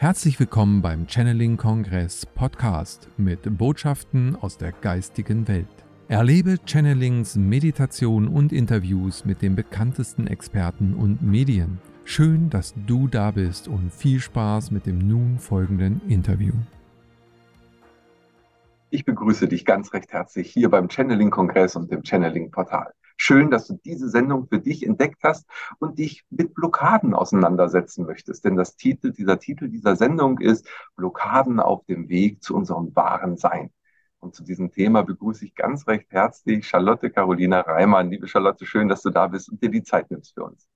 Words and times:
Herzlich 0.00 0.40
willkommen 0.40 0.80
beim 0.80 1.06
Channeling 1.06 1.58
Kongress 1.58 2.24
Podcast 2.24 3.06
mit 3.18 3.58
Botschaften 3.58 4.34
aus 4.34 4.56
der 4.56 4.72
geistigen 4.72 5.46
Welt. 5.46 5.66
Erlebe 6.08 6.56
Channelings, 6.64 7.36
Meditation 7.36 8.26
und 8.26 8.50
Interviews 8.50 9.26
mit 9.26 9.42
den 9.42 9.56
bekanntesten 9.56 10.26
Experten 10.26 10.94
und 10.94 11.20
Medien. 11.20 11.80
Schön, 12.04 12.48
dass 12.48 12.72
du 12.86 13.08
da 13.08 13.30
bist 13.30 13.68
und 13.68 13.92
viel 13.92 14.20
Spaß 14.20 14.70
mit 14.70 14.86
dem 14.86 15.06
nun 15.06 15.38
folgenden 15.38 16.00
Interview. 16.08 16.54
Ich 18.88 19.04
begrüße 19.04 19.48
dich 19.48 19.66
ganz 19.66 19.92
recht 19.92 20.14
herzlich 20.14 20.50
hier 20.50 20.70
beim 20.70 20.88
Channeling 20.88 21.30
Kongress 21.30 21.76
und 21.76 21.92
dem 21.92 22.02
Channeling 22.02 22.50
Portal. 22.50 22.90
Schön, 23.22 23.50
dass 23.50 23.66
du 23.66 23.78
diese 23.84 24.08
Sendung 24.08 24.48
für 24.48 24.58
dich 24.58 24.82
entdeckt 24.82 25.22
hast 25.24 25.46
und 25.78 25.98
dich 25.98 26.24
mit 26.30 26.54
Blockaden 26.54 27.12
auseinandersetzen 27.12 28.06
möchtest. 28.06 28.46
Denn 28.46 28.56
das 28.56 28.76
Titel, 28.76 29.12
dieser 29.12 29.38
Titel 29.38 29.68
dieser 29.68 29.94
Sendung 29.94 30.38
ist 30.38 30.66
Blockaden 30.96 31.60
auf 31.60 31.84
dem 31.84 32.08
Weg 32.08 32.42
zu 32.42 32.56
unserem 32.56 32.96
wahren 32.96 33.36
Sein. 33.36 33.72
Und 34.20 34.34
zu 34.34 34.42
diesem 34.42 34.70
Thema 34.70 35.02
begrüße 35.02 35.44
ich 35.44 35.54
ganz 35.54 35.86
recht 35.86 36.10
herzlich 36.10 36.66
Charlotte 36.66 37.10
Carolina 37.10 37.60
Reimann. 37.60 38.10
Liebe 38.10 38.26
Charlotte, 38.26 38.64
schön, 38.64 38.88
dass 38.88 39.02
du 39.02 39.10
da 39.10 39.26
bist 39.26 39.50
und 39.50 39.62
dir 39.62 39.70
die 39.70 39.82
Zeit 39.82 40.10
nimmst 40.10 40.32
für 40.32 40.44
uns. 40.44 40.66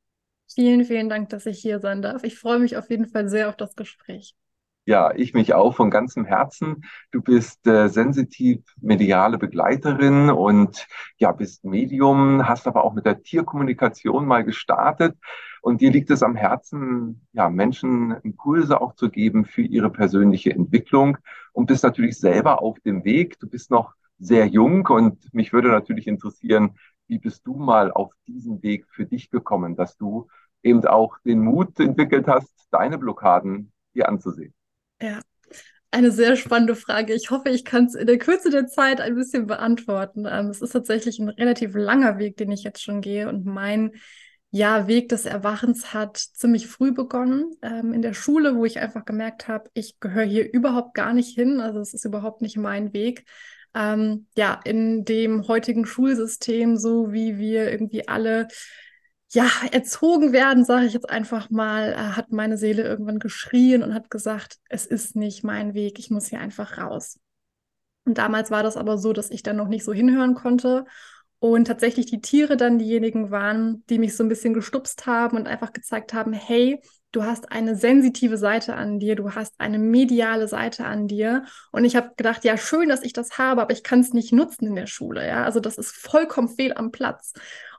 Vielen, 0.46 0.84
vielen 0.84 1.08
Dank, 1.08 1.30
dass 1.30 1.46
ich 1.46 1.60
hier 1.60 1.80
sein 1.80 2.02
darf. 2.02 2.24
Ich 2.24 2.38
freue 2.38 2.58
mich 2.58 2.76
auf 2.76 2.90
jeden 2.90 3.06
Fall 3.06 3.26
sehr 3.26 3.48
auf 3.48 3.56
das 3.56 3.74
Gespräch. 3.74 4.36
Ja, 4.86 5.14
ich 5.14 5.32
mich 5.32 5.54
auch 5.54 5.74
von 5.74 5.90
ganzem 5.90 6.26
Herzen. 6.26 6.84
Du 7.10 7.22
bist 7.22 7.66
äh, 7.66 7.88
sensitiv 7.88 8.60
mediale 8.80 9.38
Begleiterin 9.38 10.28
und 10.30 10.86
ja, 11.16 11.32
bist 11.32 11.64
Medium, 11.64 12.46
hast 12.46 12.66
aber 12.66 12.84
auch 12.84 12.92
mit 12.92 13.06
der 13.06 13.22
Tierkommunikation 13.22 14.26
mal 14.26 14.44
gestartet. 14.44 15.16
Und 15.62 15.80
dir 15.80 15.90
liegt 15.90 16.10
es 16.10 16.22
am 16.22 16.36
Herzen, 16.36 17.26
ja, 17.32 17.48
Menschen 17.48 18.10
Impulse 18.22 18.78
auch 18.82 18.94
zu 18.94 19.08
geben 19.10 19.46
für 19.46 19.62
ihre 19.62 19.88
persönliche 19.90 20.50
Entwicklung 20.50 21.16
und 21.52 21.64
bist 21.66 21.82
natürlich 21.82 22.18
selber 22.18 22.60
auf 22.60 22.78
dem 22.80 23.04
Weg. 23.04 23.38
Du 23.40 23.48
bist 23.48 23.70
noch 23.70 23.94
sehr 24.18 24.46
jung 24.46 24.86
und 24.88 25.32
mich 25.32 25.54
würde 25.54 25.68
natürlich 25.68 26.06
interessieren, 26.06 26.76
wie 27.06 27.18
bist 27.18 27.46
du 27.46 27.54
mal 27.54 27.90
auf 27.90 28.12
diesen 28.26 28.62
Weg 28.62 28.86
für 28.90 29.06
dich 29.06 29.30
gekommen, 29.30 29.76
dass 29.76 29.96
du 29.96 30.28
eben 30.62 30.84
auch 30.86 31.16
den 31.24 31.40
Mut 31.40 31.80
entwickelt 31.80 32.28
hast, 32.28 32.52
deine 32.70 32.98
Blockaden 32.98 33.72
dir 33.94 34.08
anzusehen? 34.10 34.52
Ja, 35.00 35.20
eine 35.90 36.10
sehr 36.10 36.36
spannende 36.36 36.74
Frage. 36.74 37.14
Ich 37.14 37.30
hoffe, 37.30 37.50
ich 37.50 37.64
kann 37.64 37.84
es 37.84 37.94
in 37.94 38.06
der 38.06 38.18
Kürze 38.18 38.50
der 38.50 38.66
Zeit 38.66 39.00
ein 39.00 39.14
bisschen 39.14 39.46
beantworten. 39.46 40.26
Ähm, 40.28 40.48
es 40.48 40.60
ist 40.60 40.72
tatsächlich 40.72 41.18
ein 41.20 41.28
relativ 41.28 41.74
langer 41.74 42.18
Weg, 42.18 42.36
den 42.36 42.50
ich 42.50 42.64
jetzt 42.64 42.82
schon 42.82 43.00
gehe. 43.00 43.28
Und 43.28 43.46
mein 43.46 43.92
ja, 44.50 44.86
Weg 44.86 45.08
des 45.08 45.24
Erwachens 45.24 45.92
hat 45.94 46.16
ziemlich 46.16 46.66
früh 46.66 46.92
begonnen 46.92 47.52
ähm, 47.62 47.92
in 47.92 48.02
der 48.02 48.14
Schule, 48.14 48.56
wo 48.56 48.64
ich 48.64 48.78
einfach 48.78 49.04
gemerkt 49.04 49.48
habe, 49.48 49.70
ich 49.74 49.98
gehöre 50.00 50.24
hier 50.24 50.52
überhaupt 50.52 50.94
gar 50.94 51.12
nicht 51.12 51.34
hin. 51.34 51.60
Also 51.60 51.80
es 51.80 51.94
ist 51.94 52.04
überhaupt 52.04 52.42
nicht 52.42 52.56
mein 52.56 52.92
Weg. 52.92 53.24
Ähm, 53.74 54.26
ja, 54.36 54.60
in 54.64 55.04
dem 55.04 55.48
heutigen 55.48 55.86
Schulsystem, 55.86 56.76
so 56.76 57.12
wie 57.12 57.38
wir 57.38 57.70
irgendwie 57.70 58.06
alle 58.06 58.48
ja, 59.34 59.50
erzogen 59.72 60.32
werden, 60.32 60.64
sage 60.64 60.86
ich 60.86 60.92
jetzt 60.92 61.10
einfach 61.10 61.50
mal, 61.50 61.92
äh, 61.92 61.96
hat 61.96 62.30
meine 62.30 62.56
Seele 62.56 62.82
irgendwann 62.82 63.18
geschrien 63.18 63.82
und 63.82 63.92
hat 63.92 64.10
gesagt, 64.10 64.58
es 64.68 64.86
ist 64.86 65.16
nicht 65.16 65.42
mein 65.42 65.74
Weg, 65.74 65.98
ich 65.98 66.10
muss 66.10 66.28
hier 66.28 66.40
einfach 66.40 66.78
raus. 66.78 67.18
Und 68.04 68.18
damals 68.18 68.50
war 68.50 68.62
das 68.62 68.76
aber 68.76 68.96
so, 68.96 69.12
dass 69.12 69.30
ich 69.30 69.42
dann 69.42 69.56
noch 69.56 69.68
nicht 69.68 69.84
so 69.84 69.92
hinhören 69.92 70.34
konnte 70.34 70.84
und 71.40 71.66
tatsächlich 71.66 72.06
die 72.06 72.20
Tiere 72.20 72.56
dann 72.56 72.78
diejenigen 72.78 73.30
waren, 73.30 73.84
die 73.90 73.98
mich 73.98 74.16
so 74.16 74.22
ein 74.22 74.28
bisschen 74.28 74.54
gestupst 74.54 75.06
haben 75.06 75.36
und 75.36 75.48
einfach 75.48 75.72
gezeigt 75.72 76.14
haben, 76.14 76.32
hey, 76.32 76.80
du 77.10 77.24
hast 77.24 77.50
eine 77.50 77.76
sensitive 77.76 78.38
Seite 78.38 78.74
an 78.74 78.98
dir, 78.98 79.16
du 79.16 79.34
hast 79.34 79.54
eine 79.58 79.78
mediale 79.78 80.48
Seite 80.48 80.84
an 80.84 81.06
dir. 81.06 81.44
Und 81.72 81.84
ich 81.84 81.96
habe 81.96 82.12
gedacht, 82.16 82.44
ja, 82.44 82.56
schön, 82.56 82.88
dass 82.88 83.02
ich 83.02 83.12
das 83.12 83.36
habe, 83.36 83.62
aber 83.62 83.72
ich 83.72 83.82
kann 83.82 84.00
es 84.00 84.12
nicht 84.12 84.32
nutzen 84.32 84.66
in 84.66 84.74
der 84.74 84.86
Schule. 84.86 85.26
Ja, 85.26 85.44
also 85.44 85.60
das 85.60 85.76
ist 85.76 85.92
vollkommen 85.92 86.48
fehl 86.48 86.72
am 86.74 86.92
Platz. 86.92 87.34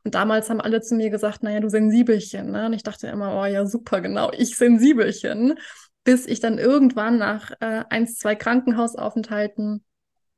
Und 0.06 0.16
damals 0.16 0.50
haben 0.50 0.62
alle 0.62 0.82
zu 0.82 0.96
mir 0.96 1.10
gesagt, 1.10 1.44
naja, 1.44 1.60
du 1.60 1.70
Sensibelchen. 1.70 2.52
Ne? 2.52 2.68
Und 2.68 2.74
ich 2.74 2.84
dachte 2.84 3.08
immer, 3.08 3.42
oh 3.42 3.46
ja, 3.46 3.66
super, 3.66 4.02
genau, 4.02 4.32
ich 4.32 4.56
Sensibelchen. 4.56 5.56
Bis 6.04 6.28
ich 6.28 6.40
dann 6.40 6.60
irgendwann 6.60 7.18
nach 7.18 7.52
äh, 7.60 7.84
eins, 7.90 8.16
zwei 8.20 8.36
Krankenhausaufenthalten 8.36 9.84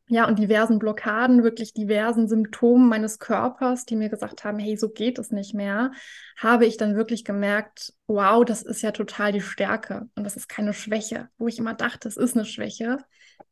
ja, 0.10 0.26
und 0.26 0.40
diversen 0.40 0.80
Blockaden, 0.80 1.44
wirklich 1.44 1.74
diversen 1.74 2.30
Symptomen 2.30 2.88
meines 2.88 3.20
Körpers, 3.20 3.84
die 3.84 3.98
mir 3.98 4.08
gesagt 4.08 4.46
haben, 4.46 4.58
hey, 4.58 4.78
so 4.78 4.90
geht 4.90 5.20
es 5.20 5.32
nicht 5.32 5.54
mehr, 5.54 5.92
habe 6.38 6.66
ich 6.66 6.78
dann 6.78 6.96
wirklich 6.96 7.26
gemerkt, 7.26 7.94
wow, 8.08 8.46
das 8.46 8.62
ist 8.62 8.82
ja 8.82 8.92
total 8.92 9.34
die 9.34 9.42
Stärke 9.42 10.08
und 10.16 10.24
das 10.24 10.38
ist 10.38 10.48
keine 10.48 10.74
Schwäche, 10.74 11.28
wo 11.38 11.50
ich 11.50 11.60
immer 11.60 11.74
dachte, 11.74 12.08
es 12.08 12.16
ist 12.16 12.38
eine 12.38 12.46
Schwäche. 12.46 13.00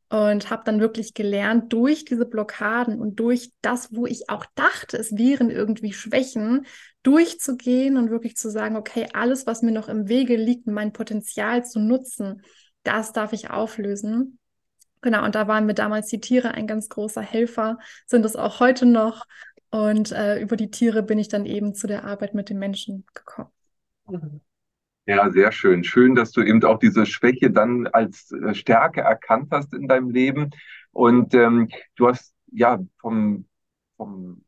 Und 0.09 0.51
habe 0.51 0.63
dann 0.65 0.79
wirklich 0.79 1.13
gelernt, 1.15 1.73
durch 1.73 2.05
diese 2.05 2.25
Blockaden 2.25 3.01
und 3.01 3.19
durch 3.19 3.51
das, 3.61 3.93
wo 3.95 4.05
ich 4.05 4.29
auch 4.29 4.45
dachte, 4.53 4.97
es 4.97 5.17
wären 5.17 5.49
irgendwie 5.49 5.93
Schwächen, 5.93 6.65
durchzugehen 7.01 7.97
und 7.97 8.09
wirklich 8.09 8.35
zu 8.35 8.49
sagen, 8.49 8.75
okay, 8.75 9.07
alles, 9.13 9.47
was 9.47 9.61
mir 9.61 9.71
noch 9.71 9.89
im 9.89 10.07
Wege 10.07 10.35
liegt, 10.35 10.67
mein 10.67 10.93
Potenzial 10.93 11.65
zu 11.65 11.79
nutzen, 11.79 12.43
das 12.83 13.13
darf 13.13 13.33
ich 13.33 13.49
auflösen. 13.49 14.39
Genau, 15.01 15.23
und 15.23 15.35
da 15.35 15.47
waren 15.47 15.65
mir 15.65 15.73
damals 15.73 16.07
die 16.07 16.19
Tiere 16.19 16.51
ein 16.51 16.67
ganz 16.67 16.89
großer 16.89 17.21
Helfer, 17.21 17.77
sind 18.07 18.25
es 18.25 18.35
auch 18.35 18.59
heute 18.59 18.85
noch. 18.85 19.25
Und 19.69 20.11
äh, 20.11 20.39
über 20.39 20.55
die 20.55 20.71
Tiere 20.71 21.03
bin 21.03 21.19
ich 21.19 21.27
dann 21.27 21.45
eben 21.45 21.75
zu 21.75 21.85
der 21.85 22.05
Arbeit 22.05 22.33
mit 22.33 22.49
den 22.49 22.59
Menschen 22.59 23.05
gekommen. 23.13 23.51
Ja, 25.07 25.29
sehr 25.31 25.51
schön. 25.51 25.83
Schön, 25.83 26.15
dass 26.15 26.31
du 26.31 26.41
eben 26.41 26.63
auch 26.63 26.79
diese 26.79 27.05
Schwäche 27.05 27.51
dann 27.51 27.87
als 27.87 28.31
äh, 28.31 28.55
Stärke 28.55 29.01
erkannt 29.01 29.49
hast 29.51 29.73
in 29.73 29.87
deinem 29.87 30.09
Leben. 30.09 30.49
Und 30.91 31.33
ähm, 31.35 31.69
du 31.95 32.07
hast 32.07 32.33
ja 32.51 32.79
vom, 32.99 33.45
vom, 33.97 34.43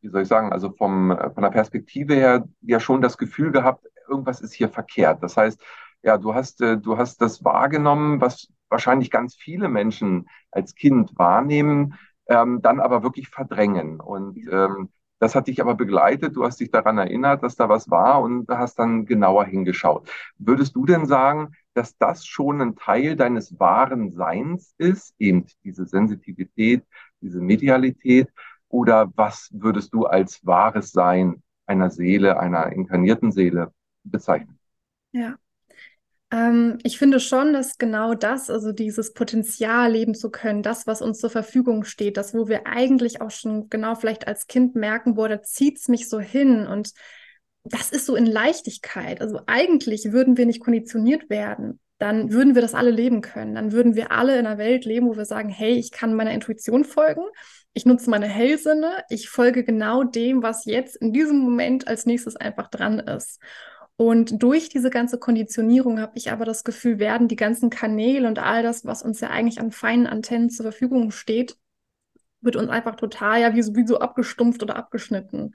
wie 0.00 0.08
soll 0.08 0.22
ich 0.22 0.28
sagen, 0.28 0.52
also 0.52 0.70
vom, 0.72 1.10
äh, 1.12 1.30
von 1.32 1.42
der 1.42 1.50
Perspektive 1.50 2.14
her 2.14 2.48
ja 2.62 2.80
schon 2.80 3.02
das 3.02 3.18
Gefühl 3.18 3.52
gehabt, 3.52 3.86
irgendwas 4.08 4.40
ist 4.40 4.54
hier 4.54 4.70
verkehrt. 4.70 5.22
Das 5.22 5.36
heißt, 5.36 5.62
ja, 6.02 6.18
du 6.18 6.34
hast, 6.34 6.62
äh, 6.62 6.78
du 6.78 6.96
hast 6.98 7.20
das 7.20 7.44
wahrgenommen, 7.44 8.20
was 8.22 8.48
wahrscheinlich 8.70 9.10
ganz 9.10 9.36
viele 9.36 9.68
Menschen 9.68 10.28
als 10.50 10.74
Kind 10.74 11.12
wahrnehmen, 11.18 11.94
ähm, 12.28 12.62
dann 12.62 12.80
aber 12.80 13.02
wirklich 13.02 13.28
verdrängen. 13.28 14.00
Und 14.00 14.38
ähm, 14.50 14.90
das 15.20 15.34
hat 15.34 15.46
dich 15.46 15.60
aber 15.60 15.74
begleitet, 15.74 16.34
du 16.34 16.44
hast 16.44 16.58
dich 16.60 16.70
daran 16.70 16.98
erinnert, 16.98 17.42
dass 17.42 17.54
da 17.54 17.68
was 17.68 17.90
war 17.90 18.22
und 18.22 18.48
hast 18.48 18.78
dann 18.78 19.04
genauer 19.04 19.44
hingeschaut. 19.44 20.10
Würdest 20.38 20.74
du 20.74 20.86
denn 20.86 21.06
sagen, 21.06 21.52
dass 21.74 21.96
das 21.98 22.26
schon 22.26 22.60
ein 22.60 22.74
Teil 22.74 23.16
deines 23.16 23.60
wahren 23.60 24.10
Seins 24.10 24.74
ist, 24.78 25.14
eben 25.18 25.44
diese 25.62 25.86
Sensitivität, 25.86 26.84
diese 27.20 27.40
Medialität? 27.40 28.28
Oder 28.68 29.12
was 29.14 29.50
würdest 29.52 29.92
du 29.92 30.06
als 30.06 30.44
wahres 30.46 30.90
Sein 30.90 31.42
einer 31.66 31.90
Seele, 31.90 32.40
einer 32.40 32.72
inkarnierten 32.72 33.30
Seele 33.30 33.72
bezeichnen? 34.02 34.58
Ja, 35.12 35.36
ähm, 36.30 36.78
ich 36.84 36.98
finde 36.98 37.18
schon, 37.18 37.52
dass 37.52 37.78
genau 37.78 38.14
das, 38.14 38.50
also 38.50 38.72
dieses 38.72 39.12
Potenzial 39.12 39.92
leben 39.92 40.14
zu 40.14 40.30
können, 40.30 40.62
das, 40.62 40.86
was 40.86 41.02
uns 41.02 41.18
zur 41.18 41.30
Verfügung 41.30 41.84
steht, 41.84 42.16
das, 42.16 42.34
wo 42.34 42.48
wir 42.48 42.66
eigentlich 42.66 43.20
auch 43.20 43.30
schon 43.30 43.68
genau 43.68 43.94
vielleicht 43.94 44.28
als 44.28 44.46
Kind 44.46 44.74
merken, 44.74 45.14
boah, 45.14 45.28
da 45.28 45.42
zieht 45.42 45.78
es 45.78 45.88
mich 45.88 46.08
so 46.08 46.20
hin 46.20 46.66
und 46.66 46.92
das 47.64 47.90
ist 47.90 48.06
so 48.06 48.16
in 48.16 48.26
Leichtigkeit. 48.26 49.20
Also 49.20 49.40
eigentlich 49.46 50.12
würden 50.12 50.36
wir 50.36 50.46
nicht 50.46 50.60
konditioniert 50.60 51.28
werden, 51.30 51.80
dann 51.98 52.32
würden 52.32 52.54
wir 52.54 52.62
das 52.62 52.74
alle 52.74 52.90
leben 52.90 53.20
können. 53.20 53.54
Dann 53.54 53.72
würden 53.72 53.94
wir 53.94 54.12
alle 54.12 54.38
in 54.38 54.46
einer 54.46 54.56
Welt 54.56 54.84
leben, 54.84 55.08
wo 55.08 55.16
wir 55.16 55.26
sagen, 55.26 55.50
hey, 55.50 55.72
ich 55.72 55.90
kann 55.90 56.14
meiner 56.14 56.32
Intuition 56.32 56.84
folgen, 56.84 57.22
ich 57.72 57.86
nutze 57.86 58.08
meine 58.08 58.26
Hellsinne, 58.26 59.04
ich 59.10 59.28
folge 59.28 59.64
genau 59.64 60.04
dem, 60.04 60.42
was 60.42 60.64
jetzt 60.64 60.96
in 60.96 61.12
diesem 61.12 61.38
Moment 61.38 61.86
als 61.88 62.06
nächstes 62.06 62.36
einfach 62.36 62.68
dran 62.68 62.98
ist. 63.00 63.40
Und 64.00 64.42
durch 64.42 64.70
diese 64.70 64.88
ganze 64.88 65.18
Konditionierung 65.18 66.00
habe 66.00 66.12
ich 66.14 66.32
aber 66.32 66.46
das 66.46 66.64
Gefühl, 66.64 66.98
werden 66.98 67.28
die 67.28 67.36
ganzen 67.36 67.68
Kanäle 67.68 68.26
und 68.28 68.38
all 68.38 68.62
das, 68.62 68.86
was 68.86 69.02
uns 69.02 69.20
ja 69.20 69.28
eigentlich 69.28 69.60
an 69.60 69.72
feinen 69.72 70.06
Antennen 70.06 70.48
zur 70.48 70.62
Verfügung 70.62 71.10
steht, 71.10 71.58
wird 72.40 72.56
uns 72.56 72.70
einfach 72.70 72.96
total 72.96 73.42
ja 73.42 73.54
wie 73.54 73.60
so, 73.60 73.76
wie 73.76 73.86
so 73.86 73.98
abgestumpft 73.98 74.62
oder 74.62 74.76
abgeschnitten. 74.76 75.54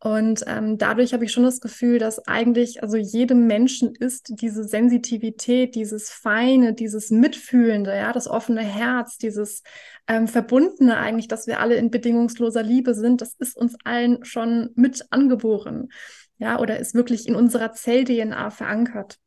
Und 0.00 0.44
ähm, 0.46 0.78
dadurch 0.78 1.12
habe 1.12 1.26
ich 1.26 1.32
schon 1.32 1.42
das 1.42 1.60
Gefühl, 1.60 1.98
dass 1.98 2.26
eigentlich, 2.26 2.82
also 2.82 2.96
jedem 2.96 3.46
Menschen 3.46 3.94
ist 3.94 4.40
diese 4.40 4.64
Sensitivität, 4.64 5.74
dieses 5.74 6.08
Feine, 6.10 6.72
dieses 6.72 7.10
Mitfühlende, 7.10 7.94
ja, 7.94 8.14
das 8.14 8.28
offene 8.28 8.62
Herz, 8.62 9.18
dieses 9.18 9.62
ähm, 10.08 10.26
Verbundene 10.26 10.96
eigentlich, 10.96 11.28
dass 11.28 11.46
wir 11.46 11.60
alle 11.60 11.74
in 11.74 11.90
bedingungsloser 11.90 12.62
Liebe 12.62 12.94
sind, 12.94 13.20
das 13.20 13.34
ist 13.34 13.58
uns 13.58 13.76
allen 13.84 14.24
schon 14.24 14.70
mit 14.74 15.04
angeboren 15.10 15.90
ja, 16.38 16.58
oder 16.58 16.78
ist 16.78 16.94
wirklich 16.94 17.28
in 17.28 17.34
unserer 17.36 17.72
Zell-DNA 17.72 18.50
verankert. 18.50 19.18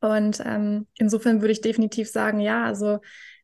Und 0.00 0.40
ähm, 0.44 0.86
insofern 0.96 1.40
würde 1.40 1.52
ich 1.52 1.60
definitiv 1.60 2.08
sagen, 2.10 2.40
ja, 2.40 2.64
also 2.64 3.00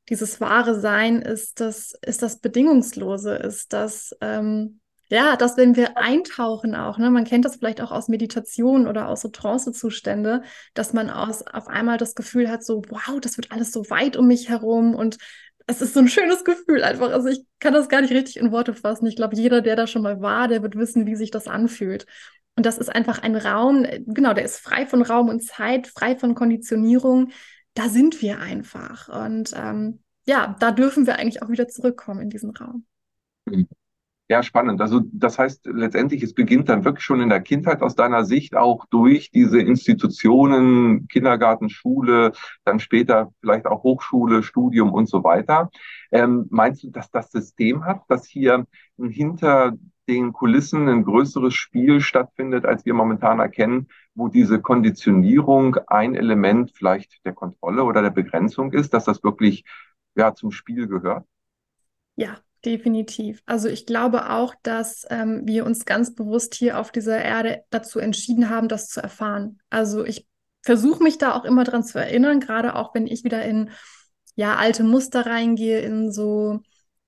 dieses 0.09 0.41
wahre 0.41 0.79
Sein 0.79 1.21
ist 1.23 1.61
das, 1.61 1.94
ist 2.03 2.23
das 2.23 2.38
Bedingungslose, 2.41 3.35
ist 3.37 3.73
das, 3.73 4.15
ähm, 4.21 4.81
Ja, 5.09 5.37
dass 5.37 5.56
wenn 5.56 5.76
wir 5.76 5.97
eintauchen 5.99 6.75
auch, 6.75 6.99
ne, 6.99 7.11
man 7.11 7.25
kennt 7.25 7.44
das 7.44 7.56
vielleicht 7.56 7.81
auch 7.81 7.91
aus 7.91 8.09
Meditation 8.09 8.87
oder 8.87 9.09
aus 9.09 9.23
so 9.23 9.29
Trance-Zustände, 9.29 10.43
dass 10.75 10.93
man 10.93 11.11
aus, 11.11 11.43
auf 11.47 11.67
einmal 11.69 11.99
das 11.99 12.15
Gefühl 12.15 12.50
hat, 12.50 12.65
so, 12.65 12.82
wow, 12.88 13.19
das 13.20 13.37
wird 13.37 13.50
alles 13.53 13.73
so 13.73 13.88
weit 13.91 14.17
um 14.17 14.27
mich 14.29 14.49
herum 14.49 14.94
und 14.94 15.19
es 15.67 15.81
ist 15.81 15.94
so 15.94 16.00
ein 16.00 16.09
schönes 16.09 16.44
Gefühl 16.44 16.82
einfach. 16.85 17.11
Also 17.11 17.29
ich 17.29 17.44
kann 17.59 17.73
das 17.73 17.88
gar 17.88 18.00
nicht 18.03 18.12
richtig 18.12 18.37
in 18.37 18.53
Worte 18.53 18.75
fassen. 18.75 19.06
Ich 19.06 19.17
glaube, 19.17 19.37
jeder, 19.37 19.62
der 19.62 19.77
da 19.77 19.87
schon 19.87 20.03
mal 20.03 20.20
war, 20.20 20.47
der 20.49 20.62
wird 20.62 20.77
wissen, 20.77 21.06
wie 21.06 21.17
sich 21.17 21.31
das 21.31 21.49
anfühlt. 21.49 22.06
Und 22.56 22.67
das 22.67 22.79
ist 22.79 22.89
einfach 22.89 23.21
ein 23.23 23.37
Raum, 23.37 23.85
genau, 24.06 24.33
der 24.33 24.45
ist 24.45 24.59
frei 24.59 24.87
von 24.87 25.03
Raum 25.03 25.29
und 25.29 25.43
Zeit, 25.43 25.89
frei 25.89 26.17
von 26.17 26.35
Konditionierung. 26.35 27.33
Da 27.75 27.89
sind 27.89 28.23
wir 28.23 28.39
einfach. 28.39 29.09
Und 29.09 29.53
ähm, 29.56 30.03
ja, 30.27 30.56
da 30.61 30.71
dürfen 30.71 31.06
wir 31.06 31.17
eigentlich 31.19 31.43
auch 31.43 31.49
wieder 31.49 31.67
zurückkommen 31.67 32.21
in 32.21 32.31
diesen 32.31 32.51
Raum. 32.56 32.87
Mhm. 33.47 33.69
Ja, 34.26 34.43
spannend. 34.43 34.81
Also 34.81 35.03
das 35.12 35.38
heißt 35.38 35.67
letztendlich, 35.67 36.23
es 36.23 36.32
beginnt 36.32 36.71
dann 36.71 36.85
wirklich 36.87 37.05
schon 37.05 37.21
in 37.21 37.29
der 37.29 37.43
Kindheit 37.43 37.82
aus 37.82 37.94
deiner 37.94 38.25
Sicht 38.25 38.56
auch 38.56 38.87
durch 38.87 39.31
diese 39.31 39.61
Institutionen, 39.61 41.06
Kindergarten, 41.09 41.69
Schule, 41.69 42.32
dann 42.65 42.81
später 42.81 43.32
vielleicht 43.41 43.67
auch 43.67 43.82
Hochschule, 43.82 44.43
Studium 44.43 44.94
und 44.94 45.11
so 45.11 45.25
weiter. 45.25 45.71
Ähm, 46.11 46.47
meinst 46.49 46.82
du, 46.82 46.91
dass 46.91 47.11
das 47.11 47.31
System 47.31 47.85
hat, 47.85 48.00
dass 48.09 48.26
hier 48.26 48.67
hinter 48.97 49.75
den 50.09 50.32
Kulissen 50.32 50.88
ein 50.88 51.05
größeres 51.05 51.53
Spiel 51.53 52.00
stattfindet, 52.00 52.65
als 52.65 52.87
wir 52.87 52.94
momentan 52.94 53.41
erkennen, 53.41 53.88
wo 54.15 54.29
diese 54.29 54.59
Konditionierung 54.61 55.77
ein 55.87 56.15
Element 56.15 56.73
vielleicht 56.75 57.25
der 57.27 57.35
Kontrolle 57.35 57.85
oder 57.85 58.00
der 58.00 58.11
Begrenzung 58.11 58.73
ist, 58.73 58.94
dass 58.94 59.05
das 59.05 59.23
wirklich 59.23 59.65
ja 60.15 60.35
zum 60.35 60.50
Spiel 60.50 60.87
gehört? 60.87 61.27
Ja, 62.17 62.38
Definitiv. 62.65 63.43
Also 63.45 63.69
ich 63.69 63.85
glaube 63.85 64.31
auch, 64.31 64.55
dass 64.63 65.07
ähm, 65.11 65.43
wir 65.45 65.67
uns 65.67 65.85
ganz 65.85 66.15
bewusst 66.15 66.55
hier 66.55 66.79
auf 66.79 66.91
dieser 66.91 67.23
Erde 67.23 67.63
dazu 67.69 67.99
entschieden 67.99 68.49
haben, 68.49 68.69
das 68.69 68.89
zu 68.89 69.03
erfahren. 69.03 69.59
Also 69.69 70.05
ich 70.05 70.27
versuche 70.63 71.03
mich 71.03 71.19
da 71.19 71.35
auch 71.35 71.45
immer 71.45 71.65
dran 71.65 71.85
zu 71.85 71.99
erinnern, 71.99 72.41
gerade 72.41 72.75
auch 72.75 72.95
wenn 72.95 73.07
ich 73.07 73.23
wieder 73.23 73.45
in 73.45 73.71
ja 74.35 74.57
alte 74.57 74.83
Muster 74.83 75.27
reingehe, 75.27 75.81
in 75.81 76.11
so 76.11 76.61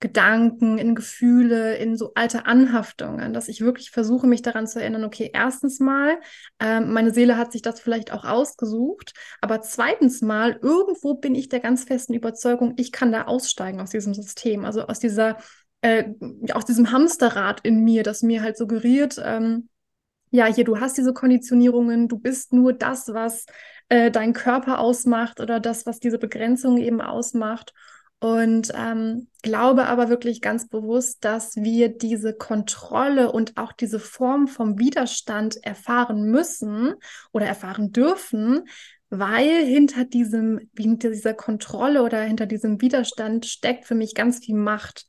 Gedanken, 0.07 0.79
in 0.79 0.95
Gefühle, 0.95 1.75
in 1.79 1.97
so 1.97 2.13
alte 2.15 2.47
Anhaftungen, 2.47 3.33
dass 3.33 3.49
ich 3.49 3.61
wirklich 3.61 3.91
versuche, 3.91 4.29
mich 4.29 4.41
daran 4.41 4.69
zu 4.69 4.81
erinnern, 4.81 5.03
okay, 5.03 5.33
erstens 5.35 5.81
mal, 5.81 6.21
äh, 6.61 6.79
meine 6.79 7.13
Seele 7.13 7.37
hat 7.37 7.51
sich 7.51 7.61
das 7.61 7.81
vielleicht 7.81 8.13
auch 8.13 8.25
ausgesucht, 8.25 9.15
aber 9.41 9.63
zweitens 9.63 10.23
mal, 10.23 10.61
irgendwo 10.63 11.15
bin 11.15 11.35
ich 11.35 11.49
der 11.49 11.59
ganz 11.59 11.83
festen 11.83 12.15
Überzeugung, 12.15 12.75
ich 12.77 12.93
kann 12.93 13.11
da 13.11 13.25
aussteigen 13.25 13.81
aus 13.81 13.91
diesem 13.91 14.15
System, 14.15 14.65
also 14.65 14.83
aus 14.83 15.01
dieser, 15.01 15.39
äh, 15.81 16.05
aus 16.53 16.65
diesem 16.65 16.93
Hamsterrad 16.93 17.63
in 17.65 17.83
mir, 17.83 18.05
das 18.05 18.23
mir 18.23 18.43
halt 18.43 18.57
suggeriert, 18.57 19.21
ähm, 19.25 19.69
ja, 20.31 20.47
hier, 20.47 20.65
du 20.65 20.79
hast 20.79 20.97
diese 20.99 21.15
Konditionierungen, 21.15 22.07
du 22.07 22.19
bist 22.19 22.53
nur 22.53 22.73
das, 22.73 23.09
was 23.13 23.47
äh, 23.89 24.13
dein 24.13 24.35
Körper 24.35 24.79
ausmacht 24.79 25.41
oder 25.41 25.59
das, 25.59 25.85
was 25.85 25.99
diese 25.99 26.19
Begrenzung 26.19 26.77
eben 26.77 27.01
ausmacht. 27.01 27.73
Und 28.19 28.73
ähm, 28.75 29.29
glaube 29.43 29.87
aber 29.87 30.09
wirklich 30.09 30.41
ganz 30.41 30.69
bewusst, 30.69 31.25
dass 31.25 31.57
wir 31.57 31.91
diese 31.91 32.35
Kontrolle 32.35 33.31
und 33.31 33.57
auch 33.59 33.73
diese 33.73 34.01
Form 34.01 34.49
vom 34.49 34.79
Widerstand 34.79 35.63
erfahren 35.63 36.31
müssen 36.31 36.95
oder 37.33 37.47
erfahren 37.47 37.93
dürfen, 37.93 38.65
weil 39.11 39.65
hinter 39.65 40.05
diesem, 40.05 40.71
hinter 40.77 41.11
dieser 41.11 41.35
Kontrolle 41.35 42.03
oder 42.03 42.23
hinter 42.23 42.47
diesem 42.47 42.81
Widerstand 42.81 43.47
steckt 43.47 43.85
für 43.85 43.95
mich 43.95 44.15
ganz 44.15 44.45
viel 44.45 44.57
Macht 44.57 45.07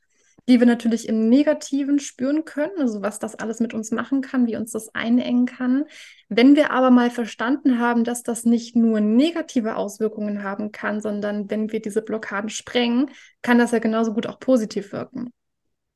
die 0.48 0.60
wir 0.60 0.66
natürlich 0.66 1.08
im 1.08 1.28
Negativen 1.28 1.98
spüren 1.98 2.44
können, 2.46 2.78
also 2.78 3.02
was 3.02 3.18
das 3.18 3.34
alles 3.34 3.60
mit 3.60 3.74
uns 3.74 3.90
machen 3.90 4.22
kann, 4.22 4.46
wie 4.46 4.56
uns 4.56 4.72
das 4.72 4.94
einengen 4.94 5.44
kann. 5.44 5.84
Wenn 6.30 6.56
wir 6.56 6.70
aber 6.70 6.90
mal 6.90 7.10
verstanden 7.10 7.78
haben, 7.78 8.02
dass 8.02 8.22
das 8.22 8.44
nicht 8.44 8.74
nur 8.74 9.00
negative 9.00 9.76
Auswirkungen 9.76 10.42
haben 10.42 10.72
kann, 10.72 11.02
sondern 11.02 11.50
wenn 11.50 11.70
wir 11.70 11.80
diese 11.80 12.00
Blockaden 12.00 12.48
sprengen, 12.48 13.10
kann 13.42 13.58
das 13.58 13.72
ja 13.72 13.78
genauso 13.78 14.14
gut 14.14 14.26
auch 14.26 14.40
positiv 14.40 14.92
wirken. 14.92 15.30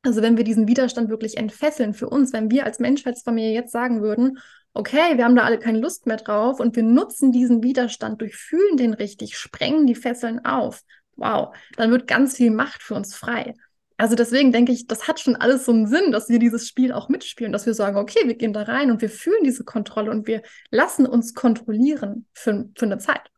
Also 0.03 0.21
wenn 0.21 0.37
wir 0.37 0.45
diesen 0.45 0.69
Widerstand 0.69 1.09
wirklich 1.09 1.39
entfesseln 1.39 1.95
für 1.95 2.11
uns, 2.11 2.33
wenn 2.33 2.51
wir 2.51 2.67
als 2.67 2.79
Menschheitsfamilie 2.79 3.53
jetzt 3.55 3.73
sagen 3.73 4.03
würden, 4.03 4.39
okay, 4.75 5.17
wir 5.17 5.25
haben 5.25 5.37
da 5.37 5.45
alle 5.45 5.59
keine 5.59 5.79
Lust 5.79 6.07
mehr 6.07 6.17
drauf 6.17 6.61
und 6.61 6.77
wir 6.77 6.83
nutzen 6.83 7.33
diesen 7.33 7.63
Widerstand, 7.63 8.21
durchfühlen 8.21 8.77
den 8.77 8.95
richtig, 8.95 9.39
sprengen 9.39 9.87
die 9.87 9.95
Fesseln 9.95 10.45
auf, 10.45 10.83
wow, 11.17 11.55
dann 11.77 11.91
wird 11.91 12.07
ganz 12.07 12.37
viel 12.37 12.51
Macht 12.51 12.83
für 12.83 12.95
uns 12.95 13.15
frei. 13.15 13.55
Also 14.03 14.17
deswegen 14.17 14.51
denke 14.51 14.73
ich, 14.73 14.89
das 14.89 15.07
hat 15.07 15.21
schon 15.21 15.37
alles 15.37 15.65
so 15.65 15.71
einen 15.71 15.87
Sinn, 15.87 16.11
dass 16.11 16.29
wir 16.29 16.41
dieses 16.41 16.67
Spiel 16.67 16.91
auch 16.93 17.09
mitspielen, 17.09 17.53
dass 17.53 17.67
wir 17.67 17.75
sagen, 17.75 17.97
okay, 17.97 18.27
wir 18.27 18.35
gehen 18.35 18.53
da 18.53 18.63
rein 18.63 18.91
und 18.91 19.01
wir 19.01 19.09
fühlen 19.09 19.45
diese 19.45 19.63
Kontrolle 19.63 20.11
und 20.11 20.27
wir 20.27 20.43
lassen 20.73 21.07
uns 21.07 21.35
kontrollieren 21.35 22.27
für, 22.33 22.69
für 22.77 22.87
eine 22.87 22.99
Zeit. 22.99 23.32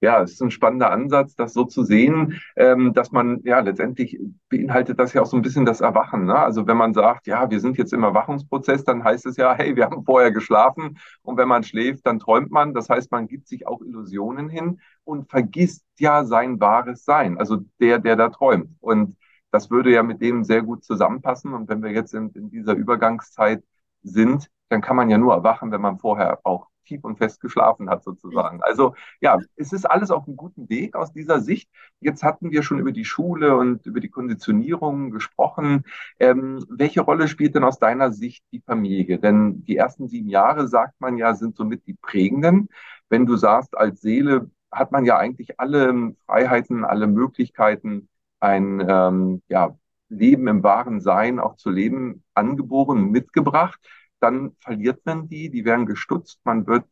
Ja. 0.00 0.22
Es 0.22 0.32
ist 0.32 0.42
ein 0.42 0.50
spannender 0.50 0.90
Ansatz, 0.90 1.34
das 1.34 1.52
so 1.52 1.64
zu 1.64 1.84
sehen, 1.84 2.40
ähm, 2.56 2.92
dass 2.94 3.12
man, 3.12 3.40
ja, 3.44 3.60
letztendlich 3.60 4.18
beinhaltet 4.48 4.98
das 4.98 5.12
ja 5.12 5.22
auch 5.22 5.26
so 5.26 5.36
ein 5.36 5.42
bisschen 5.42 5.66
das 5.66 5.80
Erwachen. 5.80 6.24
Ne? 6.26 6.36
Also 6.36 6.66
wenn 6.66 6.76
man 6.76 6.94
sagt, 6.94 7.26
ja, 7.26 7.50
wir 7.50 7.60
sind 7.60 7.76
jetzt 7.78 7.92
im 7.92 8.02
Erwachungsprozess, 8.02 8.84
dann 8.84 9.04
heißt 9.04 9.26
es 9.26 9.36
ja, 9.36 9.54
hey, 9.54 9.76
wir 9.76 9.84
haben 9.84 10.04
vorher 10.04 10.32
geschlafen 10.32 10.98
und 11.22 11.36
wenn 11.36 11.48
man 11.48 11.62
schläft, 11.64 12.06
dann 12.06 12.18
träumt 12.18 12.50
man. 12.50 12.74
Das 12.74 12.88
heißt, 12.88 13.10
man 13.12 13.28
gibt 13.28 13.48
sich 13.48 13.66
auch 13.66 13.80
Illusionen 13.82 14.48
hin 14.48 14.80
und 15.04 15.28
vergisst 15.30 15.84
ja 15.98 16.24
sein 16.24 16.60
wahres 16.60 17.04
Sein, 17.04 17.38
also 17.38 17.58
der, 17.80 17.98
der 17.98 18.16
da 18.16 18.28
träumt. 18.30 18.70
Und 18.80 19.16
das 19.50 19.70
würde 19.70 19.92
ja 19.92 20.02
mit 20.02 20.20
dem 20.20 20.44
sehr 20.44 20.62
gut 20.62 20.84
zusammenpassen. 20.84 21.52
Und 21.52 21.68
wenn 21.68 21.82
wir 21.82 21.90
jetzt 21.90 22.14
in, 22.14 22.30
in 22.30 22.50
dieser 22.50 22.74
Übergangszeit 22.74 23.62
sind, 24.02 24.48
dann 24.68 24.80
kann 24.80 24.96
man 24.96 25.10
ja 25.10 25.18
nur 25.18 25.34
erwachen, 25.34 25.72
wenn 25.72 25.80
man 25.80 25.98
vorher 25.98 26.38
auch 26.44 26.69
tief 26.84 27.04
und 27.04 27.18
fest 27.18 27.40
geschlafen 27.40 27.90
hat, 27.90 28.02
sozusagen. 28.04 28.60
Also 28.62 28.94
ja, 29.20 29.38
es 29.56 29.72
ist 29.72 29.84
alles 29.90 30.10
auf 30.10 30.26
einem 30.26 30.36
guten 30.36 30.68
Weg 30.68 30.96
aus 30.96 31.12
dieser 31.12 31.40
Sicht. 31.40 31.70
Jetzt 32.00 32.22
hatten 32.22 32.50
wir 32.50 32.62
schon 32.62 32.78
über 32.78 32.92
die 32.92 33.04
Schule 33.04 33.56
und 33.56 33.86
über 33.86 34.00
die 34.00 34.08
Konditionierung 34.10 35.10
gesprochen. 35.10 35.84
Ähm, 36.18 36.64
welche 36.68 37.02
Rolle 37.02 37.28
spielt 37.28 37.54
denn 37.54 37.64
aus 37.64 37.78
deiner 37.78 38.12
Sicht 38.12 38.44
die 38.52 38.60
Familie? 38.60 39.18
Denn 39.18 39.64
die 39.64 39.76
ersten 39.76 40.08
sieben 40.08 40.28
Jahre, 40.28 40.68
sagt 40.68 41.00
man 41.00 41.16
ja, 41.16 41.34
sind 41.34 41.56
somit 41.56 41.86
die 41.86 41.94
prägenden. 41.94 42.68
Wenn 43.08 43.26
du 43.26 43.36
sagst, 43.36 43.76
als 43.76 44.00
Seele 44.00 44.50
hat 44.70 44.92
man 44.92 45.04
ja 45.04 45.18
eigentlich 45.18 45.58
alle 45.58 46.14
Freiheiten, 46.26 46.84
alle 46.84 47.06
Möglichkeiten, 47.06 48.08
ein 48.40 48.84
ähm, 48.88 49.42
ja, 49.48 49.76
Leben 50.08 50.48
im 50.48 50.62
wahren 50.62 51.00
Sein 51.00 51.38
auch 51.38 51.56
zu 51.56 51.70
leben, 51.70 52.24
angeboren, 52.34 53.10
mitgebracht. 53.10 53.80
Dann 54.20 54.56
verliert 54.60 55.04
man 55.04 55.28
die, 55.28 55.50
die 55.50 55.64
werden 55.64 55.86
gestutzt, 55.86 56.40
man 56.44 56.66
wird 56.66 56.86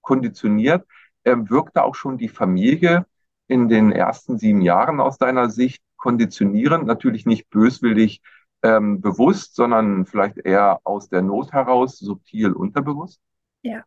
konditioniert. 0.00 0.86
Wirkt 1.24 1.76
da 1.76 1.82
auch 1.82 1.94
schon 1.94 2.16
die 2.16 2.28
Familie 2.28 3.06
in 3.46 3.68
den 3.68 3.92
ersten 3.92 4.38
sieben 4.38 4.62
Jahren 4.62 5.00
aus 5.00 5.18
deiner 5.18 5.50
Sicht 5.50 5.82
konditionierend, 5.96 6.86
natürlich 6.86 7.26
nicht 7.26 7.50
böswillig 7.50 8.22
ähm, 8.62 9.00
bewusst, 9.00 9.54
sondern 9.54 10.06
vielleicht 10.06 10.38
eher 10.38 10.80
aus 10.84 11.08
der 11.08 11.22
Not 11.22 11.52
heraus, 11.52 11.98
subtil 11.98 12.52
unterbewusst? 12.52 13.20
Ja, 13.62 13.84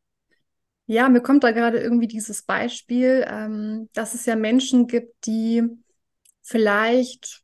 ja, 0.85 1.07
mir 1.07 1.21
kommt 1.21 1.43
da 1.43 1.51
gerade 1.51 1.79
irgendwie 1.79 2.07
dieses 2.07 2.43
Beispiel, 2.43 3.25
ähm, 3.27 3.89
dass 3.93 4.13
es 4.13 4.25
ja 4.25 4.35
Menschen 4.35 4.87
gibt, 4.87 5.25
die 5.25 5.63
vielleicht 6.41 7.42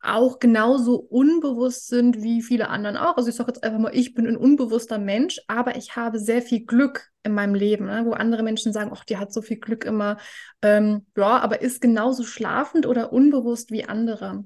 auch 0.00 0.38
genauso 0.38 0.96
unbewusst 0.96 1.88
sind 1.88 2.22
wie 2.22 2.42
viele 2.42 2.68
anderen 2.68 2.96
auch. 2.96 3.16
Also 3.16 3.30
ich 3.30 3.34
sage 3.34 3.50
jetzt 3.50 3.64
einfach 3.64 3.78
mal, 3.78 3.94
ich 3.94 4.14
bin 4.14 4.26
ein 4.26 4.36
unbewusster 4.36 4.98
Mensch, 4.98 5.40
aber 5.48 5.76
ich 5.76 5.96
habe 5.96 6.18
sehr 6.18 6.40
viel 6.40 6.64
Glück 6.64 7.08
in 7.24 7.34
meinem 7.34 7.54
Leben, 7.54 7.86
ne? 7.86 8.04
wo 8.06 8.12
andere 8.12 8.42
Menschen 8.42 8.72
sagen, 8.72 8.90
ach, 8.94 9.04
die 9.04 9.18
hat 9.18 9.32
so 9.32 9.42
viel 9.42 9.58
Glück 9.58 9.84
immer. 9.84 10.18
Ähm, 10.62 11.06
ja, 11.16 11.38
aber 11.40 11.62
ist 11.62 11.80
genauso 11.80 12.22
schlafend 12.22 12.86
oder 12.86 13.12
unbewusst 13.12 13.70
wie 13.70 13.84
andere. 13.84 14.44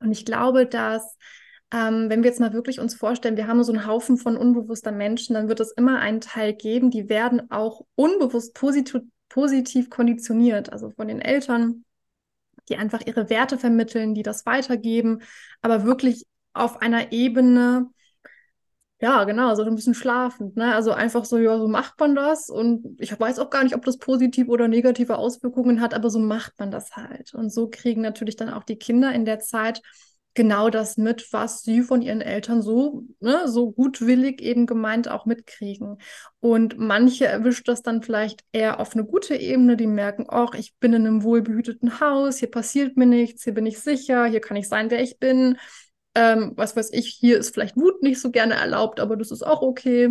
Und 0.00 0.12
ich 0.12 0.24
glaube, 0.24 0.66
dass 0.66 1.16
ähm, 1.72 2.08
wenn 2.08 2.22
wir 2.22 2.30
jetzt 2.30 2.40
mal 2.40 2.52
wirklich 2.52 2.80
uns 2.80 2.94
vorstellen, 2.94 3.36
wir 3.36 3.46
haben 3.46 3.62
so 3.62 3.72
einen 3.72 3.86
Haufen 3.86 4.16
von 4.16 4.36
unbewusster 4.36 4.92
Menschen, 4.92 5.34
dann 5.34 5.48
wird 5.48 5.60
es 5.60 5.70
immer 5.72 6.00
einen 6.00 6.20
Teil 6.20 6.52
geben, 6.54 6.90
die 6.90 7.08
werden 7.08 7.50
auch 7.50 7.82
unbewusst 7.94 8.54
positiv, 8.54 9.02
positiv 9.28 9.88
konditioniert, 9.88 10.72
also 10.72 10.90
von 10.90 11.06
den 11.06 11.20
Eltern, 11.20 11.84
die 12.70 12.76
einfach 12.76 13.02
ihre 13.06 13.28
Werte 13.30 13.58
vermitteln, 13.58 14.14
die 14.14 14.22
das 14.22 14.46
weitergeben, 14.46 15.22
aber 15.62 15.84
wirklich 15.84 16.26
auf 16.52 16.80
einer 16.80 17.12
Ebene, 17.12 17.90
ja, 19.00 19.24
genau, 19.24 19.54
so 19.54 19.62
ein 19.62 19.74
bisschen 19.74 19.94
schlafend, 19.94 20.56
ne? 20.56 20.74
Also 20.74 20.92
einfach 20.92 21.24
so, 21.24 21.38
ja, 21.38 21.56
so 21.58 21.68
macht 21.68 21.98
man 21.98 22.14
das 22.14 22.50
und 22.50 23.00
ich 23.00 23.18
weiß 23.18 23.38
auch 23.38 23.48
gar 23.48 23.64
nicht, 23.64 23.74
ob 23.74 23.84
das 23.84 23.96
positive 23.98 24.50
oder 24.50 24.68
negative 24.68 25.16
Auswirkungen 25.16 25.80
hat, 25.80 25.94
aber 25.94 26.10
so 26.10 26.18
macht 26.18 26.58
man 26.58 26.70
das 26.70 26.96
halt. 26.96 27.32
Und 27.34 27.50
so 27.50 27.68
kriegen 27.70 28.02
natürlich 28.02 28.36
dann 28.36 28.50
auch 28.50 28.64
die 28.64 28.76
Kinder 28.76 29.12
in 29.14 29.24
der 29.24 29.38
Zeit 29.40 29.80
genau 30.34 30.70
das 30.70 30.96
mit, 30.96 31.32
was 31.32 31.62
sie 31.62 31.82
von 31.82 32.02
ihren 32.02 32.20
Eltern 32.20 32.62
so, 32.62 33.04
ne, 33.20 33.48
so 33.48 33.72
gutwillig 33.72 34.40
eben 34.40 34.66
gemeint 34.66 35.08
auch 35.08 35.26
mitkriegen. 35.26 35.98
Und 36.40 36.78
manche 36.78 37.26
erwischt 37.26 37.68
das 37.68 37.82
dann 37.82 38.02
vielleicht 38.02 38.44
eher 38.52 38.80
auf 38.80 38.94
eine 38.94 39.04
gute 39.04 39.34
Ebene, 39.36 39.76
die 39.76 39.86
merken, 39.86 40.26
ach, 40.28 40.54
ich 40.54 40.74
bin 40.78 40.92
in 40.92 41.06
einem 41.06 41.22
wohlbehüteten 41.24 42.00
Haus, 42.00 42.38
hier 42.38 42.50
passiert 42.50 42.96
mir 42.96 43.06
nichts, 43.06 43.44
hier 43.44 43.54
bin 43.54 43.66
ich 43.66 43.80
sicher, 43.80 44.26
hier 44.26 44.40
kann 44.40 44.56
ich 44.56 44.68
sein, 44.68 44.90
wer 44.90 45.02
ich 45.02 45.18
bin. 45.18 45.56
ähm, 46.14 46.52
was 46.56 46.76
weiß 46.76 46.92
ich, 46.92 47.08
hier 47.20 47.38
ist 47.38 47.54
vielleicht 47.54 47.76
Wut 47.76 48.02
nicht 48.02 48.20
so 48.20 48.30
gerne 48.30 48.54
erlaubt, 48.54 49.00
aber 49.00 49.16
das 49.16 49.30
ist 49.30 49.42
auch 49.46 49.62
okay. 49.62 50.10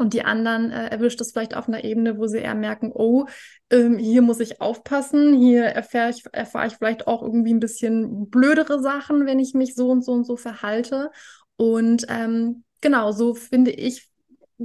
Und 0.00 0.14
die 0.14 0.24
anderen 0.24 0.70
äh, 0.70 0.86
erwischt 0.88 1.20
es 1.20 1.32
vielleicht 1.32 1.54
auf 1.54 1.68
einer 1.68 1.84
Ebene, 1.84 2.16
wo 2.16 2.26
sie 2.26 2.38
eher 2.38 2.54
merken, 2.54 2.90
oh, 2.94 3.26
ähm, 3.68 3.98
hier 3.98 4.22
muss 4.22 4.40
ich 4.40 4.58
aufpassen, 4.62 5.34
hier 5.34 5.64
erfahre 5.64 6.08
ich, 6.08 6.24
erfahre 6.32 6.68
ich 6.68 6.76
vielleicht 6.76 7.06
auch 7.06 7.22
irgendwie 7.22 7.52
ein 7.52 7.60
bisschen 7.60 8.30
blödere 8.30 8.80
Sachen, 8.80 9.26
wenn 9.26 9.38
ich 9.38 9.52
mich 9.52 9.74
so 9.74 9.90
und 9.90 10.02
so 10.02 10.12
und 10.12 10.24
so 10.24 10.38
verhalte. 10.38 11.10
Und 11.56 12.06
ähm, 12.08 12.64
genau, 12.80 13.12
so 13.12 13.34
finde 13.34 13.72
ich, 13.72 14.08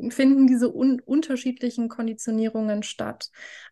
finden 0.08 0.48
diese 0.48 0.74
un 0.74 1.02
unterschiedlichen 1.02 1.90
Konditionierungen 1.90 2.82
statt. 2.82 3.30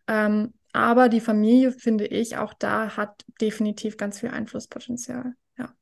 Ähm, 0.07 0.53
aber 0.73 1.07
die 1.07 1.21
Familie, 1.21 1.71
finde 1.71 2.07
ich, 2.07 2.35
auch 2.35 2.53
da 2.53 2.97
hat 2.97 3.23
definitiv 3.39 3.95
ganz 3.95 4.19
viel 4.19 4.31
Einflusspotenzial. 4.31 5.31
Ja, 5.57 5.73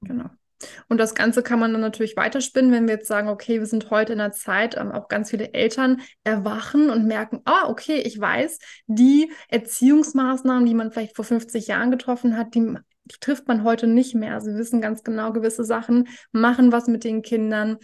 genau. 0.00 0.30
Und 0.88 0.98
das 0.98 1.14
Ganze 1.14 1.42
kann 1.42 1.58
man 1.58 1.72
dann 1.72 1.80
natürlich 1.80 2.16
weiterspinnen, 2.16 2.72
wenn 2.72 2.86
wir 2.86 2.94
jetzt 2.94 3.08
sagen, 3.08 3.28
okay, 3.28 3.58
wir 3.58 3.66
sind 3.66 3.90
heute 3.90 4.12
in 4.12 4.20
einer 4.20 4.32
Zeit, 4.32 4.76
ähm, 4.76 4.92
auch 4.92 5.08
ganz 5.08 5.30
viele 5.30 5.52
Eltern 5.54 6.00
erwachen 6.24 6.90
und 6.90 7.06
merken, 7.06 7.40
ah, 7.44 7.68
okay, 7.68 8.00
ich 8.00 8.18
weiß, 8.18 8.58
die 8.86 9.30
Erziehungsmaßnahmen, 9.48 10.66
die 10.66 10.74
man 10.74 10.90
vielleicht 10.90 11.16
vor 11.16 11.24
50 11.24 11.66
Jahren 11.66 11.90
getroffen 11.90 12.36
hat, 12.36 12.54
die, 12.54 12.74
die 13.04 13.16
trifft 13.20 13.48
man 13.48 13.64
heute 13.64 13.86
nicht 13.86 14.14
mehr. 14.14 14.40
Sie 14.40 14.54
wissen 14.54 14.80
ganz 14.80 15.02
genau, 15.02 15.32
gewisse 15.32 15.64
Sachen 15.64 16.08
machen 16.32 16.72
was 16.72 16.86
mit 16.86 17.04
den 17.04 17.22
Kindern 17.22 17.78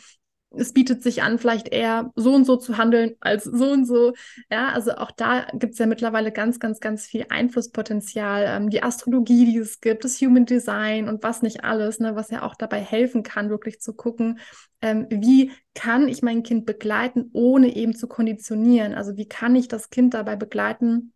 es 0.57 0.73
bietet 0.73 1.03
sich 1.03 1.23
an, 1.23 1.39
vielleicht 1.39 1.69
eher 1.69 2.13
so 2.17 2.35
und 2.35 2.45
so 2.45 2.57
zu 2.57 2.77
handeln 2.77 3.17
als 3.21 3.45
so 3.45 3.71
und 3.71 3.87
so. 3.87 4.13
Ja, 4.51 4.69
also 4.69 4.93
auch 4.93 5.11
da 5.11 5.47
gibt 5.55 5.73
es 5.75 5.79
ja 5.79 5.87
mittlerweile 5.87 6.33
ganz, 6.33 6.61
ganz, 6.61 6.81
ganz 6.81 7.07
viel 7.07 7.27
Einflusspotenzial. 7.29 8.45
Ähm, 8.47 8.71
die 8.71 8.83
Astrologie, 8.83 9.47
die 9.47 9.59
es 9.59 9.81
gibt, 9.81 10.05
das 10.05 10.21
Human 10.21 10.47
Design 10.47 11.09
und 11.09 11.23
was 11.23 11.43
nicht 11.43 11.65
alles, 11.65 12.01
ne, 12.01 12.17
was 12.17 12.31
ja 12.31 12.43
auch 12.43 12.55
dabei 12.55 12.81
helfen 12.81 13.23
kann, 13.23 13.51
wirklich 13.51 13.81
zu 13.81 13.95
gucken, 13.95 14.39
ähm, 14.83 15.07
wie 15.09 15.51
kann 15.75 16.09
ich 16.09 16.23
mein 16.23 16.43
Kind 16.43 16.67
begleiten, 16.67 17.31
ohne 17.33 17.75
eben 17.75 17.95
zu 17.95 18.07
konditionieren. 18.07 18.95
Also 18.95 19.17
wie 19.17 19.27
kann 19.27 19.57
ich 19.57 19.67
das 19.67 19.89
Kind 19.89 20.13
dabei 20.13 20.37
begleiten, 20.37 21.14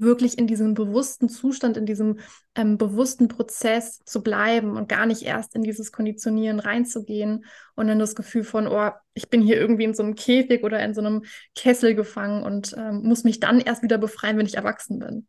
wirklich 0.00 0.38
in 0.38 0.46
diesem 0.46 0.74
bewussten 0.74 1.28
Zustand, 1.28 1.76
in 1.76 1.86
diesem 1.86 2.18
ähm, 2.54 2.78
bewussten 2.78 3.28
Prozess 3.28 4.02
zu 4.04 4.22
bleiben 4.22 4.76
und 4.76 4.88
gar 4.88 5.06
nicht 5.06 5.22
erst 5.22 5.54
in 5.54 5.62
dieses 5.62 5.92
Konditionieren 5.92 6.60
reinzugehen 6.60 7.44
und 7.74 7.88
dann 7.88 7.98
das 7.98 8.14
Gefühl 8.14 8.44
von, 8.44 8.66
oh, 8.66 8.90
ich 9.14 9.28
bin 9.28 9.42
hier 9.42 9.56
irgendwie 9.56 9.84
in 9.84 9.94
so 9.94 10.02
einem 10.02 10.14
Käfig 10.14 10.62
oder 10.62 10.82
in 10.84 10.94
so 10.94 11.00
einem 11.00 11.24
Kessel 11.54 11.94
gefangen 11.94 12.42
und 12.42 12.74
ähm, 12.76 13.02
muss 13.02 13.24
mich 13.24 13.40
dann 13.40 13.60
erst 13.60 13.82
wieder 13.82 13.98
befreien, 13.98 14.38
wenn 14.38 14.46
ich 14.46 14.56
erwachsen 14.56 14.98
bin. 14.98 15.26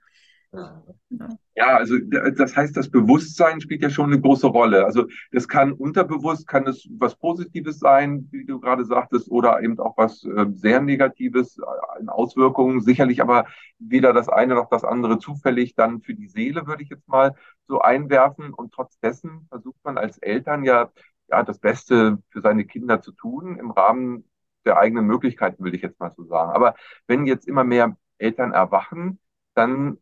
Ja. 1.55 1.77
also 1.77 1.97
das 1.99 2.55
heißt, 2.55 2.75
das 2.75 2.89
Bewusstsein 2.89 3.61
spielt 3.61 3.81
ja 3.81 3.89
schon 3.89 4.11
eine 4.11 4.19
große 4.19 4.47
Rolle. 4.47 4.85
Also 4.85 5.05
das 5.31 5.47
kann 5.47 5.71
unterbewusst, 5.71 6.47
kann 6.47 6.67
es 6.67 6.87
was 6.91 7.15
Positives 7.15 7.79
sein, 7.79 8.27
wie 8.31 8.45
du 8.45 8.59
gerade 8.59 8.83
sagtest, 8.83 9.31
oder 9.31 9.61
eben 9.61 9.79
auch 9.79 9.95
was 9.97 10.23
äh, 10.25 10.47
sehr 10.53 10.81
Negatives 10.81 11.57
äh, 11.57 12.01
in 12.01 12.09
Auswirkungen. 12.09 12.81
Sicherlich 12.81 13.21
aber 13.21 13.45
weder 13.79 14.11
das 14.13 14.27
eine 14.27 14.55
noch 14.55 14.69
das 14.69 14.83
andere 14.83 15.19
zufällig 15.19 15.75
dann 15.75 16.01
für 16.01 16.15
die 16.15 16.27
Seele, 16.27 16.67
würde 16.67 16.83
ich 16.83 16.89
jetzt 16.89 17.07
mal 17.07 17.35
so 17.67 17.79
einwerfen. 17.79 18.53
Und 18.53 18.73
trotz 18.73 18.99
dessen 18.99 19.47
versucht 19.49 19.79
man 19.83 19.97
als 19.97 20.17
Eltern 20.17 20.63
ja, 20.65 20.91
ja 21.29 21.43
das 21.43 21.59
Beste 21.59 22.17
für 22.29 22.41
seine 22.41 22.65
Kinder 22.65 23.01
zu 23.01 23.13
tun, 23.13 23.57
im 23.57 23.71
Rahmen 23.71 24.25
der 24.65 24.77
eigenen 24.77 25.05
Möglichkeiten, 25.05 25.63
will 25.63 25.75
ich 25.75 25.81
jetzt 25.81 25.99
mal 25.99 26.11
so 26.11 26.23
sagen. 26.25 26.51
Aber 26.51 26.75
wenn 27.07 27.25
jetzt 27.25 27.47
immer 27.47 27.63
mehr 27.63 27.95
Eltern 28.17 28.51
erwachen, 28.51 29.19
dann 29.55 29.97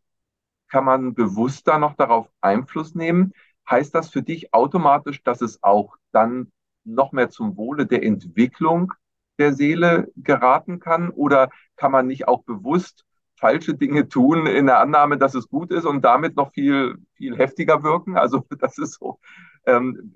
kann 0.70 0.84
man 0.84 1.14
bewusster 1.14 1.78
noch 1.78 1.94
darauf 1.94 2.28
Einfluss 2.40 2.94
nehmen? 2.94 3.34
Heißt 3.68 3.94
das 3.94 4.10
für 4.10 4.22
dich 4.22 4.54
automatisch, 4.54 5.22
dass 5.22 5.42
es 5.42 5.62
auch 5.62 5.96
dann 6.12 6.50
noch 6.84 7.12
mehr 7.12 7.30
zum 7.30 7.56
Wohle 7.56 7.86
der 7.86 8.02
Entwicklung 8.02 8.92
der 9.38 9.52
Seele 9.52 10.10
geraten 10.16 10.80
kann? 10.80 11.10
Oder 11.10 11.50
kann 11.76 11.92
man 11.92 12.06
nicht 12.06 12.28
auch 12.28 12.44
bewusst 12.44 13.04
falsche 13.36 13.74
Dinge 13.74 14.08
tun 14.08 14.46
in 14.46 14.66
der 14.66 14.80
Annahme, 14.80 15.18
dass 15.18 15.34
es 15.34 15.48
gut 15.48 15.70
ist 15.72 15.84
und 15.84 16.04
damit 16.04 16.36
noch 16.36 16.52
viel, 16.52 16.96
viel 17.14 17.36
heftiger 17.36 17.82
wirken? 17.82 18.16
Also 18.16 18.46
das 18.58 18.78
ist 18.78 18.94
so, 18.94 19.18
ähm, 19.66 20.14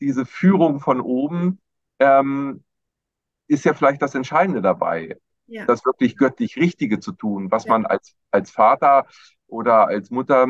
diese 0.00 0.26
Führung 0.26 0.80
von 0.80 1.00
oben 1.00 1.60
ähm, 1.98 2.64
ist 3.46 3.64
ja 3.64 3.74
vielleicht 3.74 4.02
das 4.02 4.14
Entscheidende 4.14 4.62
dabei. 4.62 5.18
Ja. 5.46 5.66
Das 5.66 5.84
wirklich 5.84 6.16
göttlich 6.16 6.56
Richtige 6.56 7.00
zu 7.00 7.12
tun, 7.12 7.50
was 7.50 7.64
ja. 7.64 7.72
man 7.72 7.84
als, 7.84 8.14
als 8.30 8.50
Vater 8.52 9.06
oder 9.50 9.88
als 9.88 10.10
Mutter 10.10 10.46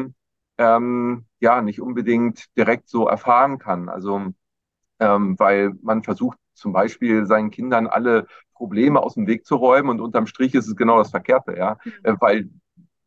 ähm, 0.58 1.24
ja 1.40 1.62
nicht 1.62 1.80
unbedingt 1.80 2.44
direkt 2.56 2.88
so 2.88 3.08
erfahren 3.08 3.58
kann. 3.58 3.88
Also 3.88 4.32
ähm, 5.00 5.38
weil 5.38 5.72
man 5.82 6.02
versucht 6.02 6.38
zum 6.54 6.72
Beispiel 6.72 7.26
seinen 7.26 7.50
Kindern 7.50 7.86
alle 7.86 8.26
Probleme 8.54 9.02
aus 9.02 9.14
dem 9.14 9.26
Weg 9.26 9.46
zu 9.46 9.56
räumen 9.56 9.88
und 9.88 10.00
unterm 10.00 10.26
Strich 10.26 10.54
ist 10.54 10.68
es 10.68 10.76
genau 10.76 10.98
das 10.98 11.10
Verkehrte, 11.10 11.56
ja, 11.56 11.78
mhm. 11.82 11.92
äh, 12.02 12.14
weil 12.20 12.50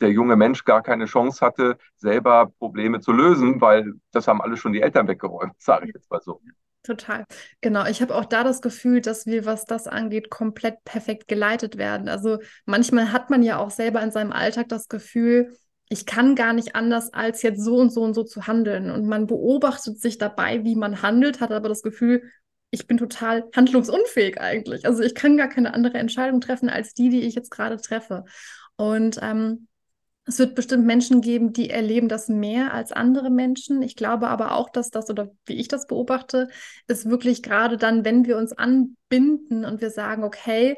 der 0.02 0.12
junge 0.12 0.36
Mensch 0.36 0.66
gar 0.66 0.82
keine 0.82 1.06
Chance 1.06 1.46
hatte, 1.46 1.78
selber 1.96 2.52
Probleme 2.58 3.00
zu 3.00 3.12
lösen, 3.12 3.62
weil 3.62 3.94
das 4.12 4.28
haben 4.28 4.42
alle 4.42 4.58
schon 4.58 4.74
die 4.74 4.82
Eltern 4.82 5.08
weggeräumt, 5.08 5.54
sage 5.60 5.88
ich 5.88 5.94
jetzt 5.94 6.10
mal 6.10 6.20
so. 6.22 6.42
Total. 6.86 7.24
Genau. 7.62 7.86
Ich 7.86 8.02
habe 8.02 8.14
auch 8.14 8.26
da 8.26 8.44
das 8.44 8.62
Gefühl, 8.62 9.00
dass 9.00 9.26
wir, 9.26 9.46
was 9.46 9.64
das 9.64 9.88
angeht, 9.88 10.30
komplett 10.30 10.84
perfekt 10.84 11.30
geleitet 11.30 11.78
werden. 11.78 12.10
Also 12.10 12.40
manchmal 12.66 13.14
hat 13.14 13.30
man 13.30 13.42
ja 13.42 13.58
auch 13.58 13.70
selber 13.70 14.02
in 14.02 14.12
seinem 14.12 14.34
Alltag 14.34 14.68
das 14.68 14.90
Gefühl, 14.90 15.56
ich 15.90 16.06
kann 16.06 16.36
gar 16.36 16.54
nicht 16.54 16.76
anders, 16.76 17.14
als 17.14 17.42
jetzt 17.42 17.64
so 17.64 17.76
und 17.76 17.92
so 17.92 18.02
und 18.02 18.14
so 18.14 18.24
zu 18.24 18.48
handeln. 18.48 18.90
Und 18.90 19.08
man 19.08 19.28
beobachtet 19.28 20.00
sich 20.00 20.18
dabei, 20.18 20.64
wie 20.64 20.76
man 20.76 21.02
handelt, 21.02 21.40
hat 21.40 21.52
aber 21.52 21.70
das 21.70 21.84
Gefühl, 21.84 22.24
ich 22.72 22.88
bin 22.88 22.98
total 22.98 23.44
handlungsunfähig 23.56 24.42
eigentlich. 24.42 24.86
Also 24.88 25.04
ich 25.04 25.14
kann 25.14 25.38
gar 25.38 25.50
keine 25.50 25.74
andere 25.74 26.00
Entscheidung 26.00 26.42
treffen 26.42 26.70
als 26.70 26.94
die, 26.94 27.10
die 27.10 27.22
ich 27.22 27.36
jetzt 27.36 27.52
gerade 27.52 27.78
treffe. 27.78 28.26
Und 28.78 29.20
ähm, 29.22 29.68
es 30.26 30.40
wird 30.40 30.56
bestimmt 30.56 30.86
Menschen 30.86 31.22
geben, 31.22 31.52
die 31.52 31.70
erleben 31.70 32.08
das 32.08 32.30
mehr 32.30 32.74
als 32.74 32.92
andere 32.92 33.30
Menschen. 33.30 33.82
Ich 33.82 33.96
glaube 33.96 34.30
aber 34.30 34.56
auch, 34.56 34.70
dass 34.70 34.90
das, 34.90 35.10
oder 35.10 35.32
wie 35.46 35.54
ich 35.54 35.68
das 35.68 35.86
beobachte, 35.86 36.48
ist 36.88 37.10
wirklich 37.10 37.44
gerade 37.44 37.78
dann, 37.78 38.06
wenn 38.06 38.26
wir 38.26 38.38
uns 38.38 38.54
anbinden 38.54 39.66
und 39.66 39.82
wir 39.82 39.90
sagen, 39.90 40.24
okay, 40.24 40.78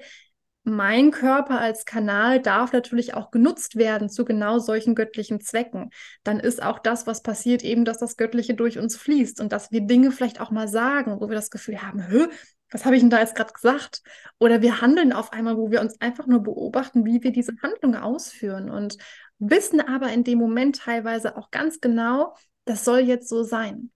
mein 0.65 1.12
Körper 1.12 1.60
als 1.60 1.86
Kanal 1.86 2.41
darf 2.41 2.74
natürlich 2.74 3.13
auch 3.13 3.29
genutzt 3.29 3.75
werden 3.75 4.10
zu 4.10 4.25
genau 4.25 4.57
solchen 4.57 4.95
göttlichen 4.95 5.39
Zwecken. 5.39 5.91
Dann 6.24 6.39
ist 6.39 6.62
auch 6.62 6.79
das, 6.79 7.05
was 7.05 7.22
passiert, 7.22 7.63
eben, 7.63 7.86
dass 7.86 8.00
das 8.00 8.17
Göttliche 8.17 8.55
durch 8.55 8.79
uns 8.79 8.98
fließt 8.98 9.39
und 9.41 9.51
dass 9.51 9.72
wir 9.72 9.81
Dinge 9.81 10.12
vielleicht 10.12 10.41
auch 10.41 10.51
mal 10.51 10.67
sagen, 10.67 11.22
wo 11.22 11.29
wir 11.29 11.36
das 11.36 11.51
Gefühl 11.51 11.81
haben, 11.81 12.07
Hö, 12.07 12.27
was 12.72 12.84
habe 12.84 12.95
ich 12.95 13.01
denn 13.01 13.12
da 13.12 13.19
jetzt 13.19 13.36
gerade 13.36 13.53
gesagt? 13.53 14.01
Oder 14.39 14.62
wir 14.62 14.81
handeln 14.81 15.13
auf 15.13 15.31
einmal, 15.31 15.55
wo 15.55 15.69
wir 15.69 15.81
uns 15.81 16.01
einfach 16.01 16.25
nur 16.25 16.41
beobachten, 16.41 17.05
wie 17.05 17.24
wir 17.24 17.31
diese 17.31 17.53
Handlung 17.62 17.95
ausführen 17.95 18.69
und 18.69 18.98
wissen 19.38 19.81
aber 19.81 20.12
in 20.12 20.24
dem 20.24 20.39
Moment 20.39 20.77
teilweise 20.77 21.38
auch 21.38 21.51
ganz 21.51 21.79
genau, 21.79 22.36
das 22.65 22.84
soll 22.84 23.00
jetzt 23.00 23.29
so 23.29 23.43
sein. 23.43 23.91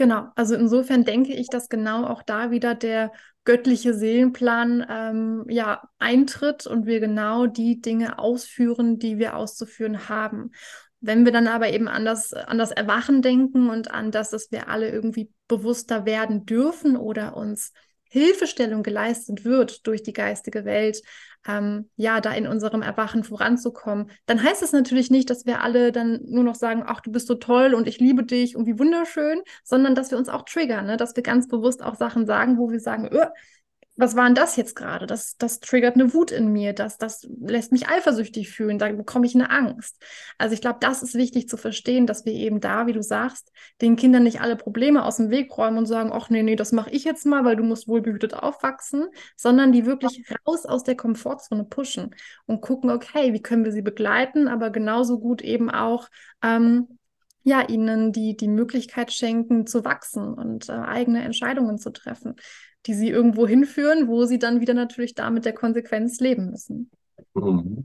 Genau, 0.00 0.28
also 0.34 0.54
insofern 0.54 1.04
denke 1.04 1.34
ich, 1.34 1.50
dass 1.50 1.68
genau 1.68 2.06
auch 2.06 2.22
da 2.22 2.50
wieder 2.50 2.74
der 2.74 3.12
göttliche 3.44 3.92
Seelenplan 3.92 4.86
ähm, 4.88 5.44
ja 5.46 5.90
eintritt 5.98 6.66
und 6.66 6.86
wir 6.86 7.00
genau 7.00 7.46
die 7.46 7.82
Dinge 7.82 8.18
ausführen, 8.18 8.98
die 8.98 9.18
wir 9.18 9.36
auszuführen 9.36 10.08
haben. 10.08 10.52
Wenn 11.02 11.26
wir 11.26 11.32
dann 11.32 11.48
aber 11.48 11.68
eben 11.68 11.86
an 11.86 12.06
das, 12.06 12.32
an 12.32 12.56
das 12.56 12.70
Erwachen 12.70 13.20
denken 13.20 13.68
und 13.68 13.90
an 13.90 14.10
das, 14.10 14.30
dass 14.30 14.50
wir 14.50 14.68
alle 14.68 14.88
irgendwie 14.88 15.30
bewusster 15.48 16.06
werden 16.06 16.46
dürfen 16.46 16.96
oder 16.96 17.36
uns 17.36 17.74
Hilfestellung 18.10 18.82
geleistet 18.82 19.44
wird 19.44 19.86
durch 19.86 20.02
die 20.02 20.12
geistige 20.12 20.64
Welt, 20.64 21.00
ähm, 21.46 21.88
ja, 21.96 22.20
da 22.20 22.32
in 22.32 22.46
unserem 22.46 22.82
Erwachen 22.82 23.24
voranzukommen, 23.24 24.10
dann 24.26 24.42
heißt 24.42 24.62
es 24.62 24.72
natürlich 24.72 25.10
nicht, 25.10 25.30
dass 25.30 25.46
wir 25.46 25.62
alle 25.62 25.90
dann 25.92 26.20
nur 26.24 26.44
noch 26.44 26.54
sagen, 26.54 26.82
ach, 26.86 27.00
du 27.00 27.10
bist 27.10 27.28
so 27.28 27.36
toll 27.36 27.72
und 27.74 27.88
ich 27.88 27.98
liebe 27.98 28.24
dich 28.24 28.56
und 28.56 28.66
wie 28.66 28.78
wunderschön, 28.78 29.40
sondern 29.64 29.94
dass 29.94 30.10
wir 30.10 30.18
uns 30.18 30.28
auch 30.28 30.44
triggern, 30.44 30.86
ne? 30.86 30.96
dass 30.96 31.16
wir 31.16 31.22
ganz 31.22 31.48
bewusst 31.48 31.82
auch 31.82 31.94
Sachen 31.94 32.26
sagen, 32.26 32.58
wo 32.58 32.70
wir 32.70 32.80
sagen, 32.80 33.08
öh, 33.10 33.26
was 33.96 34.16
war 34.16 34.24
denn 34.24 34.34
das 34.34 34.56
jetzt 34.56 34.76
gerade? 34.76 35.06
Das, 35.06 35.36
das 35.36 35.60
triggert 35.60 35.94
eine 35.94 36.14
Wut 36.14 36.30
in 36.30 36.52
mir, 36.52 36.72
das, 36.72 36.96
das 36.96 37.28
lässt 37.38 37.70
mich 37.70 37.88
eifersüchtig 37.88 38.50
fühlen, 38.50 38.78
da 38.78 38.90
bekomme 38.90 39.26
ich 39.26 39.34
eine 39.34 39.50
Angst. 39.50 40.02
Also 40.38 40.54
ich 40.54 40.62
glaube, 40.62 40.78
das 40.80 41.02
ist 41.02 41.14
wichtig 41.14 41.48
zu 41.48 41.58
verstehen, 41.58 42.06
dass 42.06 42.24
wir 42.24 42.32
eben 42.32 42.60
da, 42.60 42.86
wie 42.86 42.92
du 42.92 43.02
sagst, 43.02 43.52
den 43.82 43.96
Kindern 43.96 44.22
nicht 44.22 44.40
alle 44.40 44.56
Probleme 44.56 45.04
aus 45.04 45.18
dem 45.18 45.30
Weg 45.30 45.56
räumen 45.56 45.78
und 45.78 45.86
sagen, 45.86 46.12
ach 46.12 46.30
nee, 46.30 46.42
nee, 46.42 46.56
das 46.56 46.72
mache 46.72 46.90
ich 46.90 47.04
jetzt 47.04 47.26
mal, 47.26 47.44
weil 47.44 47.56
du 47.56 47.62
musst 47.62 47.88
wohlbehütet 47.88 48.32
aufwachsen, 48.34 49.06
sondern 49.36 49.70
die 49.70 49.84
wirklich 49.84 50.24
raus 50.46 50.64
aus 50.64 50.82
der 50.82 50.96
Komfortzone 50.96 51.64
pushen 51.64 52.14
und 52.46 52.62
gucken, 52.62 52.90
okay, 52.90 53.34
wie 53.34 53.42
können 53.42 53.64
wir 53.64 53.72
sie 53.72 53.82
begleiten, 53.82 54.48
aber 54.48 54.70
genauso 54.70 55.18
gut 55.18 55.42
eben 55.42 55.70
auch 55.70 56.08
ähm, 56.42 56.98
ja, 57.42 57.66
ihnen 57.68 58.12
die, 58.12 58.36
die 58.36 58.48
Möglichkeit 58.48 59.12
schenken, 59.12 59.66
zu 59.66 59.84
wachsen 59.84 60.34
und 60.34 60.68
äh, 60.68 60.72
eigene 60.72 61.22
Entscheidungen 61.22 61.78
zu 61.78 61.90
treffen 61.90 62.36
die 62.86 62.94
sie 62.94 63.08
irgendwo 63.08 63.46
hinführen, 63.46 64.08
wo 64.08 64.24
sie 64.24 64.38
dann 64.38 64.60
wieder 64.60 64.74
natürlich 64.74 65.14
da 65.14 65.30
mit 65.30 65.44
der 65.44 65.52
Konsequenz 65.52 66.20
leben 66.20 66.50
müssen. 66.50 66.90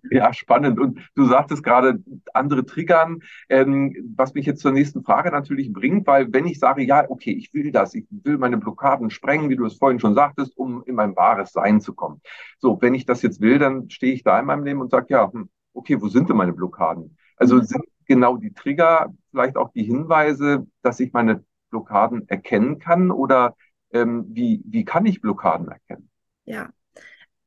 Ja, 0.10 0.34
spannend. 0.34 0.80
Und 0.80 1.00
du 1.16 1.26
sagtest 1.26 1.64
gerade, 1.64 2.04
andere 2.34 2.66
triggern, 2.66 3.20
ähm, 3.50 3.96
was 4.16 4.34
mich 4.34 4.46
jetzt 4.46 4.62
zur 4.62 4.72
nächsten 4.72 5.04
Frage 5.04 5.30
natürlich 5.30 5.72
bringt, 5.72 6.08
weil 6.08 6.32
wenn 6.34 6.48
ich 6.48 6.60
sage, 6.60 6.84
ja, 6.84 7.06
okay, 7.10 7.32
ich 7.32 7.54
will 7.54 7.72
das, 7.72 7.94
ich 7.94 8.06
will 8.10 8.38
meine 8.38 8.58
Blockaden 8.58 9.10
sprengen, 9.10 9.50
wie 9.50 9.56
du 9.56 9.66
es 9.66 9.76
vorhin 9.76 10.00
schon 10.00 10.16
sagtest, 10.16 10.58
um 10.58 10.84
in 10.86 10.96
mein 10.96 11.16
wahres 11.16 11.52
Sein 11.52 11.80
zu 11.80 11.94
kommen. 11.94 12.22
So, 12.60 12.82
wenn 12.82 12.96
ich 12.96 13.06
das 13.06 13.22
jetzt 13.22 13.42
will, 13.42 13.60
dann 13.60 13.90
stehe 13.90 14.14
ich 14.14 14.24
da 14.24 14.40
in 14.40 14.46
meinem 14.46 14.64
Leben 14.64 14.82
und 14.82 14.90
sage, 14.90 15.08
ja, 15.10 15.32
hm, 15.32 15.50
okay, 15.74 16.02
wo 16.02 16.08
sind 16.08 16.30
denn 16.30 16.38
meine 16.38 16.54
Blockaden? 16.54 17.18
Also 17.38 17.58
mhm. 17.58 17.64
sind 17.64 17.84
genau 18.08 18.38
die 18.38 18.54
Trigger 18.54 19.14
vielleicht 19.32 19.58
auch 19.58 19.72
die 19.74 19.84
Hinweise, 19.84 20.66
dass 20.82 21.00
ich 21.00 21.14
meine 21.14 21.44
Blockaden 21.70 22.28
erkennen 22.30 22.80
kann 22.80 23.12
oder 23.12 23.56
ähm, 23.96 24.26
wie, 24.30 24.62
wie 24.66 24.86
kann 24.86 25.06
ich 25.06 25.22
Blockaden 25.22 25.68
erkennen? 25.70 26.10
Ja, 26.46 26.70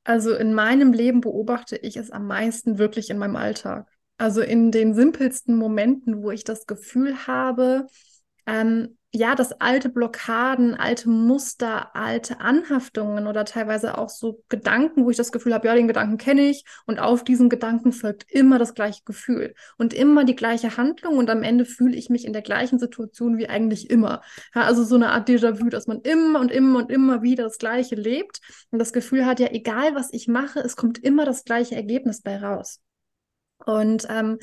also 0.04 0.34
in 0.34 0.54
meinem 0.54 0.92
Leben 0.92 1.20
beobachte 1.20 1.76
ich 1.76 1.96
es 1.96 2.10
am 2.10 2.26
meisten 2.26 2.78
wirklich 2.78 3.10
in 3.10 3.18
meinem 3.18 3.36
Alltag. 3.36 3.86
Also 4.16 4.40
in 4.40 4.72
den 4.72 4.94
simpelsten 4.94 5.56
Momenten, 5.56 6.22
wo 6.22 6.30
ich 6.30 6.44
das 6.44 6.66
Gefühl 6.66 7.26
habe, 7.26 7.86
ähm, 8.46 8.97
ja, 9.10 9.34
dass 9.34 9.58
alte 9.58 9.88
Blockaden, 9.88 10.74
alte 10.74 11.08
Muster, 11.08 11.96
alte 11.96 12.40
Anhaftungen 12.40 13.26
oder 13.26 13.46
teilweise 13.46 13.96
auch 13.96 14.10
so 14.10 14.44
Gedanken, 14.50 15.04
wo 15.04 15.10
ich 15.10 15.16
das 15.16 15.32
Gefühl 15.32 15.54
habe, 15.54 15.66
ja, 15.66 15.74
den 15.74 15.88
Gedanken 15.88 16.18
kenne 16.18 16.42
ich 16.42 16.64
und 16.84 16.98
auf 16.98 17.24
diesen 17.24 17.48
Gedanken 17.48 17.92
folgt 17.92 18.30
immer 18.30 18.58
das 18.58 18.74
gleiche 18.74 19.02
Gefühl 19.04 19.54
und 19.78 19.94
immer 19.94 20.24
die 20.24 20.36
gleiche 20.36 20.76
Handlung 20.76 21.16
und 21.16 21.30
am 21.30 21.42
Ende 21.42 21.64
fühle 21.64 21.96
ich 21.96 22.10
mich 22.10 22.26
in 22.26 22.34
der 22.34 22.42
gleichen 22.42 22.78
Situation 22.78 23.38
wie 23.38 23.48
eigentlich 23.48 23.88
immer. 23.88 24.20
Ja, 24.54 24.64
also 24.64 24.84
so 24.84 24.96
eine 24.96 25.10
Art 25.10 25.26
Déjà-vu, 25.26 25.70
dass 25.70 25.86
man 25.86 26.02
immer 26.02 26.40
und 26.40 26.52
immer 26.52 26.80
und 26.80 26.90
immer 26.90 27.22
wieder 27.22 27.44
das 27.44 27.56
Gleiche 27.56 27.94
lebt 27.94 28.40
und 28.70 28.78
das 28.78 28.92
Gefühl 28.92 29.24
hat, 29.24 29.40
ja, 29.40 29.48
egal 29.52 29.94
was 29.94 30.12
ich 30.12 30.28
mache, 30.28 30.60
es 30.60 30.76
kommt 30.76 30.98
immer 30.98 31.24
das 31.24 31.44
gleiche 31.44 31.76
Ergebnis 31.76 32.20
bei 32.20 32.36
raus. 32.36 32.80
Und 33.64 34.06
ähm, 34.10 34.38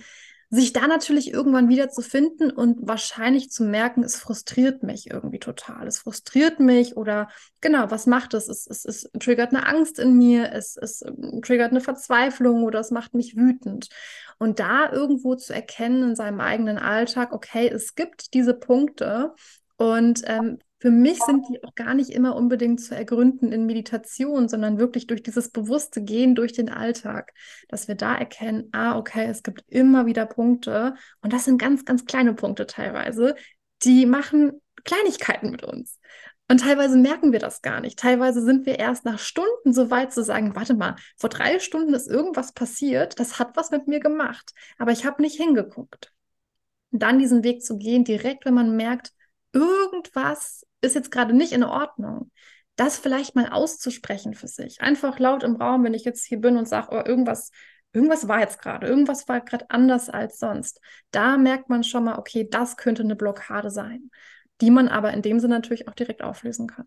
sich 0.50 0.74
da 0.74 0.88
natürlich 0.88 1.34
irgendwann 1.34 1.70
wieder 1.70 1.90
zu 1.90 2.02
finden 2.02 2.52
und 2.52 2.88
wahrscheinlich 2.88 3.50
zu 3.50 3.64
merken, 3.64 4.04
es 4.04 4.16
frustriert 4.16 4.84
mich 4.84 5.10
irgendwie 5.10 5.40
total. 5.40 5.88
Es 5.88 6.00
frustriert 6.00 6.60
mich 6.60 6.98
oder 6.98 7.30
genau, 7.62 7.90
was 7.90 8.06
macht 8.06 8.34
es? 8.34 8.48
Es, 8.48 8.68
es, 8.68 8.86
es 8.86 9.10
triggert 9.20 9.54
eine 9.54 9.66
Angst 9.66 10.00
in 10.00 10.18
mir, 10.18 10.52
es, 10.52 10.78
es 10.78 11.02
ähm, 11.02 11.42
triggert 11.42 11.72
eine 11.72 11.82
Verzweiflung 11.82 12.64
oder 12.64 12.80
es 12.80 12.92
macht 12.92 13.14
mich 13.14 13.36
wütend. 13.36 13.90
Und 14.38 14.60
da 14.60 14.92
irgendwo 14.92 15.36
zu 15.36 15.54
erkennen 15.54 16.04
in 16.10 16.16
seinem 16.16 16.42
eigenen 16.42 16.78
Alltag, 16.78 17.32
okay, 17.34 17.68
es 17.68 17.96
gibt 17.96 18.34
diese 18.34 18.54
Punkte 18.54 19.34
und 19.78 20.22
ähm, 20.26 20.60
für 20.86 20.92
mich 20.92 21.18
sind 21.18 21.50
die 21.50 21.64
auch 21.64 21.74
gar 21.74 21.96
nicht 21.96 22.12
immer 22.12 22.36
unbedingt 22.36 22.80
zu 22.80 22.96
ergründen 22.96 23.52
in 23.52 23.66
Meditation, 23.66 24.48
sondern 24.48 24.78
wirklich 24.78 25.08
durch 25.08 25.24
dieses 25.24 25.50
bewusste 25.50 26.04
Gehen 26.04 26.36
durch 26.36 26.54
den 26.54 26.70
Alltag, 26.70 27.34
dass 27.70 27.88
wir 27.88 27.96
da 27.96 28.14
erkennen, 28.16 28.70
ah, 28.72 28.96
okay, 28.96 29.26
es 29.26 29.42
gibt 29.42 29.64
immer 29.68 30.06
wieder 30.06 30.28
Punkte 30.28 30.94
und 31.24 31.34
das 31.34 31.46
sind 31.46 31.58
ganz, 31.58 31.86
ganz 31.86 32.06
kleine 32.06 32.36
Punkte 32.36 32.68
teilweise, 32.68 33.34
die 33.82 34.06
machen 34.06 34.62
Kleinigkeiten 34.84 35.50
mit 35.50 35.64
uns. 35.64 36.00
Und 36.52 36.60
teilweise 36.60 37.00
merken 37.00 37.32
wir 37.32 37.40
das 37.40 37.64
gar 37.64 37.82
nicht. 37.82 37.98
Teilweise 37.98 38.44
sind 38.44 38.68
wir 38.68 38.78
erst 38.78 39.06
nach 39.06 39.18
Stunden 39.18 39.74
so 39.74 39.90
weit 39.90 40.14
zu 40.14 40.24
sagen, 40.24 40.56
warte 40.56 40.76
mal, 40.76 40.98
vor 41.18 41.32
drei 41.32 41.58
Stunden 41.58 41.96
ist 41.96 42.08
irgendwas 42.08 42.52
passiert, 42.52 43.20
das 43.20 43.40
hat 43.40 43.58
was 43.58 43.72
mit 43.72 43.88
mir 43.88 44.02
gemacht, 44.02 44.52
aber 44.78 44.92
ich 44.92 45.04
habe 45.04 45.24
nicht 45.24 45.38
hingeguckt. 45.38 46.14
Und 46.92 47.02
dann 47.02 47.18
diesen 47.18 47.44
Weg 47.44 47.64
zu 47.64 47.80
gehen, 47.80 48.04
direkt, 48.04 48.46
wenn 48.46 48.54
man 48.54 48.76
merkt, 48.76 49.15
irgendwas 49.56 50.66
ist 50.82 50.96
jetzt 50.96 51.12
gerade 51.12 51.34
nicht 51.34 51.54
in 51.54 51.64
Ordnung, 51.64 52.32
das 52.76 53.00
vielleicht 53.00 53.36
mal 53.36 53.50
auszusprechen 53.50 54.34
für 54.34 54.48
sich. 54.48 54.82
Einfach 54.82 55.18
laut 55.18 55.44
im 55.44 55.56
Raum, 55.56 55.84
wenn 55.84 55.94
ich 55.94 56.04
jetzt 56.04 56.26
hier 56.26 56.40
bin 56.40 56.58
und 56.58 56.68
sage, 56.68 56.90
oh, 56.92 57.02
irgendwas, 57.04 57.52
irgendwas 57.94 58.28
war 58.28 58.42
jetzt 58.42 58.62
gerade, 58.62 58.86
irgendwas 58.86 59.28
war 59.28 59.40
gerade 59.42 59.70
anders 59.70 60.10
als 60.10 60.38
sonst. 60.38 60.82
Da 61.12 61.38
merkt 61.38 61.70
man 61.70 61.84
schon 61.84 62.04
mal, 62.04 62.20
okay, 62.20 62.48
das 62.50 62.76
könnte 62.76 63.04
eine 63.04 63.16
Blockade 63.16 63.70
sein, 63.70 64.12
die 64.62 64.72
man 64.72 64.90
aber 64.90 65.14
in 65.14 65.22
dem 65.22 65.40
Sinne 65.40 65.56
natürlich 65.56 65.88
auch 65.88 65.96
direkt 65.96 66.22
auflösen 66.22 66.68
kann. 66.68 66.86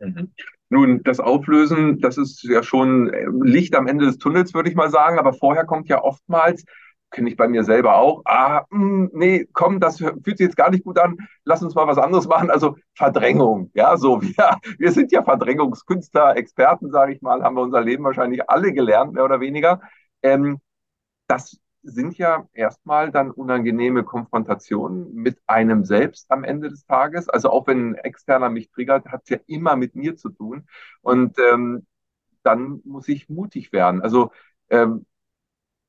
Mhm. 0.00 0.32
Nun, 0.68 1.02
das 1.04 1.20
Auflösen, 1.20 2.00
das 2.00 2.18
ist 2.18 2.42
ja 2.42 2.62
schon 2.62 3.08
äh, 3.12 3.26
Licht 3.42 3.76
am 3.76 3.86
Ende 3.86 4.06
des 4.06 4.18
Tunnels, 4.18 4.52
würde 4.52 4.68
ich 4.68 4.74
mal 4.74 4.90
sagen, 4.90 5.18
aber 5.18 5.32
vorher 5.32 5.64
kommt 5.64 5.88
ja 5.88 6.02
oftmals 6.02 6.64
kenne 7.10 7.30
ich 7.30 7.36
bei 7.36 7.48
mir 7.48 7.64
selber 7.64 7.96
auch, 7.96 8.22
ah, 8.24 8.64
mh, 8.70 8.78
hm, 8.78 9.10
nee, 9.14 9.48
komm, 9.52 9.80
das 9.80 9.98
fühlt 9.98 10.24
sich 10.24 10.40
jetzt 10.40 10.56
gar 10.56 10.70
nicht 10.70 10.84
gut 10.84 10.98
an, 10.98 11.16
lass 11.44 11.62
uns 11.62 11.74
mal 11.74 11.86
was 11.86 11.98
anderes 11.98 12.26
machen. 12.26 12.50
Also 12.50 12.76
Verdrängung, 12.94 13.70
ja, 13.74 13.96
so, 13.96 14.20
wir, 14.22 14.58
wir 14.78 14.92
sind 14.92 15.12
ja 15.12 15.22
Verdrängungskünstler, 15.22 16.36
Experten, 16.36 16.90
sage 16.90 17.12
ich 17.12 17.22
mal, 17.22 17.42
haben 17.42 17.56
wir 17.56 17.62
unser 17.62 17.80
Leben 17.80 18.04
wahrscheinlich 18.04 18.48
alle 18.50 18.72
gelernt, 18.72 19.14
mehr 19.14 19.24
oder 19.24 19.40
weniger. 19.40 19.80
Ähm, 20.22 20.60
das 21.26 21.58
sind 21.82 22.18
ja 22.18 22.48
erstmal 22.52 23.12
dann 23.12 23.30
unangenehme 23.30 24.04
Konfrontationen 24.04 25.14
mit 25.14 25.38
einem 25.46 25.84
selbst 25.84 26.30
am 26.30 26.44
Ende 26.44 26.68
des 26.68 26.84
Tages. 26.84 27.28
Also 27.28 27.50
auch 27.50 27.66
wenn 27.68 27.90
ein 27.90 27.94
Externer 27.96 28.50
mich 28.50 28.70
triggert, 28.70 29.06
hat 29.06 29.22
es 29.24 29.30
ja 29.30 29.38
immer 29.46 29.76
mit 29.76 29.94
mir 29.94 30.16
zu 30.16 30.30
tun. 30.30 30.66
Und 31.02 31.38
ähm, 31.38 31.86
dann 32.42 32.80
muss 32.84 33.08
ich 33.08 33.28
mutig 33.28 33.72
werden. 33.72 34.02
Also 34.02 34.32
ähm, 34.70 35.06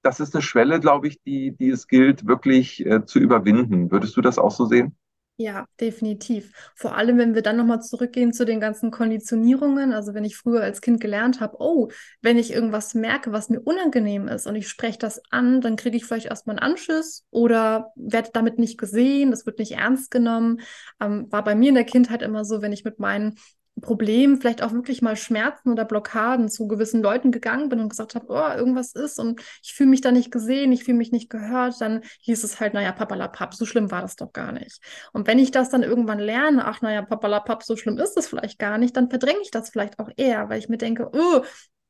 das 0.01 0.19
ist 0.19 0.35
eine 0.35 0.41
Schwelle, 0.41 0.79
glaube 0.79 1.07
ich, 1.07 1.21
die, 1.23 1.51
die 1.55 1.69
es 1.69 1.87
gilt, 1.87 2.27
wirklich 2.27 2.85
äh, 2.85 3.05
zu 3.05 3.19
überwinden. 3.19 3.91
Würdest 3.91 4.15
du 4.17 4.21
das 4.21 4.39
auch 4.39 4.51
so 4.51 4.65
sehen? 4.65 4.95
Ja, 5.39 5.67
definitiv. 5.79 6.51
Vor 6.73 6.95
allem, 6.95 7.19
wenn 7.19 7.35
wir 7.35 7.43
dann 7.43 7.57
nochmal 7.57 7.79
zurückgehen 7.83 8.33
zu 8.33 8.43
den 8.43 8.59
ganzen 8.59 8.89
Konditionierungen. 8.89 9.93
Also 9.93 10.15
wenn 10.15 10.25
ich 10.25 10.35
früher 10.35 10.63
als 10.63 10.81
Kind 10.81 10.99
gelernt 10.99 11.41
habe, 11.41 11.57
oh, 11.59 11.89
wenn 12.23 12.39
ich 12.39 12.51
irgendwas 12.51 12.95
merke, 12.95 13.31
was 13.31 13.49
mir 13.49 13.61
unangenehm 13.61 14.27
ist 14.27 14.47
und 14.47 14.55
ich 14.55 14.67
spreche 14.67 14.97
das 14.97 15.21
an, 15.29 15.61
dann 15.61 15.75
kriege 15.75 15.95
ich 15.95 16.05
vielleicht 16.05 16.25
erstmal 16.25 16.57
einen 16.57 16.71
Anschiss 16.71 17.23
oder 17.29 17.91
werde 17.95 18.31
damit 18.33 18.57
nicht 18.57 18.79
gesehen, 18.79 19.29
das 19.29 19.45
wird 19.45 19.59
nicht 19.59 19.73
ernst 19.73 20.09
genommen. 20.09 20.61
Ähm, 20.99 21.27
war 21.29 21.43
bei 21.43 21.53
mir 21.53 21.69
in 21.69 21.75
der 21.75 21.83
Kindheit 21.83 22.23
immer 22.23 22.43
so, 22.43 22.63
wenn 22.63 22.73
ich 22.73 22.83
mit 22.83 22.97
meinen 22.97 23.35
Problem, 23.81 24.39
vielleicht 24.39 24.63
auch 24.63 24.71
wirklich 24.71 25.01
mal 25.01 25.15
Schmerzen 25.15 25.71
oder 25.71 25.85
Blockaden 25.85 26.49
zu 26.49 26.67
gewissen 26.67 27.01
Leuten 27.01 27.31
gegangen 27.31 27.69
bin 27.69 27.79
und 27.79 27.89
gesagt 27.89 28.15
habe, 28.15 28.25
oh, 28.29 28.57
irgendwas 28.57 28.93
ist 28.93 29.19
und 29.19 29.41
ich 29.63 29.73
fühle 29.73 29.89
mich 29.89 30.01
da 30.01 30.11
nicht 30.11 30.31
gesehen, 30.31 30.71
ich 30.71 30.83
fühle 30.83 30.97
mich 30.97 31.11
nicht 31.11 31.29
gehört, 31.29 31.79
dann 31.79 32.01
hieß 32.21 32.43
es 32.43 32.59
halt, 32.59 32.73
naja, 32.73 32.91
papalapap, 32.91 33.53
so 33.53 33.65
schlimm 33.65 33.91
war 33.91 34.01
das 34.01 34.15
doch 34.15 34.33
gar 34.33 34.51
nicht. 34.51 34.81
Und 35.13 35.27
wenn 35.27 35.39
ich 35.39 35.51
das 35.51 35.69
dann 35.69 35.83
irgendwann 35.83 36.19
lerne, 36.19 36.65
ach, 36.65 36.81
naja, 36.81 37.01
papalapap, 37.03 37.63
so 37.63 37.75
schlimm 37.75 37.97
ist 37.97 38.17
es 38.17 38.27
vielleicht 38.27 38.59
gar 38.59 38.77
nicht, 38.77 38.97
dann 38.97 39.09
verdränge 39.09 39.39
ich 39.41 39.51
das 39.51 39.69
vielleicht 39.69 39.99
auch 39.99 40.09
eher, 40.17 40.49
weil 40.49 40.59
ich 40.59 40.69
mir 40.69 40.77
denke, 40.77 41.09
oh, 41.13 41.41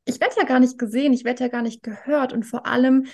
ich 0.06 0.20
werde 0.20 0.36
ja 0.38 0.46
gar 0.46 0.60
nicht 0.60 0.78
gesehen, 0.78 1.14
ich 1.14 1.26
werde 1.26 1.44
ja 1.44 1.50
gar 1.50 1.62
nicht 1.62 1.84
gehört 1.84 2.34
und 2.34 2.44
vor 2.44 2.66
allem 2.66 3.08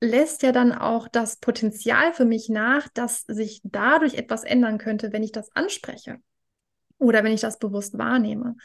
lässt 0.00 0.42
ja 0.42 0.52
dann 0.52 0.72
auch 0.72 1.08
das 1.08 1.38
Potenzial 1.38 2.12
für 2.12 2.24
mich 2.24 2.48
nach, 2.48 2.88
dass 2.94 3.22
sich 3.22 3.60
dadurch 3.64 4.14
etwas 4.14 4.44
ändern 4.44 4.78
könnte, 4.78 5.12
wenn 5.12 5.24
ich 5.24 5.32
das 5.32 5.50
anspreche 5.54 6.20
oder 6.98 7.24
wenn 7.24 7.32
ich 7.32 7.40
das 7.40 7.58
bewusst 7.58 7.98
wahrnehme. 7.98 8.56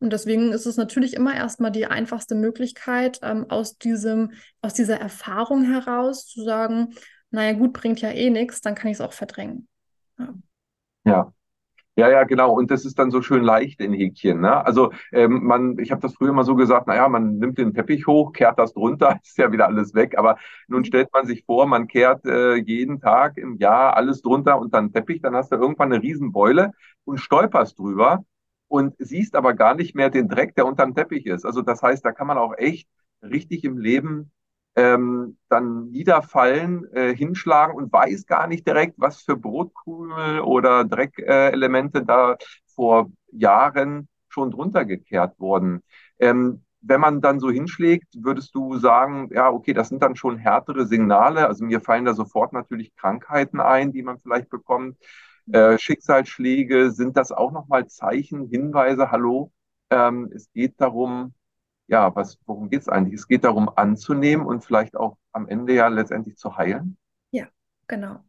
Und 0.00 0.12
deswegen 0.12 0.52
ist 0.52 0.66
es 0.66 0.76
natürlich 0.76 1.14
immer 1.14 1.34
erstmal 1.34 1.70
die 1.70 1.86
einfachste 1.86 2.34
Möglichkeit, 2.34 3.20
ähm, 3.22 3.48
aus 3.48 3.78
diesem, 3.78 4.32
aus 4.60 4.74
dieser 4.74 4.98
Erfahrung 4.98 5.62
heraus 5.62 6.26
zu 6.26 6.42
sagen, 6.42 6.94
naja, 7.30 7.52
gut, 7.52 7.72
bringt 7.72 8.00
ja 8.00 8.10
eh 8.10 8.28
nichts, 8.28 8.60
dann 8.60 8.74
kann 8.74 8.90
ich 8.90 8.96
es 8.96 9.00
auch 9.00 9.12
verdrängen. 9.12 9.68
Ja. 10.18 10.34
ja. 11.04 11.32
Ja, 11.94 12.08
ja, 12.08 12.24
genau. 12.24 12.52
Und 12.54 12.70
das 12.70 12.86
ist 12.86 12.98
dann 12.98 13.10
so 13.10 13.20
schön 13.20 13.42
leicht 13.42 13.78
in 13.82 13.92
Häkchen. 13.92 14.40
Ne? 14.40 14.64
Also 14.64 14.92
ähm, 15.12 15.44
man, 15.44 15.78
ich 15.78 15.90
habe 15.90 16.00
das 16.00 16.14
früher 16.14 16.30
immer 16.30 16.44
so 16.44 16.54
gesagt, 16.56 16.86
naja, 16.86 17.06
man 17.08 17.36
nimmt 17.36 17.58
den 17.58 17.74
Teppich 17.74 18.06
hoch, 18.06 18.32
kehrt 18.32 18.58
das 18.58 18.72
drunter, 18.72 19.18
ist 19.22 19.36
ja 19.36 19.52
wieder 19.52 19.66
alles 19.66 19.94
weg. 19.94 20.16
Aber 20.16 20.38
nun 20.68 20.80
mhm. 20.80 20.84
stellt 20.86 21.12
man 21.12 21.26
sich 21.26 21.44
vor, 21.44 21.66
man 21.66 21.88
kehrt 21.88 22.24
äh, 22.24 22.54
jeden 22.54 22.98
Tag 23.00 23.36
im 23.36 23.58
Jahr 23.58 23.94
alles 23.94 24.22
drunter 24.22 24.58
unter 24.58 24.80
den 24.80 24.92
Teppich, 24.92 25.20
dann 25.20 25.36
hast 25.36 25.52
du 25.52 25.56
irgendwann 25.56 25.92
eine 25.92 26.02
Riesenbeule 26.02 26.72
und 27.04 27.18
stolperst 27.18 27.78
drüber 27.78 28.24
und 28.68 28.94
siehst 28.98 29.36
aber 29.36 29.52
gar 29.52 29.74
nicht 29.74 29.94
mehr 29.94 30.08
den 30.08 30.28
Dreck, 30.28 30.54
der 30.54 30.66
unter 30.66 30.84
dem 30.84 30.94
Teppich 30.94 31.26
ist. 31.26 31.44
Also 31.44 31.60
das 31.60 31.82
heißt, 31.82 32.02
da 32.04 32.12
kann 32.12 32.26
man 32.26 32.38
auch 32.38 32.54
echt 32.56 32.88
richtig 33.22 33.64
im 33.64 33.76
Leben 33.76 34.32
ähm, 34.76 35.36
dann 35.48 35.90
niederfallen, 35.90 36.84
äh, 36.92 37.14
hinschlagen 37.14 37.74
und 37.76 37.92
weiß 37.92 38.26
gar 38.26 38.46
nicht 38.46 38.66
direkt, 38.66 38.94
was 38.96 39.22
für 39.22 39.36
Brotkrümel 39.36 40.40
oder 40.40 40.84
Dreckelemente 40.84 41.98
äh, 42.00 42.04
da 42.04 42.36
vor 42.74 43.10
Jahren 43.30 44.08
schon 44.28 44.50
drunter 44.50 44.84
gekehrt 44.84 45.38
wurden. 45.38 45.82
Ähm, 46.18 46.64
wenn 46.80 47.00
man 47.00 47.20
dann 47.20 47.38
so 47.38 47.50
hinschlägt, 47.50 48.08
würdest 48.16 48.54
du 48.54 48.76
sagen, 48.78 49.28
ja, 49.32 49.50
okay, 49.50 49.72
das 49.72 49.88
sind 49.88 50.02
dann 50.02 50.16
schon 50.16 50.36
härtere 50.38 50.86
Signale. 50.86 51.46
Also 51.46 51.64
mir 51.64 51.80
fallen 51.80 52.04
da 52.04 52.14
sofort 52.14 52.52
natürlich 52.52 52.94
Krankheiten 52.96 53.60
ein, 53.60 53.92
die 53.92 54.02
man 54.02 54.18
vielleicht 54.18 54.50
bekommt. 54.50 54.96
Äh, 55.52 55.78
Schicksalsschläge, 55.78 56.90
sind 56.90 57.16
das 57.16 57.30
auch 57.32 57.52
nochmal 57.52 57.86
Zeichen, 57.88 58.48
Hinweise, 58.48 59.10
hallo, 59.10 59.52
ähm, 59.90 60.30
es 60.34 60.50
geht 60.52 60.80
darum, 60.80 61.34
ja, 61.92 62.16
was, 62.16 62.38
worum 62.46 62.70
geht 62.70 62.80
es 62.80 62.88
eigentlich? 62.88 63.20
Es 63.20 63.28
geht 63.28 63.44
darum, 63.44 63.70
anzunehmen 63.76 64.46
und 64.46 64.64
vielleicht 64.64 64.96
auch 64.96 65.18
am 65.32 65.46
Ende 65.46 65.74
ja 65.74 65.88
letztendlich 65.88 66.36
zu 66.38 66.56
heilen. 66.56 66.96
Ja, 67.30 67.48
genau. 67.86 68.24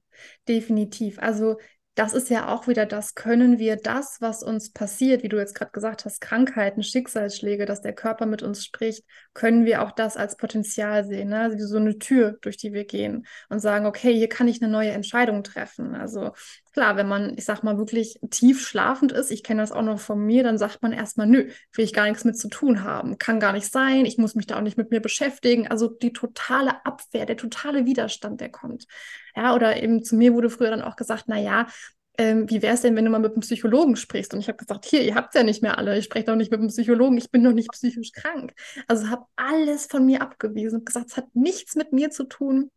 Definitiv. 0.48 1.18
Also 1.20 1.58
das 1.96 2.14
ist 2.14 2.30
ja 2.30 2.48
auch 2.48 2.68
wieder 2.68 2.86
das, 2.88 3.14
können 3.14 3.60
wir 3.60 3.76
das, 3.76 4.18
was 4.20 4.42
uns 4.42 4.72
passiert, 4.72 5.22
wie 5.22 5.30
du 5.30 5.38
jetzt 5.38 5.54
gerade 5.54 5.72
gesagt 5.72 6.06
hast, 6.06 6.22
Krankheiten, 6.22 6.82
Schicksalsschläge, 6.82 7.66
dass 7.66 7.82
der 7.82 7.94
Körper 7.94 8.26
mit 8.26 8.42
uns 8.42 8.66
spricht, 8.66 9.04
können 9.34 9.66
wir 9.66 9.84
auch 9.84 9.92
das 9.92 10.18
als 10.18 10.36
Potenzial 10.36 11.06
sehen, 11.06 11.30
ne? 11.30 11.42
also 11.42 11.58
wie 11.58 11.62
so 11.62 11.78
eine 11.78 12.00
Tür, 12.00 12.38
durch 12.42 12.58
die 12.58 12.74
wir 12.74 12.86
gehen 12.86 13.28
und 13.50 13.60
sagen, 13.60 13.86
okay, 13.86 14.14
hier 14.14 14.30
kann 14.30 14.48
ich 14.48 14.62
eine 14.62 14.72
neue 14.72 14.92
Entscheidung 14.92 15.44
treffen. 15.44 15.94
Also 15.94 16.32
klar, 16.74 16.98
wenn 16.98 17.08
man, 17.08 17.38
ich 17.38 17.46
sag 17.46 17.62
mal, 17.64 17.78
wirklich 17.78 18.20
tief 18.32 18.66
schlafend 18.66 19.12
ist, 19.12 19.30
ich 19.30 19.44
kenne 19.44 19.62
das 19.62 19.72
auch 19.72 19.84
noch 19.84 20.00
von 20.00 20.20
mir, 20.20 20.44
dann 20.44 20.58
sagt 20.58 20.82
man 20.82 20.94
erstmal, 20.94 21.28
nö, 21.28 21.50
will 21.74 21.86
ich 21.86 21.94
gar 21.94 22.08
nichts 22.08 22.26
mit 22.26 22.38
zu 22.38 22.48
tun 22.48 22.84
haben, 22.84 23.20
kann 23.20 23.40
gar 23.40 23.54
nicht 23.54 23.72
sein, 23.72 24.06
ich 24.06 24.18
muss 24.18 24.34
mich 24.34 24.48
da 24.48 24.58
auch 24.58 24.62
nicht 24.62 24.78
mit 24.78 24.90
mir 24.90 25.00
beschäftigen. 25.00 25.68
Also 25.68 25.88
die 25.90 26.12
totale 26.12 26.84
Abwehr, 26.86 27.28
der 27.28 27.38
totale 27.38 27.86
Widerstand, 27.86 28.42
der 28.42 28.50
kommt. 28.50 28.88
Ja, 29.36 29.56
oder 29.56 29.82
eben 29.82 30.04
zu 30.04 30.16
mir 30.16 30.34
wurde 30.34 30.50
früher 30.50 30.70
dann 30.70 30.82
auch 30.82 30.96
gesagt, 30.96 31.26
na 31.28 31.40
ja, 31.40 31.68
ähm, 32.18 32.50
wie 32.50 32.62
wäre 32.62 32.76
es 32.76 32.82
denn, 32.82 32.96
wenn 32.96 33.06
du 33.06 33.12
mal 33.12 33.20
mit 33.20 33.32
einem 33.32 33.42
Psychologen 33.42 33.96
sprichst? 33.96 34.34
Und 34.34 34.40
ich 34.40 34.48
habe 34.48 34.58
gesagt, 34.58 34.86
hier, 34.86 35.02
ihr 35.02 35.16
habt 35.16 35.34
ja 35.34 35.44
nicht 35.44 35.64
mehr 35.64 35.78
alle, 35.78 35.98
ich 35.98 36.06
spreche 36.06 36.26
doch 36.26 36.36
nicht 36.36 36.52
mit 36.52 36.60
einem 36.60 36.70
Psychologen, 36.70 37.18
ich 37.18 37.32
bin 37.32 37.44
doch 37.44 37.54
nicht 37.54 37.72
psychisch 37.72 38.12
krank. 38.12 38.54
Also 38.88 39.10
habe 39.10 39.26
alles 39.36 39.88
von 39.88 40.06
mir 40.06 40.22
abgewiesen 40.22 40.80
und 40.80 40.86
gesagt, 40.86 41.08
es 41.10 41.18
hat 41.18 41.36
nichts 41.36 41.76
mit 41.76 41.92
mir 41.92 42.12
zu 42.12 42.26
tun. 42.26 42.70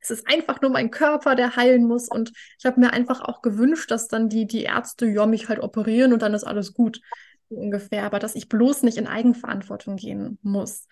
Es 0.00 0.10
ist 0.10 0.26
einfach 0.28 0.62
nur 0.62 0.70
mein 0.70 0.90
Körper, 0.90 1.34
der 1.34 1.56
heilen 1.56 1.86
muss. 1.86 2.08
Und 2.08 2.32
ich 2.58 2.64
habe 2.64 2.80
mir 2.80 2.92
einfach 2.92 3.20
auch 3.20 3.42
gewünscht, 3.42 3.90
dass 3.90 4.08
dann 4.08 4.28
die, 4.28 4.46
die 4.46 4.62
Ärzte 4.62 5.06
ja 5.06 5.26
mich 5.26 5.48
halt 5.48 5.60
operieren 5.60 6.12
und 6.12 6.22
dann 6.22 6.32
ist 6.32 6.44
alles 6.44 6.72
gut, 6.72 7.00
ungefähr. 7.48 8.04
Aber 8.04 8.18
dass 8.18 8.36
ich 8.36 8.48
bloß 8.48 8.82
nicht 8.82 8.96
in 8.96 9.06
Eigenverantwortung 9.06 9.96
gehen 9.96 10.38
muss. 10.42 10.86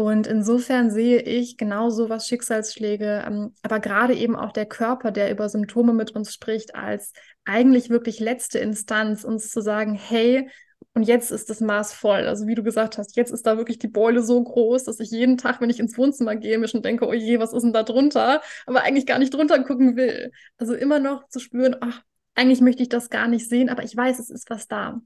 Und 0.00 0.26
insofern 0.26 0.90
sehe 0.90 1.20
ich 1.20 1.58
genau 1.58 1.90
so 1.90 2.08
was 2.08 2.26
Schicksalsschläge, 2.26 3.22
ähm, 3.26 3.52
aber 3.62 3.80
gerade 3.80 4.14
eben 4.14 4.34
auch 4.34 4.50
der 4.50 4.64
Körper, 4.64 5.10
der 5.10 5.30
über 5.30 5.50
Symptome 5.50 5.92
mit 5.92 6.12
uns 6.12 6.32
spricht, 6.32 6.74
als 6.74 7.12
eigentlich 7.44 7.90
wirklich 7.90 8.18
letzte 8.18 8.60
Instanz, 8.60 9.24
uns 9.24 9.50
zu 9.50 9.60
sagen, 9.60 9.92
hey, 9.92 10.48
und 10.94 11.02
jetzt 11.02 11.30
ist 11.30 11.50
das 11.50 11.60
Maß 11.60 11.92
voll. 11.92 12.26
Also 12.26 12.46
wie 12.46 12.54
du 12.54 12.62
gesagt 12.62 12.96
hast, 12.96 13.14
jetzt 13.14 13.30
ist 13.30 13.46
da 13.46 13.58
wirklich 13.58 13.78
die 13.78 13.88
Beule 13.88 14.22
so 14.22 14.42
groß, 14.42 14.84
dass 14.84 15.00
ich 15.00 15.10
jeden 15.10 15.36
Tag, 15.36 15.60
wenn 15.60 15.68
ich 15.68 15.80
ins 15.80 15.98
Wohnzimmer 15.98 16.34
gehe, 16.34 16.56
mir 16.56 16.68
schon 16.68 16.80
denke, 16.80 17.06
oh 17.06 17.12
je, 17.12 17.38
was 17.38 17.52
ist 17.52 17.62
denn 17.62 17.74
da 17.74 17.82
drunter? 17.82 18.40
Aber 18.64 18.80
eigentlich 18.84 19.04
gar 19.04 19.18
nicht 19.18 19.34
drunter 19.34 19.62
gucken 19.64 19.96
will. 19.96 20.32
Also 20.56 20.72
immer 20.72 20.98
noch 20.98 21.28
zu 21.28 21.40
spüren, 21.40 21.76
ach, 21.82 22.00
eigentlich 22.34 22.62
möchte 22.62 22.80
ich 22.82 22.88
das 22.88 23.10
gar 23.10 23.28
nicht 23.28 23.50
sehen, 23.50 23.68
aber 23.68 23.82
ich 23.82 23.94
weiß, 23.94 24.18
es 24.18 24.30
ist 24.30 24.48
was 24.48 24.66
da. 24.66 25.02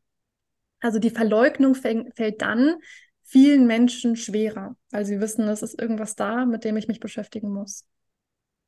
Also 0.79 1.01
die 1.01 1.11
Verleugnung 1.11 1.75
fällt 1.75 2.43
dann, 2.43 2.77
vielen 3.25 3.67
Menschen 3.67 4.17
schwerer, 4.17 4.77
weil 4.91 5.05
sie 5.05 5.21
wissen, 5.21 5.49
es 5.49 5.63
ist 5.63 5.81
irgendwas 5.81 6.15
da, 6.15 6.47
mit 6.47 6.65
dem 6.65 6.77
ich 6.77 6.89
mich 6.89 7.01
beschäftigen 7.01 7.53
muss. 7.53 7.85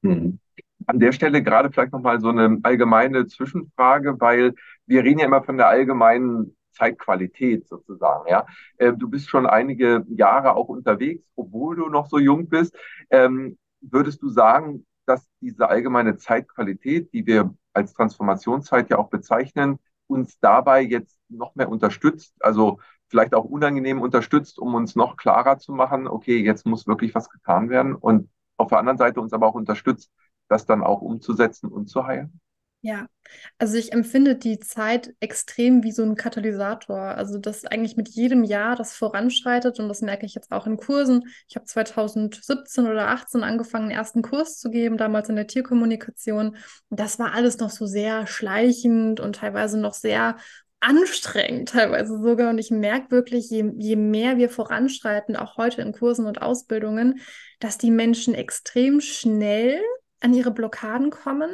Hm. 0.03 0.41
An 0.87 1.01
der 1.01 1.13
Stelle 1.13 1.43
gerade 1.43 1.71
vielleicht 1.71 1.93
nochmal 1.93 2.21
so 2.21 2.29
eine 2.29 2.59
allgemeine 2.63 3.27
Zwischenfrage, 3.27 4.21
weil 4.21 4.55
wir 4.87 5.05
reden 5.05 5.21
ja 5.21 5.27
immer 5.27 5.43
von 5.43 5.57
der 5.57 5.69
allgemeinen 5.69 6.57
Zeitqualität 6.73 7.67
sozusagen. 7.67 8.29
Ja, 8.29 8.47
äh, 8.79 8.93
du 8.93 9.09
bist 9.09 9.29
schon 9.29 9.47
einige 9.47 10.05
Jahre 10.09 10.55
auch 10.55 10.69
unterwegs, 10.69 11.25
obwohl 11.35 11.77
du 11.77 11.89
noch 11.89 12.07
so 12.07 12.19
jung 12.19 12.49
bist. 12.49 12.77
Ähm, 13.11 13.59
würdest 13.81 14.23
du 14.23 14.29
sagen, 14.29 14.87
dass 15.07 15.27
diese 15.41 15.69
allgemeine 15.69 16.17
Zeitqualität, 16.17 17.13
die 17.13 17.27
wir 17.27 17.55
als 17.73 17.95
Transformationszeit 17.95 18.91
ja 18.91 18.99
auch 18.99 19.09
bezeichnen, 19.09 19.79
uns 20.07 20.39
dabei 20.41 20.83
jetzt 20.83 21.19
noch 21.29 21.55
mehr 21.55 21.69
unterstützt? 21.69 22.35
Also 22.41 22.81
vielleicht 23.09 23.35
auch 23.35 23.45
unangenehm 23.45 24.01
unterstützt, 24.01 24.59
um 24.59 24.75
uns 24.75 24.97
noch 24.97 25.17
klarer 25.17 25.59
zu 25.59 25.73
machen, 25.73 26.09
okay, 26.09 26.39
jetzt 26.39 26.67
muss 26.67 26.87
wirklich 26.87 27.15
was 27.15 27.31
getan 27.31 27.71
werden 27.71 27.95
und 27.95 28.29
auf 28.57 28.69
der 28.69 28.79
anderen 28.79 28.99
Seite 28.99 29.21
uns 29.21 29.33
aber 29.33 29.47
auch 29.47 29.55
unterstützt, 29.55 30.11
das 30.49 30.67
dann 30.67 30.83
auch 30.83 31.03
umzusetzen 31.03 31.71
und 31.71 31.89
zu 31.89 32.07
heilen? 32.07 32.41
Ja, 32.83 33.09
also 33.59 33.77
ich 33.77 33.93
empfinde 33.93 34.37
die 34.37 34.61
Zeit 34.61 35.13
extrem 35.19 35.83
wie 35.83 35.91
so 35.91 36.05
ein 36.05 36.15
Katalysator. 36.15 37.01
Also 37.01 37.37
das 37.39 37.65
eigentlich 37.65 37.97
mit 37.97 38.09
jedem 38.11 38.45
Jahr 38.45 38.77
das 38.77 38.95
voranschreitet 38.95 39.81
und 39.81 39.89
das 39.89 40.03
merke 40.03 40.25
ich 40.25 40.35
jetzt 40.37 40.53
auch 40.53 40.69
in 40.69 40.77
Kursen. 40.77 41.25
Ich 41.49 41.57
habe 41.57 41.67
2017 41.67 42.87
oder 42.87 43.09
18 43.09 43.43
angefangen, 43.43 43.87
einen 43.87 43.99
ersten 43.99 44.23
Kurs 44.23 44.59
zu 44.59 44.71
geben, 44.71 44.99
damals 44.99 45.29
in 45.29 45.35
der 45.35 45.49
Tierkommunikation. 45.49 46.57
Das 46.91 47.19
war 47.19 47.35
alles 47.35 47.59
noch 47.59 47.71
so 47.71 47.87
sehr 47.87 48.29
schleichend 48.29 49.19
und 49.19 49.35
teilweise 49.35 49.81
noch 49.81 49.95
sehr 49.95 50.37
anstrengend 50.81 51.71
teilweise 51.71 52.21
sogar. 52.21 52.51
Und 52.51 52.59
ich 52.59 52.71
merke 52.71 53.11
wirklich, 53.11 53.51
je, 53.51 53.73
je 53.77 53.97
mehr 53.97 54.37
wir 54.37 54.51
voranschreiten, 54.51 55.37
auch 55.37 55.57
heute 55.57 55.83
in 55.83 55.93
Kursen 55.93 56.27
und 56.27 56.43
Ausbildungen, 56.43 57.21
dass 57.61 57.79
die 57.79 57.91
Menschen 57.91 58.35
extrem 58.35 59.01
schnell 59.01 59.81
an 60.21 60.35
ihre 60.35 60.51
Blockaden 60.51 61.11
kommen, 61.11 61.51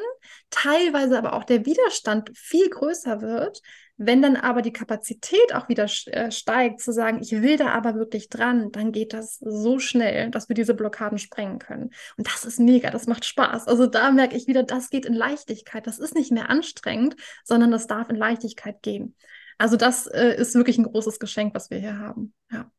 teilweise 0.50 1.18
aber 1.18 1.32
auch 1.34 1.44
der 1.44 1.66
Widerstand 1.66 2.30
viel 2.36 2.68
größer 2.68 3.20
wird, 3.20 3.60
wenn 4.06 4.22
dann 4.22 4.36
aber 4.36 4.62
die 4.62 4.72
Kapazität 4.72 5.54
auch 5.54 5.68
wieder 5.68 5.84
äh, 6.06 6.30
steigt, 6.30 6.80
zu 6.80 6.92
sagen, 6.92 7.20
ich 7.22 7.32
will 7.32 7.56
da 7.56 7.68
aber 7.68 7.94
wirklich 7.94 8.28
dran, 8.28 8.72
dann 8.72 8.92
geht 8.92 9.12
das 9.12 9.38
so 9.38 9.78
schnell, 9.78 10.30
dass 10.30 10.48
wir 10.48 10.54
diese 10.54 10.74
Blockaden 10.74 11.18
sprengen 11.18 11.58
können. 11.58 11.90
Und 12.16 12.26
das 12.26 12.44
ist 12.44 12.58
mega, 12.58 12.90
das 12.90 13.06
macht 13.06 13.24
Spaß. 13.24 13.68
Also 13.68 13.86
da 13.86 14.10
merke 14.10 14.36
ich 14.36 14.46
wieder, 14.46 14.62
das 14.62 14.90
geht 14.90 15.06
in 15.06 15.14
Leichtigkeit. 15.14 15.86
Das 15.86 15.98
ist 15.98 16.14
nicht 16.14 16.32
mehr 16.32 16.50
anstrengend, 16.50 17.16
sondern 17.44 17.70
das 17.70 17.86
darf 17.86 18.08
in 18.10 18.16
Leichtigkeit 18.16 18.82
gehen. 18.82 19.16
Also 19.58 19.76
das 19.76 20.06
äh, 20.06 20.34
ist 20.36 20.54
wirklich 20.54 20.78
ein 20.78 20.84
großes 20.84 21.18
Geschenk, 21.18 21.54
was 21.54 21.70
wir 21.70 21.78
hier 21.78 21.98
haben. 21.98 22.34
Ja. 22.50 22.70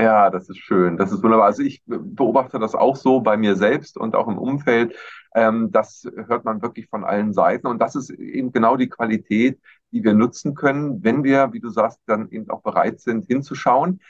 Ja, 0.00 0.30
das 0.30 0.48
ist 0.48 0.58
schön. 0.58 0.96
Das 0.96 1.10
ist 1.10 1.22
wunderbar. 1.24 1.46
Also 1.46 1.62
ich 1.62 1.82
beobachte 1.86 2.58
das 2.60 2.74
auch 2.76 2.94
so 2.94 3.20
bei 3.20 3.36
mir 3.36 3.56
selbst 3.56 3.96
und 3.96 4.14
auch 4.14 4.28
im 4.28 4.38
Umfeld. 4.38 4.94
Ähm, 5.34 5.72
das 5.72 6.06
hört 6.28 6.44
man 6.44 6.62
wirklich 6.62 6.88
von 6.88 7.04
allen 7.04 7.32
Seiten. 7.32 7.66
Und 7.66 7.80
das 7.80 7.96
ist 7.96 8.10
eben 8.10 8.52
genau 8.52 8.76
die 8.76 8.88
Qualität, 8.88 9.58
die 9.90 10.04
wir 10.04 10.14
nutzen 10.14 10.54
können, 10.54 11.02
wenn 11.02 11.24
wir, 11.24 11.52
wie 11.52 11.58
du 11.60 11.68
sagst, 11.68 12.00
dann 12.06 12.30
eben 12.30 12.48
auch 12.50 12.62
bereit 12.62 13.00
sind, 13.00 13.26
hinzuschauen. 13.26 14.00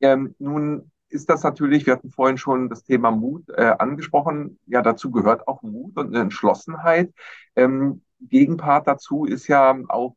Ähm, 0.00 0.34
nun 0.38 0.90
ist 1.08 1.30
das 1.30 1.42
natürlich, 1.44 1.86
wir 1.86 1.94
hatten 1.94 2.10
vorhin 2.10 2.36
schon 2.36 2.68
das 2.68 2.84
Thema 2.84 3.10
Mut 3.10 3.48
äh, 3.48 3.74
angesprochen. 3.78 4.58
Ja, 4.66 4.82
dazu 4.82 5.10
gehört 5.10 5.48
auch 5.48 5.62
Mut 5.62 5.96
und 5.96 6.08
eine 6.08 6.20
Entschlossenheit. 6.20 7.10
Ähm, 7.56 8.02
Gegenpart 8.20 8.86
dazu 8.86 9.24
ist 9.24 9.48
ja 9.48 9.74
auch, 9.88 10.14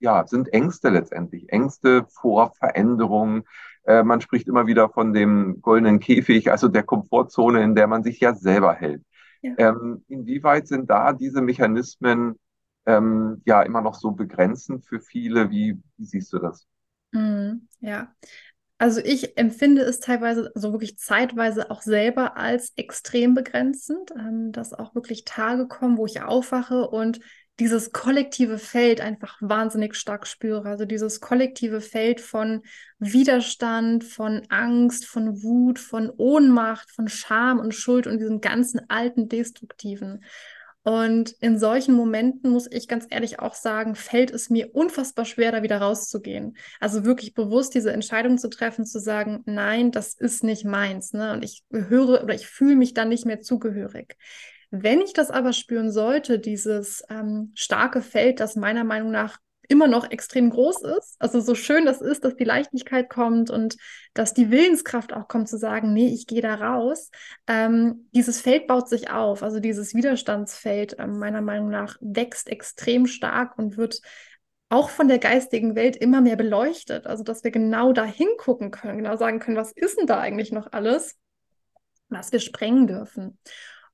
ja, 0.00 0.26
sind 0.26 0.52
Ängste 0.52 0.88
letztendlich. 0.88 1.52
Ängste 1.52 2.04
vor 2.08 2.52
Veränderungen. 2.58 3.44
Äh, 3.84 4.02
man 4.02 4.20
spricht 4.20 4.48
immer 4.48 4.66
wieder 4.66 4.88
von 4.88 5.12
dem 5.12 5.60
goldenen 5.60 6.00
Käfig, 6.00 6.50
also 6.50 6.68
der 6.68 6.82
Komfortzone, 6.82 7.62
in 7.62 7.74
der 7.74 7.86
man 7.86 8.02
sich 8.02 8.20
ja 8.20 8.34
selber 8.34 8.74
hält. 8.74 9.02
Ja. 9.42 9.54
Ähm, 9.58 10.04
inwieweit 10.08 10.68
sind 10.68 10.88
da 10.88 11.12
diese 11.12 11.42
Mechanismen 11.42 12.38
ähm, 12.86 13.42
ja 13.44 13.62
immer 13.62 13.80
noch 13.80 13.94
so 13.94 14.12
begrenzend 14.12 14.86
für 14.86 15.00
viele? 15.00 15.50
Wie, 15.50 15.80
wie 15.96 16.04
siehst 16.04 16.32
du 16.32 16.38
das? 16.38 16.66
Mm, 17.12 17.66
ja, 17.80 18.14
also 18.78 19.00
ich 19.00 19.38
empfinde 19.38 19.82
es 19.82 20.00
teilweise, 20.00 20.50
also 20.56 20.72
wirklich 20.72 20.98
zeitweise 20.98 21.70
auch 21.70 21.82
selber 21.82 22.36
als 22.36 22.72
extrem 22.74 23.34
begrenzend, 23.34 24.10
ähm, 24.18 24.50
dass 24.50 24.72
auch 24.74 24.96
wirklich 24.96 25.24
Tage 25.24 25.68
kommen, 25.68 25.96
wo 25.96 26.06
ich 26.06 26.20
aufwache 26.22 26.88
und 26.88 27.20
dieses 27.60 27.92
kollektive 27.92 28.58
Feld 28.58 29.00
einfach 29.00 29.36
wahnsinnig 29.40 29.94
stark 29.94 30.26
spüre. 30.26 30.68
Also 30.68 30.84
dieses 30.84 31.20
kollektive 31.20 31.80
Feld 31.80 32.20
von 32.20 32.62
Widerstand, 32.98 34.04
von 34.04 34.42
Angst, 34.48 35.06
von 35.06 35.42
Wut, 35.42 35.78
von 35.78 36.10
Ohnmacht, 36.16 36.90
von 36.90 37.08
Scham 37.08 37.58
und 37.58 37.74
Schuld 37.74 38.06
und 38.06 38.18
diesem 38.18 38.40
ganzen 38.40 38.80
alten 38.88 39.28
Destruktiven. 39.28 40.24
Und 40.84 41.30
in 41.40 41.58
solchen 41.58 41.94
Momenten 41.94 42.50
muss 42.50 42.66
ich 42.68 42.88
ganz 42.88 43.06
ehrlich 43.08 43.38
auch 43.38 43.54
sagen, 43.54 43.94
fällt 43.94 44.32
es 44.32 44.50
mir 44.50 44.74
unfassbar 44.74 45.24
schwer, 45.24 45.52
da 45.52 45.62
wieder 45.62 45.80
rauszugehen. 45.80 46.56
Also 46.80 47.04
wirklich 47.04 47.34
bewusst 47.34 47.74
diese 47.74 47.92
Entscheidung 47.92 48.36
zu 48.36 48.50
treffen, 48.50 48.84
zu 48.84 48.98
sagen, 48.98 49.42
nein, 49.46 49.92
das 49.92 50.14
ist 50.14 50.42
nicht 50.42 50.64
meins. 50.64 51.12
Ne? 51.12 51.34
Und 51.34 51.44
ich 51.44 51.62
höre 51.70 52.24
oder 52.24 52.34
ich 52.34 52.48
fühle 52.48 52.74
mich 52.74 52.94
dann 52.94 53.10
nicht 53.10 53.26
mehr 53.26 53.40
zugehörig. 53.40 54.16
Wenn 54.74 55.02
ich 55.02 55.12
das 55.12 55.30
aber 55.30 55.52
spüren 55.52 55.92
sollte, 55.92 56.38
dieses 56.38 57.04
ähm, 57.10 57.52
starke 57.54 58.00
Feld, 58.00 58.40
das 58.40 58.56
meiner 58.56 58.84
Meinung 58.84 59.10
nach 59.10 59.38
immer 59.68 59.86
noch 59.86 60.10
extrem 60.10 60.48
groß 60.48 60.82
ist, 60.98 61.16
also 61.18 61.40
so 61.40 61.54
schön 61.54 61.84
das 61.84 62.00
ist, 62.00 62.24
dass 62.24 62.36
die 62.36 62.44
Leichtigkeit 62.44 63.10
kommt 63.10 63.50
und 63.50 63.76
dass 64.14 64.32
die 64.32 64.50
Willenskraft 64.50 65.12
auch 65.12 65.28
kommt 65.28 65.50
zu 65.50 65.58
sagen, 65.58 65.92
nee, 65.92 66.08
ich 66.08 66.26
gehe 66.26 66.40
da 66.40 66.54
raus, 66.54 67.10
ähm, 67.46 68.08
dieses 68.14 68.40
Feld 68.40 68.66
baut 68.66 68.88
sich 68.88 69.10
auf, 69.10 69.42
also 69.42 69.60
dieses 69.60 69.94
Widerstandsfeld 69.94 70.98
äh, 70.98 71.06
meiner 71.06 71.42
Meinung 71.42 71.68
nach 71.68 71.98
wächst 72.00 72.48
extrem 72.48 73.06
stark 73.06 73.58
und 73.58 73.76
wird 73.76 74.00
auch 74.70 74.88
von 74.88 75.06
der 75.06 75.18
geistigen 75.18 75.74
Welt 75.74 75.96
immer 75.98 76.22
mehr 76.22 76.36
beleuchtet, 76.36 77.06
also 77.06 77.22
dass 77.24 77.44
wir 77.44 77.50
genau 77.50 77.92
da 77.92 78.06
hingucken 78.06 78.70
können, 78.70 78.96
genau 78.96 79.16
sagen 79.16 79.38
können, 79.38 79.58
was 79.58 79.72
ist 79.72 79.98
denn 79.98 80.06
da 80.06 80.18
eigentlich 80.18 80.50
noch 80.50 80.72
alles, 80.72 81.18
was 82.08 82.32
wir 82.32 82.40
sprengen 82.40 82.86
dürfen. 82.86 83.38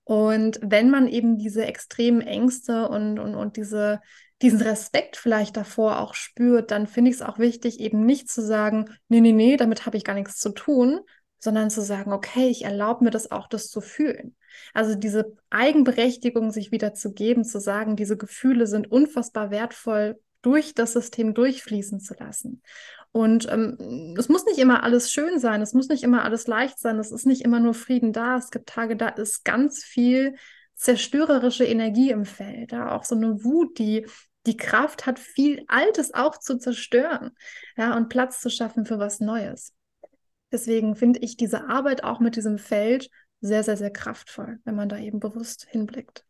Und 0.08 0.58
wenn 0.62 0.88
man 0.88 1.06
eben 1.06 1.36
diese 1.36 1.66
extremen 1.66 2.22
Ängste 2.22 2.88
und, 2.88 3.18
und, 3.18 3.34
und 3.34 3.58
diese, 3.58 4.00
diesen 4.40 4.62
Respekt 4.62 5.18
vielleicht 5.18 5.54
davor 5.58 6.00
auch 6.00 6.14
spürt, 6.14 6.70
dann 6.70 6.86
finde 6.86 7.10
ich 7.10 7.16
es 7.16 7.22
auch 7.22 7.38
wichtig, 7.38 7.78
eben 7.78 8.06
nicht 8.06 8.30
zu 8.30 8.40
sagen, 8.40 8.86
nee, 9.08 9.20
nee, 9.20 9.32
nee, 9.32 9.58
damit 9.58 9.84
habe 9.84 9.98
ich 9.98 10.04
gar 10.04 10.14
nichts 10.14 10.38
zu 10.38 10.48
tun, 10.48 11.00
sondern 11.38 11.68
zu 11.68 11.82
sagen, 11.82 12.14
okay, 12.14 12.48
ich 12.48 12.64
erlaube 12.64 13.04
mir 13.04 13.10
das 13.10 13.30
auch, 13.30 13.48
das 13.48 13.68
zu 13.68 13.82
fühlen. 13.82 14.34
Also 14.72 14.94
diese 14.94 15.36
Eigenberechtigung, 15.50 16.52
sich 16.52 16.72
wieder 16.72 16.94
zu 16.94 17.12
geben, 17.12 17.44
zu 17.44 17.60
sagen, 17.60 17.94
diese 17.94 18.16
Gefühle 18.16 18.66
sind 18.66 18.90
unfassbar 18.90 19.50
wertvoll, 19.50 20.18
durch 20.40 20.72
das 20.72 20.94
System 20.94 21.34
durchfließen 21.34 22.00
zu 22.00 22.14
lassen. 22.14 22.62
Und 23.18 23.50
ähm, 23.50 24.14
es 24.16 24.28
muss 24.28 24.46
nicht 24.46 24.60
immer 24.60 24.84
alles 24.84 25.10
schön 25.10 25.40
sein, 25.40 25.60
es 25.60 25.74
muss 25.74 25.88
nicht 25.88 26.04
immer 26.04 26.22
alles 26.22 26.46
leicht 26.46 26.78
sein, 26.78 27.00
es 27.00 27.10
ist 27.10 27.26
nicht 27.26 27.42
immer 27.42 27.58
nur 27.58 27.74
Frieden 27.74 28.12
da. 28.12 28.36
Es 28.36 28.52
gibt 28.52 28.68
Tage, 28.68 28.94
da 28.94 29.08
ist 29.08 29.44
ganz 29.44 29.82
viel 29.82 30.36
zerstörerische 30.76 31.64
Energie 31.64 32.12
im 32.12 32.24
Feld, 32.24 32.70
da 32.70 32.92
auch 32.92 33.02
so 33.02 33.16
eine 33.16 33.42
Wut, 33.42 33.76
die 33.80 34.06
die 34.46 34.56
Kraft 34.56 35.06
hat, 35.06 35.18
viel 35.18 35.64
Altes 35.66 36.14
auch 36.14 36.38
zu 36.38 36.58
zerstören, 36.58 37.32
ja, 37.76 37.96
und 37.96 38.08
Platz 38.08 38.40
zu 38.40 38.50
schaffen 38.50 38.86
für 38.86 39.00
was 39.00 39.18
Neues. 39.18 39.74
Deswegen 40.52 40.94
finde 40.94 41.18
ich 41.18 41.36
diese 41.36 41.68
Arbeit 41.68 42.04
auch 42.04 42.20
mit 42.20 42.36
diesem 42.36 42.56
Feld 42.56 43.10
sehr, 43.40 43.64
sehr, 43.64 43.76
sehr 43.76 43.90
kraftvoll, 43.90 44.60
wenn 44.62 44.76
man 44.76 44.88
da 44.88 44.96
eben 44.96 45.18
bewusst 45.18 45.66
hinblickt. 45.68 46.24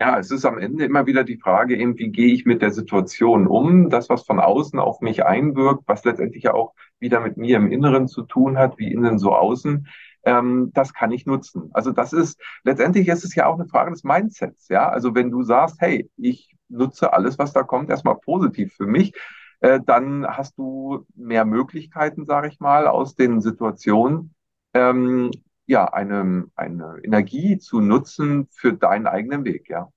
Ja, 0.00 0.18
es 0.18 0.30
ist 0.30 0.44
am 0.44 0.58
Ende 0.58 0.84
immer 0.84 1.06
wieder 1.06 1.24
die 1.24 1.38
Frage, 1.38 1.76
eben, 1.76 1.98
wie 1.98 2.10
gehe 2.10 2.32
ich 2.32 2.44
mit 2.46 2.62
der 2.62 2.70
Situation 2.70 3.48
um? 3.48 3.90
Das, 3.90 4.08
was 4.08 4.24
von 4.24 4.38
außen 4.38 4.78
auf 4.78 5.00
mich 5.00 5.24
einwirkt, 5.24 5.82
was 5.86 6.04
letztendlich 6.04 6.44
ja 6.44 6.54
auch 6.54 6.74
wieder 7.00 7.20
mit 7.20 7.36
mir 7.36 7.56
im 7.56 7.70
Inneren 7.72 8.06
zu 8.06 8.22
tun 8.22 8.58
hat, 8.58 8.78
wie 8.78 8.92
innen 8.92 9.18
so 9.18 9.34
außen, 9.34 9.88
ähm, 10.22 10.70
das 10.72 10.94
kann 10.94 11.10
ich 11.10 11.26
nutzen. 11.26 11.70
Also 11.72 11.90
das 11.90 12.12
ist, 12.12 12.40
letztendlich 12.62 13.08
ist 13.08 13.24
es 13.24 13.34
ja 13.34 13.46
auch 13.46 13.54
eine 13.54 13.66
Frage 13.66 13.90
des 13.90 14.04
Mindsets, 14.04 14.68
ja. 14.68 14.88
Also 14.88 15.16
wenn 15.16 15.30
du 15.32 15.42
sagst, 15.42 15.80
hey, 15.80 16.08
ich 16.16 16.54
nutze 16.68 17.12
alles, 17.12 17.38
was 17.38 17.52
da 17.52 17.64
kommt, 17.64 17.90
erstmal 17.90 18.16
positiv 18.16 18.74
für 18.74 18.86
mich, 18.86 19.14
äh, 19.60 19.80
dann 19.84 20.24
hast 20.28 20.56
du 20.58 21.06
mehr 21.16 21.44
Möglichkeiten, 21.44 22.24
sage 22.24 22.46
ich 22.48 22.60
mal, 22.60 22.86
aus 22.86 23.16
den 23.16 23.40
Situationen, 23.40 24.32
ähm, 24.74 25.32
ja, 25.68 25.84
eine, 25.84 26.46
eine 26.56 26.96
Energie 27.04 27.58
zu 27.58 27.80
nutzen 27.80 28.48
für 28.50 28.72
deinen 28.72 29.06
eigenen 29.06 29.44
Weg, 29.44 29.68
ja. 29.68 29.92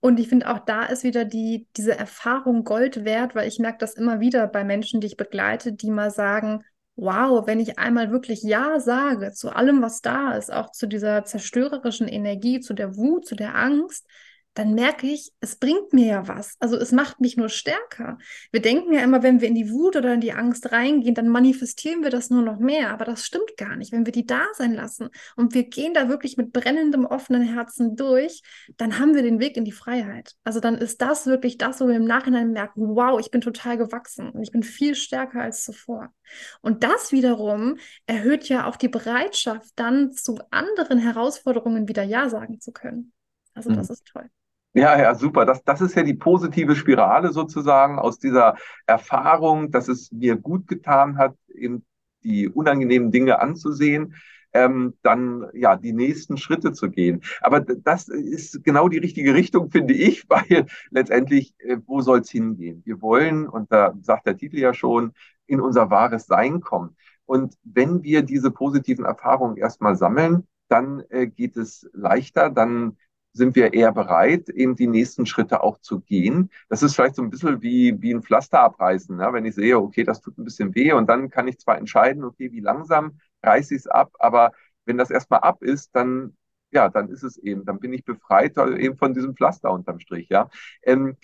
Und 0.00 0.18
ich 0.18 0.28
finde 0.28 0.50
auch 0.50 0.58
da 0.60 0.84
ist 0.84 1.04
wieder 1.04 1.24
die, 1.24 1.66
diese 1.76 1.96
Erfahrung 1.96 2.64
Gold 2.64 3.04
wert, 3.04 3.34
weil 3.34 3.48
ich 3.48 3.58
merke 3.58 3.78
das 3.78 3.94
immer 3.94 4.20
wieder 4.20 4.46
bei 4.46 4.64
Menschen, 4.64 5.00
die 5.00 5.06
ich 5.06 5.16
begleite, 5.16 5.72
die 5.72 5.90
mal 5.90 6.10
sagen, 6.10 6.64
wow, 6.96 7.46
wenn 7.46 7.60
ich 7.60 7.78
einmal 7.78 8.10
wirklich 8.10 8.42
Ja 8.42 8.80
sage 8.80 9.32
zu 9.32 9.50
allem, 9.50 9.82
was 9.82 10.00
da 10.00 10.32
ist, 10.32 10.52
auch 10.52 10.70
zu 10.70 10.86
dieser 10.86 11.24
zerstörerischen 11.24 12.08
Energie, 12.08 12.60
zu 12.60 12.74
der 12.74 12.96
Wut, 12.96 13.26
zu 13.26 13.34
der 13.34 13.54
Angst, 13.54 14.06
dann 14.54 14.74
merke 14.74 15.06
ich, 15.06 15.32
es 15.40 15.56
bringt 15.56 15.92
mir 15.92 16.06
ja 16.06 16.28
was. 16.28 16.56
Also 16.58 16.76
es 16.76 16.92
macht 16.92 17.20
mich 17.20 17.36
nur 17.36 17.48
stärker. 17.48 18.18
Wir 18.50 18.60
denken 18.60 18.92
ja 18.92 19.00
immer, 19.00 19.22
wenn 19.22 19.40
wir 19.40 19.48
in 19.48 19.54
die 19.54 19.70
Wut 19.70 19.96
oder 19.96 20.12
in 20.12 20.20
die 20.20 20.32
Angst 20.32 20.72
reingehen, 20.72 21.14
dann 21.14 21.28
manifestieren 21.28 22.02
wir 22.02 22.10
das 22.10 22.28
nur 22.28 22.42
noch 22.42 22.58
mehr. 22.58 22.90
Aber 22.90 23.04
das 23.04 23.24
stimmt 23.24 23.56
gar 23.56 23.76
nicht. 23.76 23.92
Wenn 23.92 24.04
wir 24.04 24.12
die 24.12 24.26
da 24.26 24.44
sein 24.54 24.74
lassen 24.74 25.08
und 25.36 25.54
wir 25.54 25.64
gehen 25.64 25.94
da 25.94 26.08
wirklich 26.08 26.36
mit 26.36 26.52
brennendem, 26.52 27.06
offenen 27.06 27.42
Herzen 27.42 27.96
durch, 27.96 28.42
dann 28.76 28.98
haben 28.98 29.14
wir 29.14 29.22
den 29.22 29.40
Weg 29.40 29.56
in 29.56 29.64
die 29.64 29.72
Freiheit. 29.72 30.34
Also 30.44 30.60
dann 30.60 30.76
ist 30.76 31.00
das 31.00 31.26
wirklich 31.26 31.56
das, 31.56 31.80
wo 31.80 31.88
wir 31.88 31.96
im 31.96 32.04
Nachhinein 32.04 32.52
merken, 32.52 32.94
wow, 32.94 33.18
ich 33.18 33.30
bin 33.30 33.40
total 33.40 33.78
gewachsen 33.78 34.30
und 34.30 34.42
ich 34.42 34.52
bin 34.52 34.62
viel 34.62 34.94
stärker 34.94 35.40
als 35.40 35.64
zuvor. 35.64 36.12
Und 36.60 36.84
das 36.84 37.12
wiederum 37.12 37.78
erhöht 38.06 38.48
ja 38.48 38.66
auch 38.66 38.76
die 38.76 38.88
Bereitschaft, 38.88 39.70
dann 39.76 40.12
zu 40.12 40.38
anderen 40.50 40.98
Herausforderungen 40.98 41.88
wieder 41.88 42.02
Ja 42.02 42.28
sagen 42.28 42.60
zu 42.60 42.72
können. 42.72 43.12
Also 43.54 43.70
das 43.70 43.88
mhm. 43.88 43.92
ist 43.94 44.06
toll. 44.06 44.30
Ja, 44.74 44.98
ja, 44.98 45.14
super. 45.14 45.44
Das, 45.44 45.62
das 45.64 45.80
ist 45.82 45.94
ja 45.94 46.02
die 46.02 46.14
positive 46.14 46.74
Spirale 46.76 47.32
sozusagen 47.32 47.98
aus 47.98 48.18
dieser 48.18 48.56
Erfahrung, 48.86 49.70
dass 49.70 49.88
es 49.88 50.10
mir 50.12 50.36
gut 50.36 50.66
getan 50.66 51.18
hat, 51.18 51.36
eben 51.54 51.84
die 52.24 52.48
unangenehmen 52.48 53.10
Dinge 53.10 53.40
anzusehen, 53.40 54.14
ähm, 54.54 54.94
dann 55.02 55.46
ja 55.54 55.76
die 55.76 55.92
nächsten 55.92 56.36
Schritte 56.38 56.72
zu 56.72 56.90
gehen. 56.90 57.22
Aber 57.42 57.60
das 57.60 58.08
ist 58.08 58.64
genau 58.64 58.88
die 58.88 58.98
richtige 58.98 59.34
Richtung, 59.34 59.70
finde 59.70 59.92
ich, 59.94 60.24
weil 60.30 60.66
letztendlich, 60.90 61.54
äh, 61.58 61.76
wo 61.86 62.00
soll 62.00 62.20
es 62.20 62.30
hingehen? 62.30 62.82
Wir 62.86 63.02
wollen, 63.02 63.46
und 63.48 63.70
da 63.72 63.94
sagt 64.02 64.26
der 64.26 64.36
Titel 64.38 64.58
ja 64.58 64.72
schon, 64.72 65.12
in 65.46 65.60
unser 65.60 65.90
wahres 65.90 66.26
Sein 66.26 66.60
kommen. 66.60 66.96
Und 67.26 67.54
wenn 67.62 68.02
wir 68.02 68.22
diese 68.22 68.50
positiven 68.50 69.04
Erfahrungen 69.04 69.56
erstmal 69.58 69.96
sammeln, 69.96 70.46
dann 70.68 71.02
äh, 71.10 71.26
geht 71.26 71.56
es 71.58 71.88
leichter, 71.92 72.48
dann 72.48 72.96
sind 73.32 73.56
wir 73.56 73.72
eher 73.72 73.92
bereit, 73.92 74.48
eben 74.50 74.76
die 74.76 74.86
nächsten 74.86 75.26
Schritte 75.26 75.62
auch 75.62 75.78
zu 75.78 76.00
gehen. 76.00 76.50
Das 76.68 76.82
ist 76.82 76.94
vielleicht 76.94 77.14
so 77.16 77.22
ein 77.22 77.30
bisschen 77.30 77.62
wie, 77.62 78.00
wie 78.02 78.12
ein 78.12 78.22
Pflaster 78.22 78.60
abreißen. 78.60 79.16
Ne? 79.16 79.28
Wenn 79.32 79.44
ich 79.46 79.54
sehe, 79.54 79.78
okay, 79.78 80.04
das 80.04 80.20
tut 80.20 80.36
ein 80.38 80.44
bisschen 80.44 80.74
weh 80.74 80.92
und 80.92 81.08
dann 81.08 81.30
kann 81.30 81.48
ich 81.48 81.58
zwar 81.58 81.78
entscheiden, 81.78 82.24
okay, 82.24 82.52
wie 82.52 82.60
langsam 82.60 83.18
reiße 83.42 83.74
ich 83.74 83.80
es 83.80 83.86
ab, 83.86 84.12
aber 84.18 84.52
wenn 84.84 84.98
das 84.98 85.10
erstmal 85.10 85.40
ab 85.40 85.62
ist, 85.62 85.90
dann 85.94 86.36
ja, 86.74 86.88
dann 86.88 87.10
ist 87.10 87.22
es 87.22 87.36
eben, 87.38 87.64
dann 87.66 87.80
bin 87.80 87.92
ich 87.92 88.02
befreit 88.04 88.56
eben 88.56 88.96
von 88.96 89.12
diesem 89.12 89.36
Pflaster 89.36 89.70
unterm 89.70 89.98
Strich, 90.00 90.28
ja. 90.30 90.48
Ähm, 90.82 91.16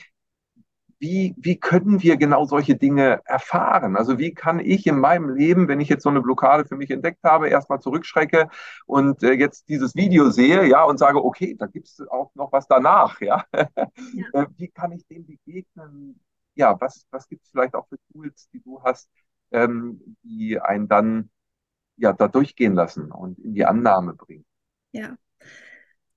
wie, 0.98 1.34
wie 1.38 1.58
können 1.58 2.02
wir 2.02 2.16
genau 2.16 2.44
solche 2.44 2.76
Dinge 2.76 3.20
erfahren? 3.24 3.96
Also 3.96 4.18
wie 4.18 4.34
kann 4.34 4.58
ich 4.58 4.86
in 4.86 4.98
meinem 4.98 5.30
Leben, 5.30 5.68
wenn 5.68 5.80
ich 5.80 5.88
jetzt 5.88 6.02
so 6.02 6.08
eine 6.08 6.20
Blockade 6.20 6.64
für 6.64 6.76
mich 6.76 6.90
entdeckt 6.90 7.22
habe, 7.22 7.48
erstmal 7.48 7.80
zurückschrecke 7.80 8.48
und 8.86 9.22
äh, 9.22 9.32
jetzt 9.32 9.68
dieses 9.68 9.94
Video 9.94 10.30
sehe, 10.30 10.66
ja, 10.66 10.82
und 10.84 10.98
sage, 10.98 11.24
okay, 11.24 11.54
da 11.58 11.66
gibt 11.66 11.88
es 11.88 12.00
auch 12.08 12.34
noch 12.34 12.52
was 12.52 12.66
danach, 12.66 13.20
ja. 13.20 13.44
ja. 13.52 13.72
Äh, 14.32 14.46
wie 14.56 14.68
kann 14.68 14.92
ich 14.92 15.06
dem 15.06 15.24
begegnen? 15.26 16.20
Ja, 16.54 16.76
was, 16.80 17.06
was 17.10 17.28
gibt 17.28 17.44
es 17.44 17.50
vielleicht 17.50 17.74
auch 17.74 17.86
für 17.88 17.98
Tools, 18.12 18.48
die 18.52 18.60
du 18.60 18.82
hast, 18.82 19.08
ähm, 19.52 20.16
die 20.24 20.60
einen 20.60 20.88
dann 20.88 21.30
ja 21.96 22.12
da 22.12 22.26
durchgehen 22.26 22.74
lassen 22.74 23.12
und 23.12 23.38
in 23.38 23.54
die 23.54 23.64
Annahme 23.64 24.14
bringen? 24.14 24.44
Ja, 24.90 25.16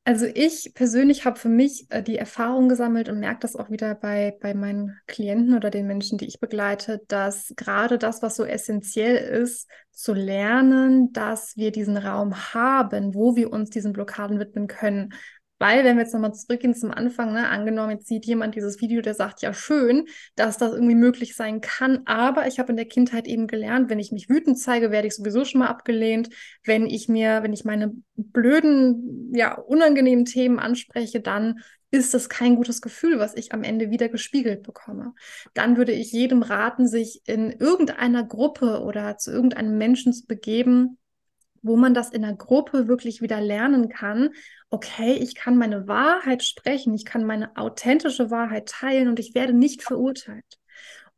also 0.04 0.26
ich 0.26 0.72
persönlich 0.74 1.26
habe 1.26 1.40
für 1.40 1.50
mich 1.50 1.86
äh, 1.90 2.02
die 2.02 2.18
Erfahrung 2.18 2.70
gesammelt 2.70 3.08
und 3.08 3.20
merke 3.20 3.42
das 3.42 3.56
auch 3.56 3.70
wieder 3.70 3.94
bei, 3.94 4.36
bei 4.42 4.54
meinen 4.54 5.00
Klienten 5.08 5.56
oder 5.56 5.70
den 5.70 5.86
Menschen, 5.86 6.18
die 6.18 6.26
ich 6.26 6.40
begleite, 6.40 7.02
dass 7.08 7.54
gerade 7.56 7.98
das, 7.98 8.22
was 8.22 8.36
so 8.36 8.44
essentiell 8.44 9.16
ist, 9.16 9.70
zu 9.92 10.14
lernen, 10.14 11.14
dass 11.14 11.56
wir 11.56 11.72
diesen 11.72 11.98
Raum 11.98 12.36
haben, 12.54 13.14
wo 13.14 13.36
wir 13.36 13.52
uns 13.52 13.70
diesen 13.70 13.94
Blockaden 13.94 14.40
widmen 14.40 14.68
können, 14.68 15.14
weil, 15.62 15.84
wenn 15.84 15.96
wir 15.96 16.02
jetzt 16.02 16.14
nochmal 16.14 16.34
zurückgehen 16.34 16.74
zum 16.74 16.90
Anfang, 16.90 17.34
ne, 17.34 17.48
angenommen, 17.48 17.92
jetzt 17.92 18.08
sieht 18.08 18.26
jemand 18.26 18.56
dieses 18.56 18.82
Video, 18.82 19.00
der 19.04 19.14
sagt, 19.14 19.44
ja, 19.44 19.54
schön, 19.54 20.08
dass 20.36 20.58
das 20.58 20.74
irgendwie 20.74 20.96
möglich 20.96 21.36
sein 21.36 21.62
kann, 21.62 22.02
aber 22.06 22.48
ich 22.48 22.58
habe 22.58 22.72
in 22.72 22.78
der 22.78 22.88
Kindheit 22.88 23.28
eben 23.28 23.46
gelernt, 23.46 23.88
wenn 23.92 24.00
ich 24.00 24.12
mich 24.12 24.28
wütend 24.28 24.58
zeige, 24.58 24.90
werde 24.90 25.08
ich 25.08 25.16
sowieso 25.16 25.46
schon 25.46 25.60
mal 25.60 25.68
abgelehnt. 25.68 26.30
Wenn 26.64 26.88
ich 26.88 27.10
mir, 27.10 27.44
wenn 27.44 27.54
ich 27.54 27.64
meine 27.64 27.94
blöden, 28.16 29.32
ja, 29.36 29.54
unangenehmen 29.54 30.26
Themen 30.26 30.58
anspreche, 30.58 31.22
dann 31.22 31.60
ist 31.92 32.16
das 32.16 32.28
kein 32.28 32.56
gutes 32.56 32.82
Gefühl, 32.82 33.20
was 33.20 33.36
ich 33.36 33.54
am 33.54 33.62
Ende 33.62 33.92
wieder 33.92 34.10
gespiegelt 34.10 34.64
bekomme. 34.64 35.14
Dann 35.54 35.78
würde 35.78 35.92
ich 35.92 36.12
jedem 36.12 36.42
raten, 36.42 36.88
sich 36.88 37.22
in 37.26 37.52
irgendeiner 37.52 38.24
Gruppe 38.24 38.82
oder 38.82 39.18
zu 39.18 39.30
irgendeinem 39.30 39.78
Menschen 39.78 40.12
zu 40.12 40.26
begeben, 40.26 40.98
wo 41.62 41.76
man 41.76 41.94
das 41.94 42.10
in 42.10 42.22
der 42.22 42.36
Gruppe 42.36 42.88
wirklich 42.88 43.22
wieder 43.22 43.42
lernen 43.42 43.90
kann. 43.90 44.30
Okay, 44.70 45.14
ich 45.14 45.36
kann 45.36 45.58
meine 45.58 45.88
Wahrheit 45.88 46.44
sprechen, 46.44 46.94
ich 46.94 47.06
kann 47.06 47.26
meine 47.26 47.56
authentische 47.58 48.32
Wahrheit 48.32 48.70
teilen 48.70 49.08
und 49.10 49.20
ich 49.20 49.36
werde 49.36 49.54
nicht 49.54 49.84
verurteilt. 49.84 50.61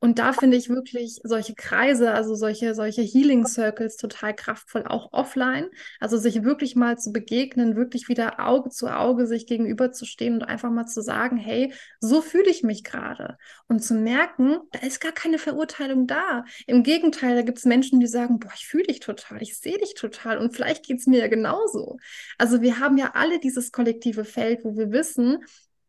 Und 0.04 0.20
da 0.20 0.34
finde 0.34 0.58
ich 0.58 0.68
wirklich 0.68 1.22
solche 1.24 1.56
Kreise, 1.56 2.12
also 2.12 2.36
solche, 2.36 2.76
solche 2.76 3.02
Healing 3.02 3.46
Circles 3.48 3.96
total 3.96 4.36
kraftvoll, 4.36 4.84
auch 4.86 5.14
offline. 5.14 5.70
Also 6.02 6.18
sich 6.18 6.44
wirklich 6.44 6.76
mal 6.76 6.98
zu 6.98 7.14
begegnen, 7.14 7.78
wirklich 7.78 8.10
wieder 8.10 8.46
Auge 8.46 8.70
zu 8.70 8.90
Auge 8.90 9.28
sich 9.28 9.48
gegenüberzustehen 9.48 10.34
und 10.34 10.44
einfach 10.44 10.70
mal 10.72 10.88
zu 10.88 11.02
sagen, 11.02 11.38
hey, 11.38 11.74
so 12.02 12.22
fühle 12.22 12.50
ich 12.50 12.64
mich 12.64 12.84
gerade. 12.84 13.38
Und 13.70 13.82
zu 13.82 13.94
merken, 13.94 14.58
da 14.74 14.80
ist 14.80 15.00
gar 15.00 15.14
keine 15.14 15.40
Verurteilung 15.40 16.06
da. 16.06 16.44
Im 16.68 16.84
Gegenteil, 16.84 17.38
da 17.38 17.42
gibt 17.42 17.60
es 17.60 17.64
Menschen, 17.64 18.02
die 18.02 18.08
sagen, 18.08 18.40
boah, 18.40 18.52
ich 18.58 18.68
fühle 18.68 18.84
dich 18.84 19.00
total, 19.00 19.42
ich 19.42 19.58
sehe 19.58 19.78
dich 19.78 19.94
total 19.94 20.38
und 20.38 20.54
vielleicht 20.54 20.86
geht 20.86 21.00
es 21.00 21.08
mir 21.08 21.20
ja 21.20 21.28
genauso. 21.28 21.96
Also 22.38 22.62
wir 22.62 22.82
haben 22.82 22.98
ja 22.98 23.12
alle 23.14 23.40
dieses 23.40 23.72
kollektive 23.72 24.26
Feld, 24.26 24.66
wo 24.66 24.76
wir 24.76 24.92
wissen, 24.92 25.38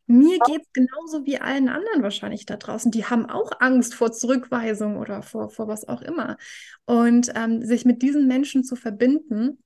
mir 0.07 0.39
geht 0.47 0.63
es 0.63 0.73
genauso 0.73 1.25
wie 1.25 1.41
allen 1.41 1.69
anderen 1.69 2.03
wahrscheinlich 2.03 2.45
da 2.47 2.57
draußen. 2.57 2.91
Die 2.91 3.07
haben 3.07 3.27
auch 3.27 3.53
Angst 3.61 3.95
vor 3.95 4.13
Zurückweisung 4.13 4.99
oder 4.99 5.23
vor, 5.23 5.49
vor 5.49 5.67
was 5.67 5.89
auch 5.89 6.03
immer. 6.03 6.37
Und 6.85 7.33
ähm, 7.35 7.63
sich 7.63 7.85
mit 7.85 8.03
diesen 8.03 8.27
Menschen 8.27 8.65
zu 8.65 8.77
verbinden, 8.77 9.59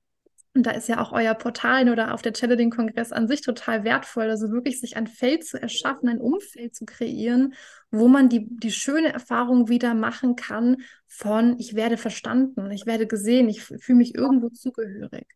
und 0.55 0.67
da 0.67 0.73
ist 0.73 0.89
ja 0.89 1.01
auch 1.01 1.13
euer 1.13 1.35
Portal 1.35 1.89
oder 1.89 2.15
auf 2.15 2.23
der 2.23 2.33
Channeling-Kongress 2.33 3.13
an 3.13 3.29
sich 3.29 3.43
total 3.43 3.85
wertvoll, 3.85 4.31
also 4.31 4.51
wirklich 4.51 4.81
sich 4.81 4.97
ein 4.97 5.07
Feld 5.07 5.45
zu 5.45 5.61
erschaffen, 5.61 6.09
ein 6.09 6.21
Umfeld 6.21 6.75
zu 6.75 6.85
kreieren, 6.85 7.55
wo 7.91 8.09
man 8.09 8.29
die, 8.29 8.47
die 8.49 8.71
schöne 8.71 9.13
Erfahrung 9.13 9.69
wieder 9.69 9.95
machen 9.95 10.37
kann 10.37 10.79
von, 11.07 11.59
ich 11.59 11.75
werde 11.75 11.97
verstanden, 11.97 12.71
ich 12.71 12.85
werde 12.87 13.07
gesehen, 13.07 13.49
ich 13.49 13.63
fühle 13.63 13.99
mich 13.99 14.15
irgendwo 14.15 14.51
zugehörig. 14.51 15.27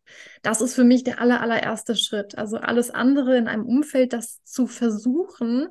Das 0.43 0.61
ist 0.61 0.75
für 0.75 0.83
mich 0.83 1.03
der 1.03 1.19
aller, 1.19 1.41
allererste 1.41 1.95
Schritt. 1.95 2.37
Also 2.37 2.57
alles 2.57 2.91
andere 2.91 3.37
in 3.37 3.47
einem 3.47 3.65
Umfeld, 3.65 4.13
das 4.13 4.43
zu 4.43 4.67
versuchen, 4.67 5.67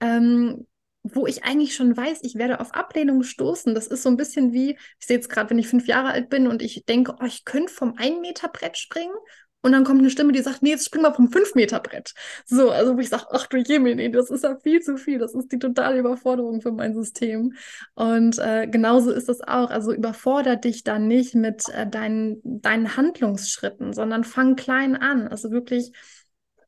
ähm, 0.00 0.66
wo 1.02 1.26
ich 1.26 1.44
eigentlich 1.44 1.74
schon 1.74 1.96
weiß, 1.96 2.20
ich 2.22 2.36
werde 2.36 2.60
auf 2.60 2.74
Ablehnung 2.74 3.22
stoßen. 3.22 3.74
Das 3.74 3.86
ist 3.86 4.02
so 4.02 4.08
ein 4.08 4.16
bisschen 4.16 4.52
wie, 4.52 4.72
ich 5.00 5.06
sehe 5.06 5.16
jetzt 5.16 5.30
gerade, 5.30 5.50
wenn 5.50 5.58
ich 5.58 5.68
fünf 5.68 5.86
Jahre 5.86 6.10
alt 6.10 6.28
bin 6.28 6.46
und 6.46 6.62
ich 6.62 6.84
denke, 6.84 7.16
oh, 7.20 7.24
ich 7.24 7.44
könnte 7.44 7.72
vom 7.72 7.94
1 7.96 8.20
Meter 8.20 8.48
Brett 8.48 8.76
springen 8.76 9.14
Und 9.62 9.72
dann 9.72 9.84
kommt 9.84 10.00
eine 10.00 10.10
Stimme, 10.10 10.32
die 10.32 10.40
sagt, 10.40 10.62
nee, 10.62 10.70
jetzt 10.70 10.86
spring 10.86 11.02
mal 11.02 11.12
vom 11.12 11.28
5-Meter-Brett. 11.28 12.14
So, 12.46 12.70
also 12.70 12.96
wo 12.96 13.00
ich 13.00 13.10
sage, 13.10 13.26
ach 13.30 13.46
du 13.46 13.58
Jemini, 13.58 14.10
das 14.10 14.30
ist 14.30 14.44
ja 14.44 14.56
viel 14.56 14.80
zu 14.80 14.96
viel. 14.96 15.18
Das 15.18 15.34
ist 15.34 15.52
die 15.52 15.58
totale 15.58 15.98
Überforderung 15.98 16.62
für 16.62 16.72
mein 16.72 16.94
System. 16.94 17.54
Und 17.94 18.38
äh, 18.38 18.66
genauso 18.68 19.10
ist 19.10 19.28
das 19.28 19.42
auch. 19.42 19.70
Also 19.70 19.92
überfordere 19.92 20.58
dich 20.58 20.82
da 20.82 20.98
nicht 20.98 21.34
mit 21.34 21.68
äh, 21.68 21.86
deinen, 21.86 22.40
deinen 22.44 22.96
Handlungsschritten, 22.96 23.92
sondern 23.92 24.24
fang 24.24 24.56
klein 24.56 24.96
an. 24.96 25.28
Also 25.28 25.50
wirklich, 25.50 25.92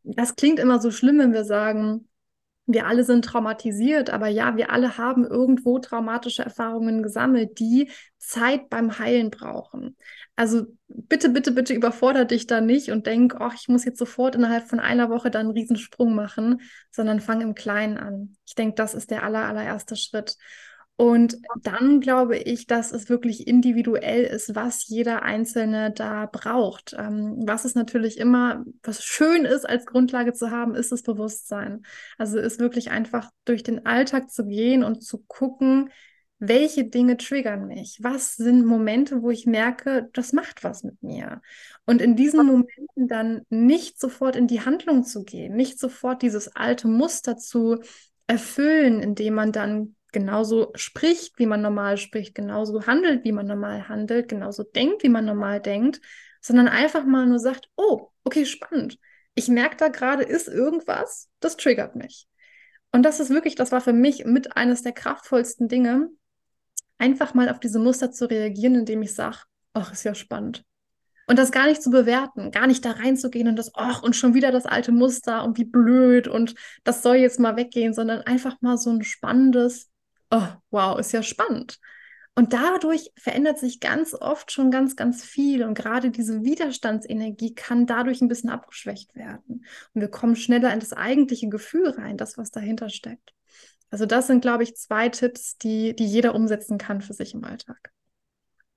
das 0.04 0.36
klingt 0.36 0.58
immer 0.58 0.78
so 0.78 0.90
schlimm, 0.90 1.18
wenn 1.18 1.32
wir 1.32 1.44
sagen, 1.44 2.08
wir 2.66 2.86
alle 2.86 3.04
sind 3.04 3.24
traumatisiert, 3.24 4.10
aber 4.10 4.28
ja, 4.28 4.56
wir 4.56 4.70
alle 4.70 4.96
haben 4.96 5.24
irgendwo 5.24 5.78
traumatische 5.80 6.44
Erfahrungen 6.44 7.02
gesammelt, 7.02 7.58
die 7.58 7.90
Zeit 8.18 8.68
beim 8.70 8.98
Heilen 8.98 9.30
brauchen. 9.30 9.96
Also 10.36 10.66
bitte, 10.86 11.28
bitte, 11.28 11.50
bitte 11.50 11.74
überfordere 11.74 12.24
dich 12.24 12.46
da 12.46 12.60
nicht 12.60 12.90
und 12.90 13.06
denk, 13.06 13.36
oh, 13.40 13.50
ich 13.54 13.68
muss 13.68 13.84
jetzt 13.84 13.98
sofort 13.98 14.36
innerhalb 14.36 14.68
von 14.68 14.78
einer 14.78 15.10
Woche 15.10 15.30
dann 15.30 15.46
einen 15.46 15.56
Riesensprung 15.56 16.14
machen, 16.14 16.60
sondern 16.90 17.20
fang 17.20 17.40
im 17.40 17.54
Kleinen 17.54 17.98
an. 17.98 18.36
Ich 18.46 18.54
denke, 18.54 18.76
das 18.76 18.94
ist 18.94 19.10
der 19.10 19.24
aller, 19.24 19.46
allererste 19.46 19.96
Schritt. 19.96 20.36
Und 20.96 21.36
dann 21.62 22.00
glaube 22.00 22.36
ich, 22.36 22.66
dass 22.66 22.92
es 22.92 23.08
wirklich 23.08 23.46
individuell 23.46 24.24
ist, 24.24 24.54
was 24.54 24.86
jeder 24.86 25.22
Einzelne 25.22 25.90
da 25.90 26.26
braucht. 26.26 26.94
Ähm, 26.96 27.42
was 27.46 27.64
es 27.64 27.74
natürlich 27.74 28.18
immer, 28.18 28.64
was 28.82 29.02
schön 29.02 29.44
ist, 29.44 29.68
als 29.68 29.86
Grundlage 29.86 30.32
zu 30.32 30.50
haben, 30.50 30.74
ist 30.74 30.92
das 30.92 31.02
Bewusstsein. 31.02 31.82
Also 32.18 32.38
ist 32.38 32.60
wirklich 32.60 32.90
einfach 32.90 33.30
durch 33.44 33.62
den 33.62 33.86
Alltag 33.86 34.30
zu 34.30 34.46
gehen 34.46 34.84
und 34.84 35.02
zu 35.02 35.18
gucken, 35.26 35.90
welche 36.44 36.84
Dinge 36.84 37.16
triggern 37.16 37.68
mich? 37.68 37.98
Was 38.02 38.34
sind 38.34 38.66
Momente, 38.66 39.22
wo 39.22 39.30
ich 39.30 39.46
merke, 39.46 40.10
das 40.12 40.32
macht 40.32 40.64
was 40.64 40.82
mit 40.82 41.00
mir? 41.00 41.40
Und 41.86 42.02
in 42.02 42.16
diesen 42.16 42.44
Momenten 42.44 43.06
dann 43.06 43.42
nicht 43.48 44.00
sofort 44.00 44.34
in 44.34 44.48
die 44.48 44.60
Handlung 44.60 45.04
zu 45.04 45.22
gehen, 45.22 45.54
nicht 45.54 45.78
sofort 45.78 46.20
dieses 46.20 46.54
alte 46.56 46.88
Muster 46.88 47.36
zu 47.36 47.78
erfüllen, 48.26 49.00
indem 49.00 49.34
man 49.34 49.52
dann 49.52 49.94
genauso 50.12 50.70
spricht, 50.74 51.38
wie 51.38 51.46
man 51.46 51.62
normal 51.62 51.96
spricht, 51.96 52.34
genauso 52.34 52.86
handelt, 52.86 53.24
wie 53.24 53.32
man 53.32 53.46
normal 53.46 53.88
handelt, 53.88 54.28
genauso 54.28 54.62
denkt, 54.62 55.02
wie 55.02 55.08
man 55.08 55.24
normal 55.24 55.60
denkt, 55.60 56.00
sondern 56.40 56.68
einfach 56.68 57.04
mal 57.04 57.26
nur 57.26 57.38
sagt, 57.38 57.68
oh, 57.76 58.08
okay, 58.24 58.44
spannend. 58.44 58.98
Ich 59.34 59.48
merke 59.48 59.76
da 59.76 59.88
gerade 59.88 60.24
ist 60.24 60.48
irgendwas, 60.48 61.30
das 61.40 61.56
triggert 61.56 61.96
mich. 61.96 62.28
Und 62.90 63.04
das 63.04 63.20
ist 63.20 63.30
wirklich, 63.30 63.54
das 63.54 63.72
war 63.72 63.80
für 63.80 63.94
mich 63.94 64.24
mit 64.26 64.56
eines 64.56 64.82
der 64.82 64.92
kraftvollsten 64.92 65.68
Dinge, 65.68 66.10
einfach 66.98 67.32
mal 67.34 67.48
auf 67.48 67.58
diese 67.58 67.78
Muster 67.78 68.12
zu 68.12 68.28
reagieren, 68.28 68.74
indem 68.74 69.02
ich 69.02 69.14
sage, 69.14 69.38
ach, 69.72 69.92
ist 69.92 70.04
ja 70.04 70.14
spannend. 70.14 70.64
Und 71.26 71.38
das 71.38 71.52
gar 71.52 71.66
nicht 71.66 71.82
zu 71.82 71.90
bewerten, 71.90 72.50
gar 72.50 72.66
nicht 72.66 72.84
da 72.84 72.90
reinzugehen 72.90 73.48
und 73.48 73.56
das, 73.56 73.70
ach, 73.74 74.02
und 74.02 74.16
schon 74.16 74.34
wieder 74.34 74.50
das 74.50 74.66
alte 74.66 74.92
Muster 74.92 75.44
und 75.44 75.56
wie 75.56 75.64
blöd 75.64 76.28
und 76.28 76.54
das 76.84 77.02
soll 77.02 77.16
jetzt 77.16 77.40
mal 77.40 77.56
weggehen, 77.56 77.94
sondern 77.94 78.20
einfach 78.22 78.60
mal 78.60 78.76
so 78.76 78.90
ein 78.90 79.02
spannendes, 79.02 79.91
oh, 80.32 80.48
wow, 80.70 80.98
ist 80.98 81.12
ja 81.12 81.22
spannend. 81.22 81.78
Und 82.34 82.54
dadurch 82.54 83.12
verändert 83.18 83.58
sich 83.58 83.78
ganz 83.78 84.14
oft 84.14 84.50
schon 84.52 84.70
ganz, 84.70 84.96
ganz 84.96 85.22
viel. 85.22 85.62
Und 85.64 85.74
gerade 85.74 86.10
diese 86.10 86.42
Widerstandsenergie 86.42 87.54
kann 87.54 87.86
dadurch 87.86 88.22
ein 88.22 88.28
bisschen 88.28 88.48
abgeschwächt 88.48 89.14
werden. 89.14 89.66
Und 89.92 90.00
wir 90.00 90.08
kommen 90.08 90.34
schneller 90.34 90.72
in 90.72 90.80
das 90.80 90.94
eigentliche 90.94 91.50
Gefühl 91.50 91.90
rein, 91.90 92.16
das, 92.16 92.38
was 92.38 92.50
dahinter 92.50 92.88
steckt. 92.88 93.34
Also 93.90 94.06
das 94.06 94.26
sind, 94.26 94.40
glaube 94.40 94.62
ich, 94.62 94.74
zwei 94.76 95.10
Tipps, 95.10 95.58
die, 95.58 95.94
die 95.94 96.06
jeder 96.06 96.34
umsetzen 96.34 96.78
kann 96.78 97.02
für 97.02 97.12
sich 97.12 97.34
im 97.34 97.44
Alltag. 97.44 97.92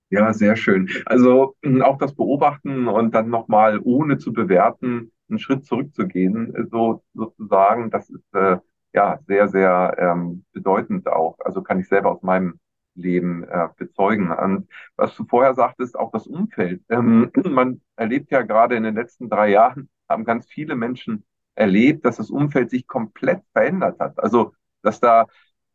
Ja, 0.10 0.34
sehr 0.34 0.58
schön. 0.58 0.90
Also 1.06 1.56
auch 1.82 1.98
das 1.98 2.14
Beobachten 2.14 2.90
und 2.90 3.16
dann 3.16 3.30
nochmal 3.30 3.80
ohne 3.82 4.18
zu 4.18 4.34
bewerten, 4.34 5.14
einen 5.30 5.40
Schritt 5.40 5.66
zurückzugehen, 5.66 6.68
so 6.70 7.04
sozusagen, 7.14 7.90
das 7.90 8.10
ist 8.10 8.34
äh, 8.34 8.58
ja, 8.96 9.20
sehr, 9.28 9.50
sehr 9.50 9.96
ähm, 10.00 10.46
bedeutend 10.54 11.08
auch. 11.08 11.38
Also 11.44 11.62
kann 11.62 11.80
ich 11.82 11.88
selber 11.90 12.12
aus 12.12 12.24
meinem 12.24 12.60
Leben 12.96 13.44
äh, 13.44 13.68
bezeugen. 13.76 14.32
Und 14.32 14.70
was 14.96 15.14
du 15.16 15.26
vorher 15.26 15.54
sagtest, 15.54 16.00
auch 16.00 16.12
das 16.12 16.28
Umfeld. 16.28 16.82
Ähm, 16.90 17.30
man 17.46 17.82
erlebt 17.98 18.32
ja 18.32 18.42
gerade 18.42 18.76
in 18.76 18.84
den 18.84 18.96
letzten 18.96 19.30
drei 19.30 19.50
Jahren, 19.50 19.90
haben 20.08 20.24
ganz 20.24 20.48
viele 20.48 20.76
Menschen 20.76 21.26
erlebt, 21.56 22.06
dass 22.06 22.18
das 22.18 22.30
Umfeld 22.30 22.70
sich 22.70 22.88
komplett 22.88 23.42
verändert 23.52 24.00
hat. 24.00 24.18
Also, 24.18 24.54
dass 24.82 25.02
da 25.02 25.28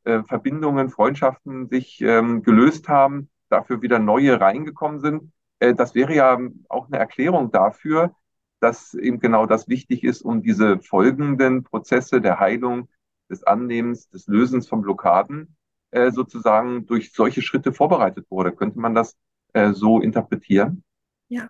äh, 0.04 0.22
Verbindungen, 0.22 0.88
Freundschaften 0.88 1.68
sich 1.68 2.00
ähm, 2.00 2.42
gelöst 2.42 2.88
haben, 2.88 3.28
dafür 3.50 3.83
wieder 3.83 3.98
neue 3.98 4.40
reingekommen 4.40 5.00
sind. 5.00 5.30
Äh, 5.59 5.74
das 5.74 5.94
wäre 5.94 6.14
ja 6.14 6.38
auch 6.70 6.87
eine 6.87 6.98
Erklärung 6.98 7.50
dafür, 7.50 8.14
dass 8.61 8.94
eben 8.94 9.20
genau 9.20 9.44
das 9.44 9.68
wichtig 9.68 10.04
ist, 10.04 10.22
um 10.22 10.42
diese 10.42 10.78
folgenden 10.80 11.64
Prozesse 11.64 12.22
der 12.22 12.40
Heilung 12.40 12.88
des 13.31 13.45
Annehmens, 13.45 14.09
des 14.11 14.27
Lösens 14.27 14.69
von 14.69 14.83
Blockaden 14.83 15.57
äh, 15.90 16.11
sozusagen 16.11 16.87
durch 16.87 17.12
solche 17.12 17.43
Schritte 17.43 17.73
vorbereitet 17.73 18.27
wurde. 18.31 18.53
Könnte 18.53 18.79
man 18.79 18.95
das 18.95 19.16
äh, 19.53 19.73
so 19.73 20.01
interpretieren? 20.01 20.85
Ja. 21.29 21.49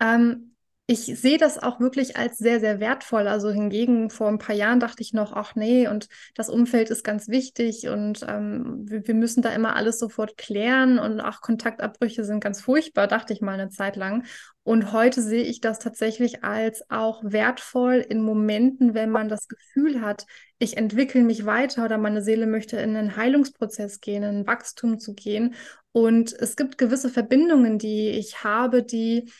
Ähm, 0.00 0.48
ich 0.90 1.00
sehe 1.04 1.36
das 1.36 1.58
auch 1.58 1.80
wirklich 1.80 2.16
als 2.16 2.38
sehr, 2.38 2.60
sehr 2.60 2.80
wertvoll. 2.80 3.28
Also 3.28 3.50
hingegen 3.50 4.08
vor 4.08 4.28
ein 4.28 4.38
paar 4.38 4.54
Jahren 4.54 4.80
dachte 4.80 5.02
ich 5.02 5.12
noch, 5.12 5.34
ach 5.34 5.54
nee, 5.54 5.86
und 5.86 6.08
das 6.34 6.48
Umfeld 6.48 6.88
ist 6.88 7.04
ganz 7.04 7.28
wichtig 7.28 7.88
und 7.88 8.24
ähm, 8.26 8.86
wir, 8.88 9.06
wir, 9.06 9.14
müssen 9.14 9.42
da 9.42 9.50
immer 9.50 9.76
alles 9.76 9.98
sofort 9.98 10.38
klären 10.38 10.98
und 10.98 11.20
auch 11.20 11.42
Kontaktabbrüche 11.42 12.24
sind 12.24 12.40
ganz 12.42 12.62
furchtbar, 12.62 13.06
dachte 13.06 13.34
ich 13.34 13.42
mal 13.42 13.52
eine 13.52 13.68
Zeit 13.68 13.96
lang. 13.96 14.24
Und 14.62 14.92
heute 14.92 15.20
sehe 15.20 15.44
ich 15.44 15.60
das 15.60 15.78
tatsächlich 15.78 16.42
als 16.42 16.90
auch 16.90 17.22
wertvoll 17.22 17.96
in 17.96 18.22
Momenten, 18.22 18.94
wenn 18.94 19.10
man 19.10 19.28
das 19.28 19.46
Gefühl 19.46 20.00
hat, 20.00 20.24
ich 20.58 20.76
entwickle 20.76 21.22
mich 21.22 21.46
weiter 21.46 21.84
oder 21.84 21.98
meine 21.98 22.22
Seele 22.22 22.46
möchte 22.46 22.76
in 22.78 22.96
einen 22.96 23.16
Heilungsprozess 23.16 24.00
gehen, 24.00 24.22
in 24.22 24.38
ein 24.40 24.46
Wachstum 24.46 24.98
zu 24.98 25.14
gehen. 25.14 25.54
Und 25.92 26.32
es 26.32 26.56
gibt 26.56 26.78
gewisse 26.78 27.10
Verbindungen, 27.10 27.78
die 27.78 28.10
ich 28.10 28.42
habe, 28.44 28.82
die 28.82 29.30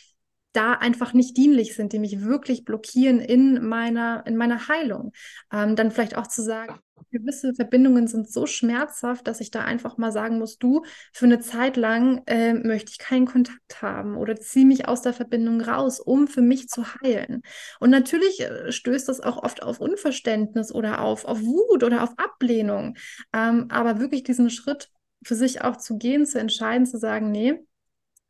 da 0.59 0.73
einfach 0.73 1.13
nicht 1.13 1.37
dienlich 1.37 1.77
sind, 1.77 1.93
die 1.93 2.01
mich 2.01 2.23
wirklich 2.25 2.65
blockieren 2.65 3.21
in 3.21 3.65
meiner, 3.65 4.27
in 4.27 4.37
meiner 4.37 4.67
Heilung. 4.67 5.13
Ähm, 5.53 5.77
dann 5.77 5.93
vielleicht 5.93 6.17
auch 6.17 6.27
zu 6.27 6.43
sagen, 6.43 6.81
gewisse 7.13 7.55
Verbindungen 7.55 8.09
sind 8.09 8.29
so 8.29 8.45
schmerzhaft, 8.47 9.29
dass 9.29 9.41
ich 9.41 9.53
da 9.53 9.61
einfach 9.63 9.99
mal 9.99 10.11
sagen 10.11 10.39
muss, 10.39 10.59
du, 10.59 10.85
für 11.13 11.27
eine 11.27 11.39
Zeit 11.39 11.77
lang 11.77 12.23
äh, 12.27 12.55
möchte 12.55 12.91
ich 12.91 12.99
keinen 12.99 13.27
Kontakt 13.27 13.81
haben 13.81 14.17
oder 14.17 14.35
ziehe 14.37 14.67
mich 14.67 14.89
aus 14.89 15.01
der 15.03 15.13
Verbindung 15.13 15.61
raus, 15.61 16.01
um 16.01 16.27
für 16.27 16.43
mich 16.43 16.69
zu 16.69 16.85
heilen. 17.03 17.43
Und 17.79 17.91
natürlich 17.91 18.41
äh, 18.41 18.73
stößt 18.73 19.09
das 19.09 19.21
auch 19.21 19.43
oft 19.43 19.63
auf 19.63 19.81
Unverständnis 19.81 20.75
oder 20.75 21.03
auf, 21.03 21.25
auf 21.25 21.41
Wut 21.41 21.85
oder 21.85 22.03
auf 22.03 22.11
Ablehnung. 22.19 22.97
Ähm, 23.33 23.67
aber 23.71 24.01
wirklich 24.01 24.25
diesen 24.25 24.51
Schritt 24.51 24.89
für 25.25 25.37
sich 25.37 25.63
auch 25.63 25.77
zu 25.77 25.99
gehen, 25.99 26.27
zu 26.27 26.41
entscheiden, 26.41 26.85
zu 26.85 26.99
sagen, 26.99 27.31
nee, 27.31 27.61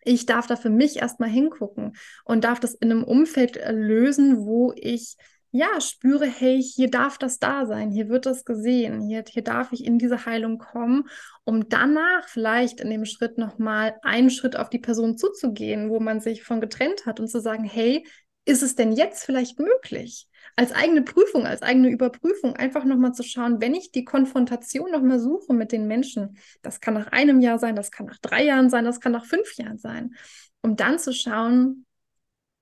ich 0.09 0.27
darf 0.27 0.47
da 0.47 0.57
für 0.57 0.71
mich 0.71 0.97
erstmal 0.97 1.29
hingucken 1.29 1.97
und 2.25 2.45
darf 2.45 2.61
das 2.61 2.75
in 2.75 2.91
einem 2.91 3.05
Umfeld 3.05 3.57
äh, 3.59 3.73
lösen, 3.73 4.47
wo 4.47 4.73
ich 4.75 5.17
ja 5.51 5.81
spüre, 5.81 6.27
hey, 6.27 6.63
hier 6.63 6.91
darf 6.91 7.19
das 7.19 7.39
da 7.39 7.67
sein, 7.67 7.91
hier 7.91 8.09
wird 8.09 8.27
das 8.27 8.45
gesehen, 8.45 9.01
hier, 9.01 9.25
hier 9.27 9.43
darf 9.43 9.73
ich 9.73 9.85
in 9.85 9.99
diese 9.99 10.27
Heilung 10.27 10.59
kommen, 10.59 11.09
um 11.45 11.69
danach 11.69 12.29
vielleicht 12.29 12.81
in 12.81 12.91
dem 12.91 13.05
Schritt 13.07 13.39
nochmal 13.39 13.97
einen 14.03 14.31
Schritt 14.31 14.57
auf 14.57 14.69
die 14.69 14.79
Person 14.79 15.17
zuzugehen, 15.17 15.89
wo 15.89 16.01
man 16.01 16.21
sich 16.21 16.43
von 16.43 16.61
getrennt 16.61 17.07
hat 17.07 17.19
und 17.19 17.29
zu 17.29 17.41
sagen, 17.41 17.65
hey, 17.65 18.07
ist 18.45 18.63
es 18.63 18.75
denn 18.75 18.93
jetzt 18.93 19.25
vielleicht 19.25 19.59
möglich? 19.59 20.28
Als 20.59 20.73
eigene 20.73 21.03
Prüfung, 21.03 21.47
als 21.47 21.63
eigene 21.63 21.89
Überprüfung, 21.89 22.57
einfach 22.57 22.85
nochmal 22.85 23.13
zu 23.13 23.23
schauen, 23.23 23.61
wenn 23.61 23.77
ich 23.77 23.93
die 23.93 24.05
Konfrontation 24.05 24.91
nochmal 24.91 25.21
suche 25.21 25.55
mit 25.55 25.71
den 25.71 25.87
Menschen, 25.87 26.37
das 26.63 26.81
kann 26.81 26.95
nach 26.95 27.07
einem 27.13 27.41
Jahr 27.41 27.61
sein, 27.61 27.77
das 27.77 27.93
kann 27.93 28.07
nach 28.07 28.19
drei 28.19 28.43
Jahren 28.43 28.69
sein, 28.69 28.85
das 28.85 28.99
kann 28.99 29.13
nach 29.13 29.25
fünf 29.25 29.55
Jahren 29.55 29.79
sein, 29.79 30.17
um 30.61 30.75
dann 30.75 30.99
zu 30.99 31.13
schauen, 31.13 31.87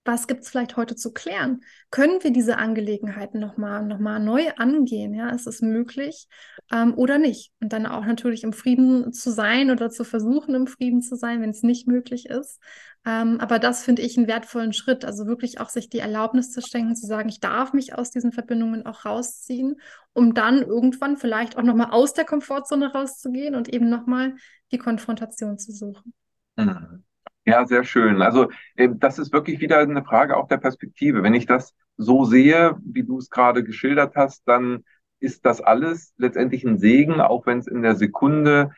was 0.06 0.26
gibt 0.26 0.42
es 0.42 0.48
vielleicht 0.48 0.76
heute 0.76 0.96
zu 0.96 1.12
klären? 1.12 1.60
Können 1.90 2.22
wir 2.22 2.32
diese 2.32 2.58
Angelegenheiten 2.58 3.40
nochmal 3.40 3.84
noch 3.84 3.98
mal 3.98 4.20
neu 4.20 4.48
angehen? 4.56 5.14
Ja, 5.14 5.30
ist 5.30 5.46
es 5.46 5.62
möglich 5.62 6.28
ähm, 6.72 6.94
oder 6.94 7.18
nicht? 7.18 7.52
Und 7.60 7.72
dann 7.72 7.86
auch 7.86 8.04
natürlich 8.04 8.44
im 8.44 8.52
Frieden 8.52 9.12
zu 9.12 9.30
sein 9.30 9.70
oder 9.70 9.90
zu 9.90 10.04
versuchen, 10.04 10.54
im 10.54 10.66
Frieden 10.66 11.02
zu 11.02 11.16
sein, 11.16 11.40
wenn 11.40 11.50
es 11.50 11.62
nicht 11.62 11.88
möglich 11.88 12.26
ist. 12.26 12.60
Ähm, 13.04 13.40
aber 13.40 13.58
das 13.58 13.84
finde 13.84 14.02
ich 14.02 14.16
einen 14.16 14.26
wertvollen 14.26 14.72
Schritt. 14.72 15.04
Also 15.04 15.26
wirklich 15.26 15.60
auch 15.60 15.68
sich 15.68 15.88
die 15.88 16.00
Erlaubnis 16.00 16.50
zu 16.50 16.60
schenken, 16.60 16.96
zu 16.96 17.06
sagen, 17.06 17.28
ich 17.28 17.40
darf 17.40 17.72
mich 17.72 17.94
aus 17.94 18.10
diesen 18.10 18.32
Verbindungen 18.32 18.84
auch 18.84 19.04
rausziehen, 19.04 19.80
um 20.12 20.34
dann 20.34 20.62
irgendwann 20.62 21.16
vielleicht 21.16 21.56
auch 21.56 21.62
nochmal 21.62 21.90
aus 21.90 22.12
der 22.14 22.24
Komfortzone 22.24 22.92
rauszugehen 22.92 23.54
und 23.54 23.68
eben 23.68 23.88
nochmal 23.88 24.34
die 24.72 24.78
Konfrontation 24.78 25.58
zu 25.58 25.72
suchen. 25.72 26.12
Mhm. 26.56 27.05
Ja, 27.46 27.64
sehr 27.66 27.84
schön. 27.84 28.22
Also 28.22 28.50
äh, 28.74 28.88
das 28.92 29.18
ist 29.18 29.32
wirklich 29.32 29.60
wieder 29.60 29.78
eine 29.78 30.04
Frage 30.04 30.36
auch 30.36 30.48
der 30.48 30.56
Perspektive. 30.58 31.22
Wenn 31.22 31.34
ich 31.34 31.46
das 31.46 31.74
so 31.96 32.24
sehe, 32.24 32.76
wie 32.84 33.04
du 33.04 33.18
es 33.18 33.30
gerade 33.30 33.62
geschildert 33.62 34.16
hast, 34.16 34.46
dann 34.48 34.84
ist 35.20 35.46
das 35.46 35.60
alles 35.60 36.12
letztendlich 36.18 36.64
ein 36.64 36.78
Segen, 36.78 37.20
auch 37.20 37.46
wenn 37.46 37.58
es 37.58 37.66
in 37.68 37.82
der 37.82 37.94
Sekunde 37.96 38.72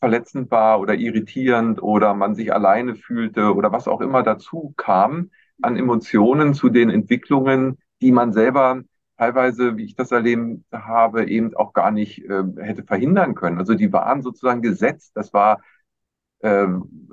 verletzend 0.00 0.50
war 0.50 0.80
oder 0.80 0.94
irritierend 0.94 1.82
oder 1.82 2.14
man 2.14 2.34
sich 2.34 2.52
alleine 2.54 2.96
fühlte 2.96 3.54
oder 3.54 3.72
was 3.72 3.88
auch 3.88 4.00
immer 4.00 4.22
dazu 4.22 4.74
kam. 4.76 5.30
an 5.62 5.76
Emotionen, 5.76 6.54
zu 6.54 6.68
den 6.70 6.90
Entwicklungen, 6.90 7.78
die 8.02 8.12
man 8.12 8.32
selber 8.32 8.82
teilweise, 9.18 9.76
wie 9.76 9.84
ich 9.84 9.94
das 9.96 10.12
erleben 10.12 10.64
habe, 10.72 11.26
eben 11.26 11.54
auch 11.56 11.72
gar 11.72 11.90
nicht 11.92 12.24
äh, 12.24 12.42
hätte 12.58 12.84
verhindern 12.84 13.34
können. 13.34 13.58
Also 13.58 13.74
die 13.74 13.92
waren 13.92 14.22
sozusagen 14.22 14.62
gesetzt. 14.62 15.12
Das 15.14 15.32
war 15.32 15.60
äh, 16.40 16.66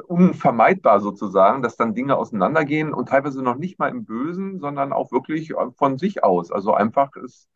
unvermeidbar 0.07 0.99
sozusagen, 0.99 1.61
dass 1.61 1.77
dann 1.77 1.93
Dinge 1.93 2.17
auseinandergehen 2.17 2.93
und 2.93 3.09
teilweise 3.09 3.41
noch 3.41 3.55
nicht 3.55 3.79
mal 3.79 3.89
im 3.89 4.05
Bösen, 4.05 4.59
sondern 4.59 4.93
auch 4.93 5.11
wirklich 5.11 5.53
von 5.77 5.97
sich 5.97 6.23
aus. 6.23 6.51
Also 6.51 6.73
einfach 6.73 7.15
es, 7.15 7.47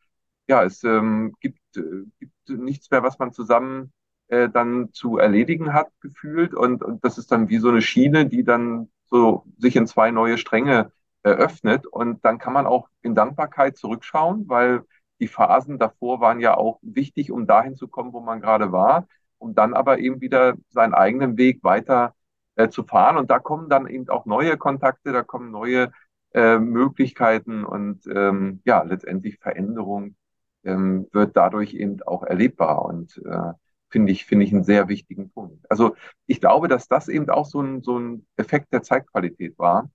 ja, 0.47 0.63
es 0.63 0.83
ähm, 0.83 1.35
gibt, 1.39 1.59
äh, 1.77 2.05
gibt 2.19 2.49
nichts 2.49 2.91
mehr, 2.91 3.03
was 3.03 3.19
man 3.19 3.33
zusammen 3.33 3.91
äh, 4.27 4.49
dann 4.49 4.91
zu 4.93 5.17
erledigen 5.17 5.73
hat, 5.73 5.87
gefühlt. 6.01 6.53
Und, 6.53 6.83
und 6.83 7.03
das 7.03 7.17
ist 7.17 7.31
dann 7.31 7.49
wie 7.49 7.57
so 7.57 7.69
eine 7.69 7.81
Schiene, 7.81 8.25
die 8.27 8.43
dann 8.43 8.89
so 9.05 9.45
sich 9.57 9.75
in 9.75 9.87
zwei 9.87 10.11
neue 10.11 10.37
Stränge 10.37 10.91
eröffnet. 11.23 11.85
Und 11.87 12.23
dann 12.25 12.37
kann 12.37 12.53
man 12.53 12.67
auch 12.67 12.89
in 13.01 13.15
Dankbarkeit 13.15 13.77
zurückschauen, 13.77 14.47
weil 14.47 14.83
die 15.19 15.27
Phasen 15.27 15.79
davor 15.79 16.19
waren 16.21 16.39
ja 16.39 16.57
auch 16.57 16.79
wichtig, 16.81 17.31
um 17.31 17.47
dahin 17.47 17.75
zu 17.75 17.87
kommen, 17.87 18.13
wo 18.13 18.19
man 18.19 18.41
gerade 18.41 18.71
war, 18.71 19.07
um 19.45 19.55
dann 19.55 19.73
aber 19.73 19.99
eben 19.99 20.21
wieder 20.21 20.55
seinen 20.69 20.93
eigenen 20.95 21.37
Weg 21.37 21.63
weiter 21.63 22.15
äh, 22.55 22.69
zu 22.69 22.83
fahren. 22.83 23.17
Und 23.17 23.29
da 23.29 23.39
kommen 23.39 23.69
dann 23.69 23.87
eben 23.87 24.09
auch 24.09 24.25
neue 24.25 24.57
Kontakte, 24.57 25.13
da 25.13 25.21
kommen 25.21 25.51
neue 25.51 25.91
äh, 26.33 26.57
Möglichkeiten 26.57 27.63
und 27.63 28.07
ähm, 28.07 28.61
ja, 28.65 28.81
letztendlich 28.83 29.37
Veränderung 29.37 30.15
ähm, 30.63 31.07
wird 31.11 31.37
dadurch 31.37 31.75
eben 31.75 32.01
auch 32.03 32.23
erlebbar 32.23 32.85
und 32.85 33.21
äh, 33.25 33.53
finde 33.89 34.11
ich, 34.11 34.25
finde 34.25 34.45
ich 34.45 34.53
einen 34.53 34.63
sehr 34.63 34.87
wichtigen 34.89 35.29
Punkt. 35.29 35.63
Also 35.69 35.95
ich 36.25 36.41
glaube, 36.41 36.67
dass 36.67 36.87
das 36.87 37.07
eben 37.07 37.29
auch 37.29 37.45
so 37.45 37.61
ein, 37.61 37.83
so 37.83 37.99
ein 37.99 38.25
Effekt 38.35 38.73
der 38.73 38.81
Zeitqualität 38.81 39.57
war, 39.59 39.89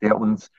der 0.00 0.18
uns 0.18 0.50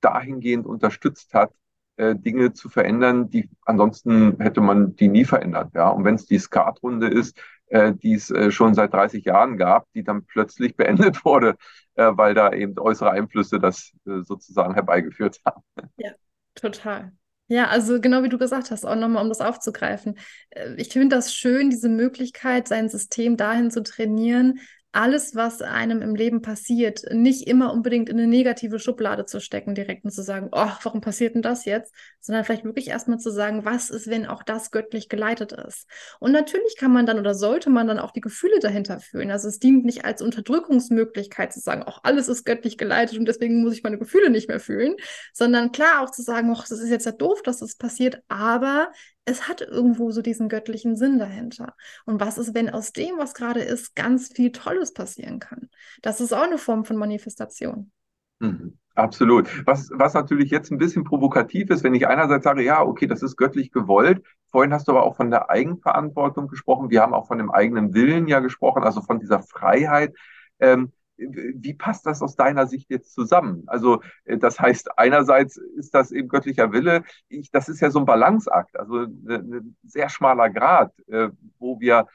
dahingehend 0.00 0.66
unterstützt 0.66 1.32
hat, 1.34 1.52
äh, 1.96 2.14
Dinge 2.14 2.52
zu 2.52 2.68
verändern, 2.68 3.30
die 3.30 3.48
ansonsten 3.64 4.38
hätte 4.40 4.60
man 4.60 4.96
die 4.96 5.08
nie 5.08 5.24
verändert. 5.24 5.72
Ja? 5.74 5.88
Und 5.88 6.04
wenn 6.04 6.16
es 6.16 6.26
die 6.26 6.38
Skatrunde 6.38 7.08
ist, 7.08 7.40
die 7.70 8.14
es 8.14 8.30
äh, 8.30 8.50
schon 8.50 8.74
seit 8.74 8.92
30 8.92 9.24
Jahren 9.24 9.56
gab, 9.56 9.86
die 9.92 10.04
dann 10.04 10.24
plötzlich 10.24 10.76
beendet 10.76 11.24
wurde, 11.24 11.56
äh, 11.94 12.10
weil 12.14 12.34
da 12.34 12.52
eben 12.52 12.78
äußere 12.78 13.10
Einflüsse 13.10 13.58
das 13.58 13.92
äh, 14.06 14.22
sozusagen 14.22 14.74
herbeigeführt 14.74 15.40
haben. 15.44 15.62
Ja, 15.96 16.12
total. 16.54 17.12
Ja, 17.48 17.68
also 17.68 18.00
genau 18.00 18.24
wie 18.24 18.28
du 18.28 18.38
gesagt 18.38 18.72
hast, 18.72 18.84
auch 18.84 18.96
nochmal, 18.96 19.22
um 19.22 19.28
das 19.28 19.40
aufzugreifen. 19.40 20.18
Äh, 20.50 20.74
ich 20.76 20.88
finde 20.88 21.14
das 21.14 21.34
schön, 21.34 21.70
diese 21.70 21.88
Möglichkeit, 21.88 22.66
sein 22.66 22.88
System 22.88 23.36
dahin 23.36 23.70
zu 23.70 23.82
trainieren, 23.82 24.58
alles, 24.96 25.34
was 25.34 25.60
einem 25.60 26.00
im 26.00 26.14
Leben 26.14 26.40
passiert, 26.40 27.02
nicht 27.12 27.46
immer 27.46 27.70
unbedingt 27.72 28.08
in 28.08 28.16
eine 28.18 28.26
negative 28.26 28.78
Schublade 28.78 29.26
zu 29.26 29.40
stecken, 29.40 29.74
direkt 29.74 30.04
und 30.04 30.10
zu 30.10 30.22
sagen, 30.22 30.48
oh, 30.52 30.70
warum 30.82 31.02
passiert 31.02 31.34
denn 31.34 31.42
das 31.42 31.66
jetzt? 31.66 31.94
Sondern 32.20 32.44
vielleicht 32.44 32.64
wirklich 32.64 32.88
erstmal 32.88 33.18
zu 33.18 33.30
sagen, 33.30 33.66
was 33.66 33.90
ist, 33.90 34.08
wenn 34.08 34.24
auch 34.24 34.42
das 34.42 34.70
göttlich 34.70 35.10
geleitet 35.10 35.52
ist? 35.52 35.86
Und 36.18 36.32
natürlich 36.32 36.78
kann 36.78 36.92
man 36.92 37.04
dann 37.04 37.18
oder 37.18 37.34
sollte 37.34 37.68
man 37.68 37.86
dann 37.86 37.98
auch 37.98 38.10
die 38.10 38.22
Gefühle 38.22 38.58
dahinter 38.58 38.98
fühlen. 38.98 39.30
Also 39.30 39.48
es 39.48 39.58
dient 39.58 39.84
nicht 39.84 40.06
als 40.06 40.22
Unterdrückungsmöglichkeit 40.22 41.52
zu 41.52 41.60
sagen, 41.60 41.82
auch 41.82 42.00
alles 42.02 42.28
ist 42.28 42.46
göttlich 42.46 42.78
geleitet 42.78 43.18
und 43.18 43.26
deswegen 43.26 43.62
muss 43.62 43.74
ich 43.74 43.82
meine 43.82 43.98
Gefühle 43.98 44.30
nicht 44.30 44.48
mehr 44.48 44.60
fühlen, 44.60 44.96
sondern 45.34 45.72
klar 45.72 46.02
auch 46.02 46.10
zu 46.10 46.22
sagen, 46.22 46.50
oh, 46.50 46.58
das 46.58 46.70
ist 46.70 46.88
jetzt 46.88 47.04
ja 47.04 47.12
doof, 47.12 47.42
dass 47.42 47.58
das 47.58 47.76
passiert, 47.76 48.22
aber 48.28 48.88
es 49.26 49.48
hat 49.48 49.60
irgendwo 49.60 50.10
so 50.12 50.22
diesen 50.22 50.48
göttlichen 50.48 50.96
Sinn 50.96 51.18
dahinter. 51.18 51.74
Und 52.04 52.20
was 52.20 52.38
ist, 52.38 52.54
wenn 52.54 52.70
aus 52.70 52.92
dem, 52.92 53.18
was 53.18 53.34
gerade 53.34 53.60
ist, 53.60 53.94
ganz 53.94 54.32
viel 54.32 54.52
Tolles 54.52 54.94
passieren 54.94 55.40
kann? 55.40 55.68
Das 56.00 56.20
ist 56.20 56.32
auch 56.32 56.44
eine 56.44 56.58
Form 56.58 56.84
von 56.84 56.96
Manifestation. 56.96 57.90
Mhm. 58.38 58.78
Absolut. 58.94 59.66
Was, 59.66 59.90
was 59.92 60.14
natürlich 60.14 60.50
jetzt 60.50 60.70
ein 60.70 60.78
bisschen 60.78 61.04
provokativ 61.04 61.68
ist, 61.68 61.84
wenn 61.84 61.94
ich 61.94 62.08
einerseits 62.08 62.44
sage, 62.44 62.62
ja, 62.62 62.82
okay, 62.82 63.06
das 63.06 63.22
ist 63.22 63.36
göttlich 63.36 63.70
gewollt. 63.70 64.24
Vorhin 64.50 64.72
hast 64.72 64.88
du 64.88 64.92
aber 64.92 65.02
auch 65.02 65.16
von 65.16 65.30
der 65.30 65.50
Eigenverantwortung 65.50 66.48
gesprochen. 66.48 66.88
Wir 66.88 67.02
haben 67.02 67.12
auch 67.12 67.26
von 67.26 67.36
dem 67.36 67.50
eigenen 67.50 67.92
Willen 67.92 68.26
ja 68.26 68.40
gesprochen, 68.40 68.84
also 68.84 69.02
von 69.02 69.20
dieser 69.20 69.42
Freiheit. 69.42 70.14
Ähm, 70.60 70.92
wie 71.16 71.74
passt 71.74 72.06
das 72.06 72.22
aus 72.22 72.36
deiner 72.36 72.66
Sicht 72.66 72.90
jetzt 72.90 73.12
zusammen? 73.14 73.64
Also 73.66 74.02
äh, 74.24 74.38
das 74.38 74.60
heißt, 74.60 74.98
einerseits 74.98 75.56
ist 75.56 75.94
das 75.94 76.12
eben 76.12 76.28
göttlicher 76.28 76.72
Wille, 76.72 77.04
ich, 77.28 77.50
das 77.50 77.68
ist 77.68 77.80
ja 77.80 77.90
so 77.90 78.00
ein 78.00 78.04
Balanceakt, 78.06 78.78
also 78.78 79.04
ein 79.04 79.22
ne, 79.24 79.62
sehr 79.84 80.08
schmaler 80.08 80.50
Grad, 80.50 80.92
äh, 81.08 81.30
wo 81.58 81.80
wir 81.80 82.06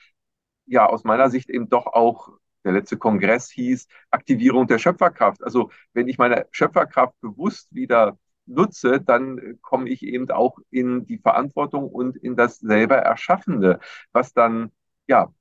ja 0.66 0.86
aus 0.86 1.04
meiner 1.04 1.30
Sicht 1.30 1.50
eben 1.50 1.70
doch 1.70 1.88
auch, 1.88 2.30
der 2.64 2.74
letzte 2.74 2.98
Kongress 2.98 3.50
hieß, 3.50 3.88
Aktivierung 4.12 4.68
der 4.68 4.78
Schöpferkraft. 4.78 5.44
Also 5.44 5.72
wenn 5.94 6.08
ich 6.08 6.20
meine 6.20 6.46
Schöpferkraft 6.52 7.20
bewusst 7.20 7.74
wieder 7.74 8.20
nutze, 8.46 9.02
dann 9.02 9.58
komme 9.62 9.90
ich 9.90 10.04
eben 10.04 10.30
auch 10.30 10.60
in 10.70 11.06
die 11.06 11.18
Verantwortung 11.18 11.90
und 11.90 12.18
in 12.18 12.36
das 12.36 12.60
selber 12.60 12.98
Erschaffende, 12.98 13.80
was 14.12 14.34
dann 14.34 14.72
ja 15.08 15.34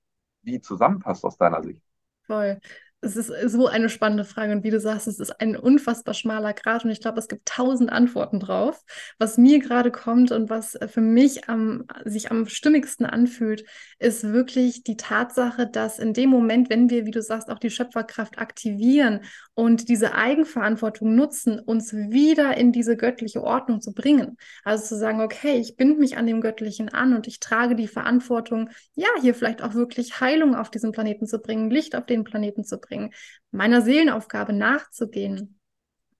wie 0.42 0.60
zusammenpasst 0.60 1.24
aus 1.24 1.36
deiner 1.36 1.62
Sicht. 1.62 1.82
Voll 2.26 2.58
es 3.02 3.16
ist 3.16 3.32
so 3.50 3.66
eine 3.66 3.88
spannende 3.88 4.24
Frage 4.24 4.52
und 4.52 4.62
wie 4.62 4.70
du 4.70 4.78
sagst, 4.78 5.08
es 5.08 5.20
ist 5.20 5.40
ein 5.40 5.56
unfassbar 5.56 6.12
schmaler 6.12 6.52
Grad 6.52 6.84
und 6.84 6.90
ich 6.90 7.00
glaube, 7.00 7.18
es 7.18 7.28
gibt 7.28 7.48
tausend 7.48 7.90
Antworten 7.90 8.40
drauf. 8.40 8.82
Was 9.18 9.38
mir 9.38 9.58
gerade 9.58 9.90
kommt 9.90 10.32
und 10.32 10.50
was 10.50 10.78
für 10.88 11.00
mich 11.00 11.48
am, 11.48 11.84
sich 12.04 12.30
am 12.30 12.46
stimmigsten 12.46 13.06
anfühlt, 13.06 13.64
ist 13.98 14.24
wirklich 14.24 14.82
die 14.82 14.98
Tatsache, 14.98 15.66
dass 15.66 15.98
in 15.98 16.12
dem 16.12 16.28
Moment, 16.28 16.68
wenn 16.68 16.90
wir, 16.90 17.06
wie 17.06 17.10
du 17.10 17.22
sagst, 17.22 17.48
auch 17.48 17.58
die 17.58 17.70
Schöpferkraft 17.70 18.38
aktivieren 18.38 19.20
und 19.54 19.88
diese 19.88 20.14
Eigenverantwortung 20.14 21.14
nutzen, 21.14 21.58
uns 21.58 21.94
wieder 21.94 22.58
in 22.58 22.70
diese 22.70 22.98
göttliche 22.98 23.42
Ordnung 23.42 23.80
zu 23.80 23.94
bringen. 23.94 24.36
Also 24.62 24.84
zu 24.84 24.98
sagen, 24.98 25.22
okay, 25.22 25.56
ich 25.58 25.76
binde 25.76 25.98
mich 25.98 26.18
an 26.18 26.26
dem 26.26 26.42
Göttlichen 26.42 26.90
an 26.90 27.14
und 27.14 27.26
ich 27.26 27.40
trage 27.40 27.76
die 27.76 27.88
Verantwortung, 27.88 28.68
ja, 28.94 29.08
hier 29.22 29.34
vielleicht 29.34 29.62
auch 29.62 29.72
wirklich 29.72 30.20
Heilung 30.20 30.54
auf 30.54 30.70
diesen 30.70 30.92
Planeten 30.92 31.26
zu 31.26 31.38
bringen, 31.38 31.70
Licht 31.70 31.96
auf 31.96 32.04
den 32.04 32.24
Planeten 32.24 32.62
zu 32.62 32.76
bringen 32.76 32.89
bringen, 32.90 33.12
meiner 33.50 33.80
Seelenaufgabe 33.80 34.52
nachzugehen, 34.52 35.58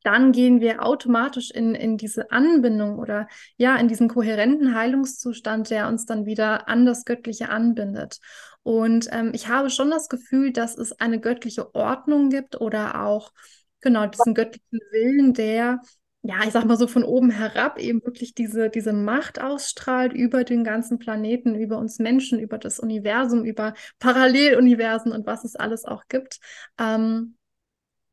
dann 0.02 0.32
gehen 0.32 0.60
wir 0.60 0.82
automatisch 0.82 1.50
in, 1.50 1.74
in 1.74 1.98
diese 1.98 2.30
Anbindung 2.30 2.98
oder 2.98 3.28
ja, 3.58 3.76
in 3.76 3.88
diesen 3.88 4.08
kohärenten 4.08 4.74
Heilungszustand, 4.74 5.68
der 5.68 5.88
uns 5.88 6.06
dann 6.06 6.24
wieder 6.24 6.68
an 6.68 6.86
das 6.86 7.04
Göttliche 7.04 7.50
anbindet. 7.50 8.18
Und 8.62 9.08
ähm, 9.12 9.32
ich 9.34 9.48
habe 9.48 9.68
schon 9.68 9.90
das 9.90 10.08
Gefühl, 10.08 10.52
dass 10.52 10.78
es 10.78 10.92
eine 10.92 11.20
göttliche 11.20 11.74
Ordnung 11.74 12.30
gibt 12.30 12.60
oder 12.60 13.04
auch 13.04 13.32
genau 13.80 14.06
diesen 14.06 14.34
göttlichen 14.34 14.80
Willen, 14.90 15.34
der 15.34 15.80
ja, 16.22 16.44
ich 16.44 16.50
sag 16.50 16.66
mal 16.66 16.76
so 16.76 16.86
von 16.86 17.02
oben 17.02 17.30
herab 17.30 17.78
eben 17.78 18.04
wirklich 18.04 18.34
diese, 18.34 18.68
diese 18.68 18.92
Macht 18.92 19.40
ausstrahlt 19.40 20.12
über 20.12 20.44
den 20.44 20.64
ganzen 20.64 20.98
Planeten, 20.98 21.54
über 21.54 21.78
uns 21.78 21.98
Menschen, 21.98 22.38
über 22.38 22.58
das 22.58 22.78
Universum, 22.78 23.44
über 23.44 23.72
Paralleluniversen 24.00 25.12
und 25.12 25.26
was 25.26 25.44
es 25.44 25.56
alles 25.56 25.86
auch 25.86 26.04
gibt. 26.08 26.40
Ähm, 26.78 27.36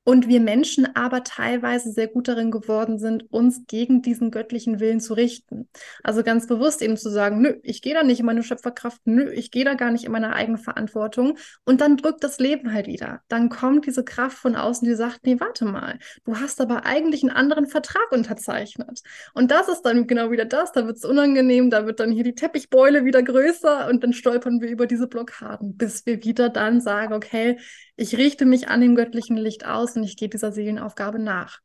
und 0.08 0.30
wir 0.30 0.40
Menschen 0.40 0.96
aber 0.96 1.26
teilweise 1.26 1.92
sehr 1.92 2.08
gut 2.08 2.30
darin 2.30 2.50
geworden 2.50 2.98
sind, 2.98 3.30
uns 3.30 3.64
gegen 3.68 4.02
diesen 4.02 4.32
göttlichen 4.32 4.80
Willen 4.80 5.02
zu 5.02 5.16
richten. 5.16 5.68
Also 6.02 6.24
ganz 6.24 6.48
bewusst 6.48 6.82
eben 6.82 6.96
zu 6.96 7.10
sagen, 7.10 7.42
nö, 7.42 7.56
ich 7.62 7.82
gehe 7.82 7.94
da 7.94 8.04
nicht 8.04 8.22
in 8.22 8.26
meine 8.26 8.42
Schöpferkraft, 8.42 9.02
nö, 9.04 9.30
ich 9.30 9.52
gehe 9.52 9.66
da 9.66 9.74
gar 9.74 9.92
nicht 9.92 10.06
in 10.06 10.14
meine 10.14 10.32
eigene 10.32 10.60
Verantwortung. 10.60 11.38
Und 11.66 11.82
dann 11.82 11.98
drückt 11.98 12.24
das 12.24 12.40
Leben 12.40 12.72
halt 12.72 12.88
wieder. 12.88 13.20
Dann 13.28 13.50
kommt 13.50 13.86
diese 13.86 14.06
Kraft 14.06 14.38
von 14.38 14.56
außen, 14.56 14.88
die 14.88 14.96
sagt, 14.96 15.26
nee, 15.26 15.42
warte 15.42 15.66
mal, 15.66 16.00
du 16.24 16.38
hast 16.38 16.62
aber 16.62 16.86
eigentlich 16.86 17.24
einen 17.24 17.34
anderen 17.34 17.68
Vertrag 17.68 18.10
unterzeichnet. 18.12 19.02
Und 19.34 19.52
das 19.52 19.68
ist 19.68 19.82
dann 19.82 20.08
genau 20.08 20.32
wieder 20.32 20.46
das, 20.46 20.72
da 20.72 20.86
wird 20.86 20.96
es 20.96 21.04
unangenehm, 21.04 21.70
da 21.70 21.86
wird 21.86 22.00
dann 22.00 22.14
hier 22.14 22.24
die 22.24 22.36
Teppichbeule 22.36 23.04
wieder 23.04 23.24
größer 23.24 23.90
und 23.90 24.06
dann 24.06 24.14
stolpern 24.14 24.62
wir 24.62 24.70
über 24.70 24.88
diese 24.88 25.08
Blockaden, 25.08 25.76
bis 25.76 26.06
wir 26.06 26.24
wieder 26.24 26.48
dann 26.48 26.80
sagen, 26.80 27.14
okay, 27.14 27.58
ich 27.98 28.16
richte 28.16 28.46
mich 28.46 28.70
an 28.70 28.80
dem 28.80 28.96
göttlichen 28.96 29.36
Licht 29.36 29.66
aus 29.66 29.96
und 29.98 30.04
ich 30.04 30.16
gehe 30.16 30.30
dieser 30.30 30.52
Seelenaufgabe 30.52 31.20
nach. 31.20 31.60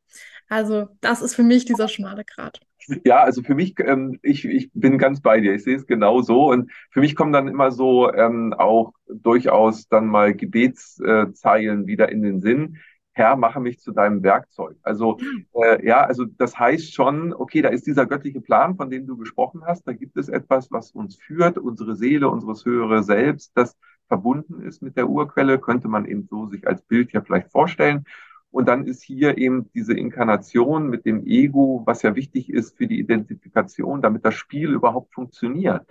Also 0.49 0.89
das 1.01 1.23
ist 1.23 1.35
für 1.35 1.43
mich 1.43 1.65
dieser 1.67 1.89
schmale 1.89 2.25
Grat. 2.25 2.61
Ja, 3.05 3.23
also 3.23 3.43
für 3.43 3.55
mich, 3.55 3.75
ähm, 3.79 4.19
ich, 4.23 4.45
ich 4.45 4.71
bin 4.73 4.99
ganz 4.99 5.21
bei 5.21 5.41
dir. 5.41 5.55
Ich 5.55 5.63
sehe 5.63 5.77
es 5.77 5.87
genau 5.87 6.21
so. 6.21 6.51
Und 6.51 6.73
für 6.91 7.01
mich 7.01 7.15
kommen 7.15 7.33
dann 7.33 7.49
immer 7.49 7.71
so 7.71 8.13
ähm, 8.13 8.55
auch 8.55 8.93
durchaus 9.09 9.89
dann 9.89 10.07
mal 10.07 10.35
Gebetszeilen 10.35 11.87
wieder 11.87 12.11
in 12.11 12.23
den 12.23 12.41
Sinn. 12.41 12.79
Herr, 13.13 13.37
mache 13.37 13.61
mich 13.61 13.79
zu 13.79 13.93
deinem 13.93 14.23
Werkzeug. 14.23 14.77
Also 14.83 15.19
äh, 15.53 15.87
ja, 15.87 16.03
also 16.03 16.25
das 16.25 16.59
heißt 16.59 16.95
schon, 16.95 17.35
okay, 17.35 17.61
da 17.61 17.69
ist 17.69 17.87
dieser 17.87 18.07
göttliche 18.07 18.41
Plan, 18.41 18.75
von 18.77 18.89
dem 18.91 19.07
du 19.07 19.19
gesprochen 19.19 19.63
hast. 19.67 19.87
Da 19.87 19.93
gibt 19.93 20.17
es 20.17 20.29
etwas, 20.29 20.71
was 20.71 20.93
uns 20.93 21.17
führt, 21.17 21.59
unsere 21.59 21.95
Seele, 21.95 22.31
unseres 22.31 22.65
höhere 22.65 23.03
Selbst, 23.03 23.53
das 23.55 23.77
verbunden 24.13 24.61
ist 24.61 24.83
mit 24.83 24.97
der 24.99 25.09
Urquelle, 25.09 25.59
könnte 25.59 25.89
man 25.89 26.05
eben 26.05 26.27
so 26.29 26.47
sich 26.47 26.69
als 26.69 26.83
Bild 26.83 27.13
ja 27.13 27.23
vielleicht 27.23 27.51
vorstellen. 27.51 28.05
Und 28.51 28.69
dann 28.69 28.87
ist 28.87 29.03
hier 29.03 29.39
eben 29.39 29.71
diese 29.73 29.95
Inkarnation 29.95 30.89
mit 30.89 31.07
dem 31.07 31.25
Ego, 31.27 31.83
was 31.87 32.03
ja 32.03 32.15
wichtig 32.15 32.51
ist 32.51 32.77
für 32.77 32.87
die 32.87 32.99
Identifikation, 32.99 34.03
damit 34.03 34.27
das 34.27 34.35
Spiel 34.35 34.71
überhaupt 34.75 35.15
funktioniert. 35.15 35.87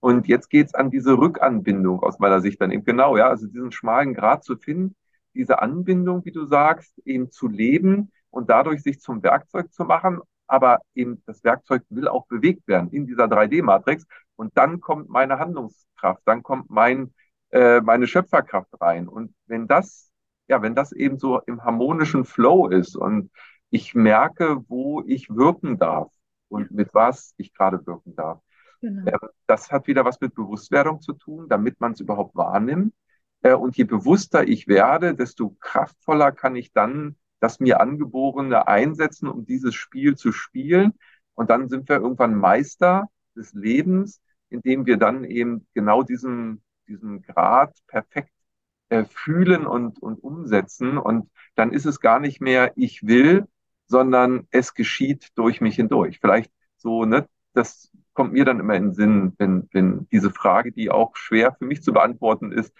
Und 0.00 0.26
jetzt 0.26 0.48
geht's 0.48 0.74
an 0.74 0.90
diese 0.90 1.18
Rückanbindung 1.18 2.02
aus 2.02 2.18
meiner 2.18 2.40
Sicht 2.40 2.60
dann 2.62 2.70
eben 2.70 2.84
genau, 2.84 3.18
ja, 3.18 3.28
also 3.28 3.46
diesen 3.46 3.72
schmalen 3.72 4.14
Grad 4.14 4.42
zu 4.44 4.56
finden, 4.56 4.94
diese 5.34 5.60
Anbindung, 5.60 6.24
wie 6.24 6.32
du 6.32 6.46
sagst, 6.46 6.98
eben 7.04 7.30
zu 7.30 7.48
leben, 7.48 8.10
und 8.30 8.50
dadurch 8.50 8.82
sich 8.82 9.00
zum 9.00 9.22
Werkzeug 9.22 9.72
zu 9.72 9.84
machen. 9.84 10.20
Aber 10.46 10.80
eben 10.94 11.22
das 11.26 11.42
Werkzeug 11.44 11.82
will 11.90 12.08
auch 12.08 12.26
bewegt 12.26 12.68
werden 12.68 12.90
in 12.90 13.06
dieser 13.06 13.24
3D-Matrix. 13.24 14.06
Und 14.36 14.56
dann 14.56 14.80
kommt 14.80 15.08
meine 15.08 15.38
Handlungskraft, 15.38 16.22
dann 16.26 16.42
kommt 16.42 16.70
mein, 16.70 17.14
äh, 17.56 17.80
meine 17.80 18.06
Schöpferkraft 18.06 18.70
rein. 18.80 19.08
Und 19.08 19.34
wenn 19.46 19.66
das, 19.66 20.10
ja, 20.48 20.62
wenn 20.62 20.74
das 20.74 20.92
eben 20.92 21.18
so 21.18 21.40
im 21.40 21.64
harmonischen 21.64 22.24
Flow 22.24 22.68
ist 22.68 22.96
und 22.96 23.30
ich 23.70 23.94
merke, 23.94 24.58
wo 24.68 25.02
ich 25.06 25.30
wirken 25.30 25.78
darf 25.78 26.12
und 26.48 26.70
mit 26.70 26.94
was 26.94 27.34
ich 27.36 27.52
gerade 27.54 27.84
wirken 27.86 28.14
darf, 28.14 28.40
Genau. 28.80 29.10
Ähm, 29.10 29.28
das 29.46 29.70
hat 29.70 29.86
wieder 29.86 30.04
was 30.04 30.20
mit 30.20 30.34
Bewusstwerdung 30.34 31.00
zu 31.00 31.12
tun, 31.14 31.48
damit 31.48 31.80
man 31.80 31.92
es 31.92 32.00
überhaupt 32.00 32.34
wahrnimmt. 32.36 32.94
Äh, 33.42 33.54
und 33.54 33.76
je 33.76 33.84
bewusster 33.84 34.46
ich 34.46 34.68
werde, 34.68 35.14
desto 35.14 35.56
kraftvoller 35.60 36.32
kann 36.32 36.56
ich 36.56 36.72
dann 36.72 37.16
das 37.40 37.60
mir 37.60 37.80
angeborene 37.80 38.66
einsetzen, 38.66 39.28
um 39.28 39.44
dieses 39.44 39.74
Spiel 39.74 40.16
zu 40.16 40.32
spielen. 40.32 40.94
Und 41.34 41.50
dann 41.50 41.68
sind 41.68 41.88
wir 41.88 41.96
irgendwann 41.96 42.34
Meister 42.34 43.08
des 43.34 43.52
Lebens, 43.52 44.22
indem 44.48 44.86
wir 44.86 44.96
dann 44.96 45.24
eben 45.24 45.66
genau 45.74 46.02
diesen, 46.02 46.62
diesen 46.86 47.22
Grad 47.22 47.76
perfekt 47.86 48.30
äh, 48.88 49.04
fühlen 49.04 49.66
und, 49.66 50.00
und 50.02 50.22
umsetzen. 50.22 50.98
Und 50.98 51.30
dann 51.54 51.72
ist 51.72 51.86
es 51.86 52.00
gar 52.00 52.20
nicht 52.20 52.40
mehr, 52.40 52.72
ich 52.76 53.06
will, 53.06 53.46
sondern 53.86 54.46
es 54.50 54.74
geschieht 54.74 55.30
durch 55.36 55.60
mich 55.60 55.76
hindurch. 55.76 56.18
Vielleicht 56.20 56.52
so, 56.76 57.04
ne, 57.04 57.28
das 57.52 57.90
kommt 58.12 58.32
mir 58.32 58.44
dann 58.44 58.60
immer 58.60 58.74
in 58.74 58.84
den 58.84 58.94
Sinn, 58.94 59.32
wenn, 59.38 59.68
wenn 59.72 60.08
diese 60.10 60.30
Frage, 60.30 60.72
die 60.72 60.90
auch 60.90 61.16
schwer 61.16 61.54
für 61.58 61.64
mich 61.64 61.82
zu 61.82 61.92
beantworten 61.92 62.52
ist, 62.52 62.72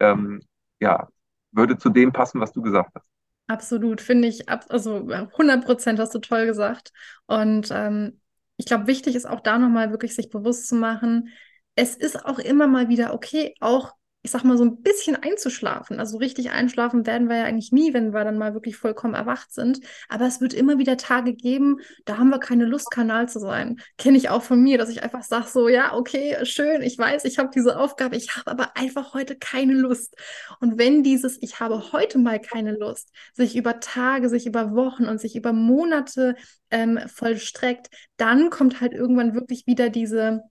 ähm, 0.00 0.40
ja, 0.80 1.08
würde 1.52 1.78
zu 1.78 1.90
dem 1.90 2.12
passen, 2.12 2.40
was 2.40 2.52
du 2.52 2.62
gesagt 2.62 2.90
hast. 2.94 3.06
Absolut, 3.46 4.00
finde 4.00 4.28
ich, 4.28 4.48
also 4.48 5.06
100 5.10 5.64
Prozent 5.66 5.98
hast 5.98 6.14
du 6.14 6.18
toll 6.18 6.46
gesagt. 6.46 6.92
Und 7.26 7.68
ähm, 7.70 8.20
ich 8.56 8.66
glaube, 8.66 8.86
wichtig 8.86 9.14
ist 9.16 9.26
auch 9.26 9.40
da 9.40 9.58
nochmal 9.58 9.90
wirklich 9.90 10.14
sich 10.14 10.30
bewusst 10.30 10.66
zu 10.68 10.76
machen, 10.76 11.28
es 11.76 11.96
ist 11.96 12.24
auch 12.24 12.38
immer 12.38 12.66
mal 12.66 12.88
wieder 12.88 13.14
okay, 13.14 13.54
auch 13.60 13.92
ich 14.24 14.30
sag 14.30 14.42
mal, 14.42 14.56
so 14.56 14.64
ein 14.64 14.80
bisschen 14.80 15.16
einzuschlafen. 15.16 16.00
Also 16.00 16.16
richtig 16.16 16.50
einschlafen 16.50 17.06
werden 17.06 17.28
wir 17.28 17.36
ja 17.36 17.44
eigentlich 17.44 17.72
nie, 17.72 17.92
wenn 17.92 18.14
wir 18.14 18.24
dann 18.24 18.38
mal 18.38 18.54
wirklich 18.54 18.74
vollkommen 18.74 19.12
erwacht 19.12 19.52
sind. 19.52 19.80
Aber 20.08 20.26
es 20.26 20.40
wird 20.40 20.54
immer 20.54 20.78
wieder 20.78 20.96
Tage 20.96 21.34
geben, 21.34 21.76
da 22.06 22.16
haben 22.16 22.30
wir 22.30 22.38
keine 22.38 22.64
Lust, 22.64 22.90
Kanal 22.90 23.28
zu 23.28 23.38
sein. 23.38 23.80
Kenne 23.98 24.16
ich 24.16 24.30
auch 24.30 24.42
von 24.42 24.62
mir, 24.62 24.78
dass 24.78 24.88
ich 24.88 25.02
einfach 25.02 25.22
sage 25.22 25.48
so, 25.48 25.68
ja, 25.68 25.94
okay, 25.94 26.38
schön, 26.44 26.80
ich 26.80 26.96
weiß, 26.96 27.26
ich 27.26 27.38
habe 27.38 27.50
diese 27.54 27.78
Aufgabe, 27.78 28.16
ich 28.16 28.34
habe 28.34 28.50
aber 28.50 28.78
einfach 28.78 29.12
heute 29.12 29.36
keine 29.36 29.74
Lust. 29.74 30.16
Und 30.58 30.78
wenn 30.78 31.02
dieses, 31.02 31.36
ich 31.42 31.60
habe 31.60 31.92
heute 31.92 32.16
mal 32.18 32.40
keine 32.40 32.72
Lust, 32.72 33.10
sich 33.34 33.54
über 33.54 33.78
Tage, 33.80 34.30
sich 34.30 34.46
über 34.46 34.74
Wochen 34.74 35.04
und 35.04 35.20
sich 35.20 35.36
über 35.36 35.52
Monate 35.52 36.34
ähm, 36.70 36.98
vollstreckt, 37.08 37.88
dann 38.16 38.48
kommt 38.48 38.80
halt 38.80 38.94
irgendwann 38.94 39.34
wirklich 39.34 39.66
wieder 39.66 39.90
diese 39.90 40.44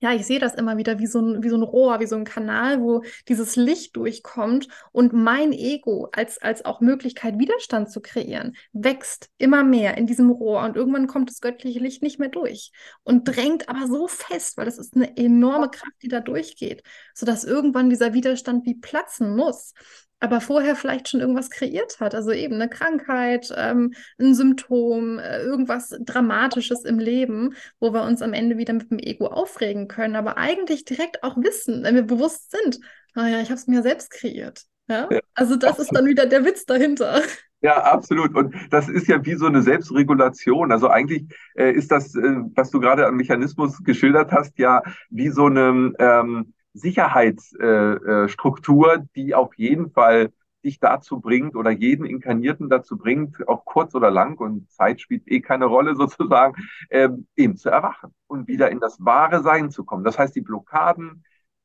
ja, 0.00 0.12
ich 0.12 0.26
sehe 0.26 0.38
das 0.38 0.54
immer 0.54 0.76
wieder 0.76 0.98
wie 0.98 1.06
so, 1.06 1.20
ein, 1.20 1.42
wie 1.42 1.48
so 1.48 1.56
ein 1.56 1.62
Rohr, 1.62 2.00
wie 2.00 2.06
so 2.06 2.16
ein 2.16 2.24
Kanal, 2.24 2.82
wo 2.82 3.02
dieses 3.28 3.56
Licht 3.56 3.96
durchkommt 3.96 4.68
und 4.92 5.14
mein 5.14 5.52
Ego 5.52 6.08
als, 6.12 6.36
als 6.38 6.64
auch 6.64 6.80
Möglichkeit, 6.80 7.38
Widerstand 7.38 7.90
zu 7.90 8.02
kreieren, 8.02 8.56
wächst 8.72 9.30
immer 9.38 9.64
mehr 9.64 9.96
in 9.96 10.06
diesem 10.06 10.30
Rohr 10.30 10.62
und 10.64 10.76
irgendwann 10.76 11.06
kommt 11.06 11.30
das 11.30 11.40
göttliche 11.40 11.78
Licht 11.78 12.02
nicht 12.02 12.18
mehr 12.18 12.28
durch 12.28 12.72
und 13.04 13.24
drängt 13.24 13.70
aber 13.70 13.86
so 13.86 14.06
fest, 14.06 14.58
weil 14.58 14.66
das 14.66 14.78
ist 14.78 14.94
eine 14.96 15.16
enorme 15.16 15.70
Kraft, 15.70 16.02
die 16.02 16.08
da 16.08 16.20
durchgeht, 16.20 16.82
sodass 17.14 17.44
irgendwann 17.44 17.88
dieser 17.88 18.12
Widerstand 18.12 18.66
wie 18.66 18.74
platzen 18.74 19.34
muss 19.34 19.72
aber 20.20 20.40
vorher 20.40 20.76
vielleicht 20.76 21.08
schon 21.08 21.20
irgendwas 21.20 21.50
kreiert 21.50 22.00
hat. 22.00 22.14
Also 22.14 22.32
eben 22.32 22.54
eine 22.54 22.68
Krankheit, 22.68 23.52
ähm, 23.56 23.92
ein 24.18 24.34
Symptom, 24.34 25.18
äh, 25.18 25.42
irgendwas 25.42 25.94
Dramatisches 26.00 26.84
im 26.84 26.98
Leben, 26.98 27.54
wo 27.80 27.92
wir 27.92 28.02
uns 28.02 28.22
am 28.22 28.32
Ende 28.32 28.56
wieder 28.56 28.72
mit 28.72 28.90
dem 28.90 28.98
Ego 28.98 29.26
aufregen 29.26 29.88
können, 29.88 30.16
aber 30.16 30.38
eigentlich 30.38 30.84
direkt 30.84 31.22
auch 31.22 31.36
wissen, 31.36 31.82
wenn 31.82 31.94
wir 31.94 32.02
bewusst 32.02 32.50
sind, 32.50 32.80
naja, 33.14 33.38
ah 33.38 33.40
ich 33.40 33.48
habe 33.48 33.58
es 33.58 33.66
mir 33.66 33.82
selbst 33.82 34.10
kreiert. 34.10 34.62
Ja? 34.88 35.08
ja 35.10 35.20
also 35.34 35.56
das 35.56 35.70
absolut. 35.70 35.86
ist 35.86 35.96
dann 35.96 36.06
wieder 36.06 36.26
der 36.26 36.44
Witz 36.44 36.64
dahinter. 36.64 37.22
Ja, 37.62 37.82
absolut. 37.82 38.34
Und 38.34 38.54
das 38.70 38.88
ist 38.88 39.08
ja 39.08 39.24
wie 39.24 39.34
so 39.34 39.46
eine 39.46 39.62
Selbstregulation. 39.62 40.70
Also 40.70 40.88
eigentlich 40.88 41.24
äh, 41.54 41.72
ist 41.72 41.90
das, 41.90 42.14
äh, 42.14 42.36
was 42.54 42.70
du 42.70 42.80
gerade 42.80 43.06
am 43.06 43.16
Mechanismus 43.16 43.82
geschildert 43.82 44.30
hast, 44.30 44.58
ja 44.58 44.82
wie 45.08 45.30
so 45.30 45.46
eine 45.46 45.92
ähm, 45.98 46.52
Sicherheitsstruktur, 46.76 48.92
äh, 48.92 48.98
äh 48.98 49.02
die 49.14 49.34
auf 49.34 49.54
jeden 49.54 49.90
Fall 49.90 50.32
dich 50.64 50.80
dazu 50.80 51.20
bringt 51.20 51.54
oder 51.56 51.70
jeden 51.70 52.04
Inkarnierten 52.04 52.68
dazu 52.68 52.98
bringt, 52.98 53.48
auch 53.48 53.64
kurz 53.64 53.94
oder 53.94 54.10
lang, 54.10 54.38
und 54.38 54.70
Zeit 54.70 55.00
spielt 55.00 55.26
eh 55.28 55.40
keine 55.40 55.66
Rolle 55.66 55.94
sozusagen, 55.96 56.62
ähm, 56.90 57.26
eben 57.36 57.56
zu 57.56 57.70
erwachen 57.70 58.12
und 58.26 58.48
wieder 58.48 58.70
in 58.70 58.80
das 58.80 59.04
wahre 59.04 59.42
Sein 59.42 59.70
zu 59.70 59.84
kommen. 59.84 60.04
Das 60.04 60.18
heißt, 60.18 60.34
die 60.34 60.40
Blockaden, 60.42 61.24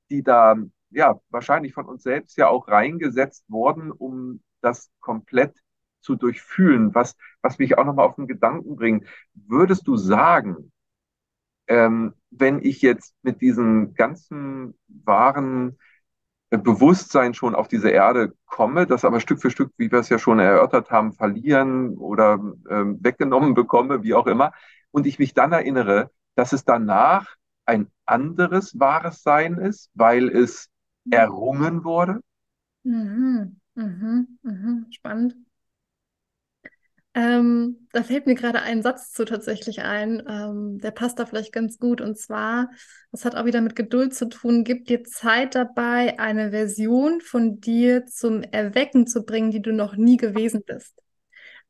die 0.10 0.24
da 0.24 0.56
ja 0.92 1.20
wahrscheinlich 1.30 1.74
von 1.74 1.86
uns 1.86 2.04
selbst 2.04 2.38
ja 2.38 2.48
auch 2.48 2.68
reingesetzt 2.68 3.46
wurden, 3.50 3.92
um 3.92 4.42
das 4.62 4.92
komplett 5.00 5.56
zu 6.02 6.16
durchfühlen, 6.16 6.94
was, 6.94 7.16
was 7.42 7.60
mich 7.60 7.78
auch 7.78 7.86
nochmal 7.86 8.08
auf 8.08 8.16
den 8.16 8.28
Gedanken 8.28 8.76
bringt. 8.76 9.08
Würdest 9.34 9.88
du 9.88 9.98
sagen, 9.98 10.72
ähm, 11.72 12.14
wenn 12.32 12.60
ich 12.62 12.82
jetzt 12.82 13.16
mit 13.24 13.40
diesem 13.40 13.94
ganzen 13.94 14.78
wahren 14.90 15.78
äh, 16.50 16.58
Bewusstsein 16.58 17.34
schon 17.34 17.56
auf 17.56 17.70
diese 17.70 17.90
Erde 17.90 18.34
komme, 18.46 18.86
das 18.86 19.06
aber 19.06 19.22
Stück 19.22 19.42
für 19.42 19.50
Stück, 19.50 19.72
wie 19.78 19.90
wir 19.90 20.00
es 20.00 20.10
ja 20.10 20.20
schon 20.20 20.40
erörtert 20.40 20.92
haben, 20.92 21.14
verlieren 21.14 21.98
oder 21.98 22.34
ähm, 22.70 23.00
weggenommen 23.02 23.54
bekomme, 23.54 24.04
wie 24.04 24.14
auch 24.14 24.28
immer, 24.28 24.52
und 24.92 25.08
ich 25.08 25.18
mich 25.18 25.34
dann 25.34 25.54
erinnere, 25.54 26.12
dass 26.36 26.52
es 26.52 26.66
danach 26.66 27.38
ein 27.66 27.88
anderes 28.06 28.78
wahres 28.78 29.24
Sein 29.24 29.58
ist, 29.58 29.90
weil 29.94 30.28
es 30.28 30.68
errungen 31.10 31.86
wurde? 31.86 32.20
Mhm, 32.84 33.62
mhm, 33.76 34.40
mhm, 34.44 34.88
spannend. 34.92 35.38
Ähm, 37.14 37.88
da 37.92 38.04
fällt 38.04 38.26
mir 38.26 38.36
gerade 38.36 38.62
ein 38.62 38.82
Satz 38.82 39.12
zu 39.12 39.26
tatsächlich 39.26 39.82
ein, 39.82 40.24
ähm, 40.28 40.78
der 40.80 40.92
passt 40.92 41.20
da 41.20 41.26
vielleicht 41.26 41.52
ganz 41.52 41.78
gut. 41.78 42.00
Und 42.00 42.18
zwar, 42.18 42.70
das 43.12 43.26
hat 43.26 43.36
auch 43.36 43.46
wieder 43.46 43.60
mit 43.60 43.76
Geduld 43.76 44.14
zu 44.16 44.30
tun, 44.30 44.64
gib 44.64 44.86
dir 44.86 45.04
Zeit 45.04 45.56
dabei, 45.56 46.20
eine 46.20 46.52
Version 46.52 47.20
von 47.20 47.60
dir 47.60 48.06
zum 48.06 48.44
Erwecken 48.44 49.08
zu 49.08 49.24
bringen, 49.26 49.52
die 49.52 49.62
du 49.62 49.74
noch 49.74 49.98
nie 49.98 50.16
gewesen 50.16 50.64
bist. 50.66 51.02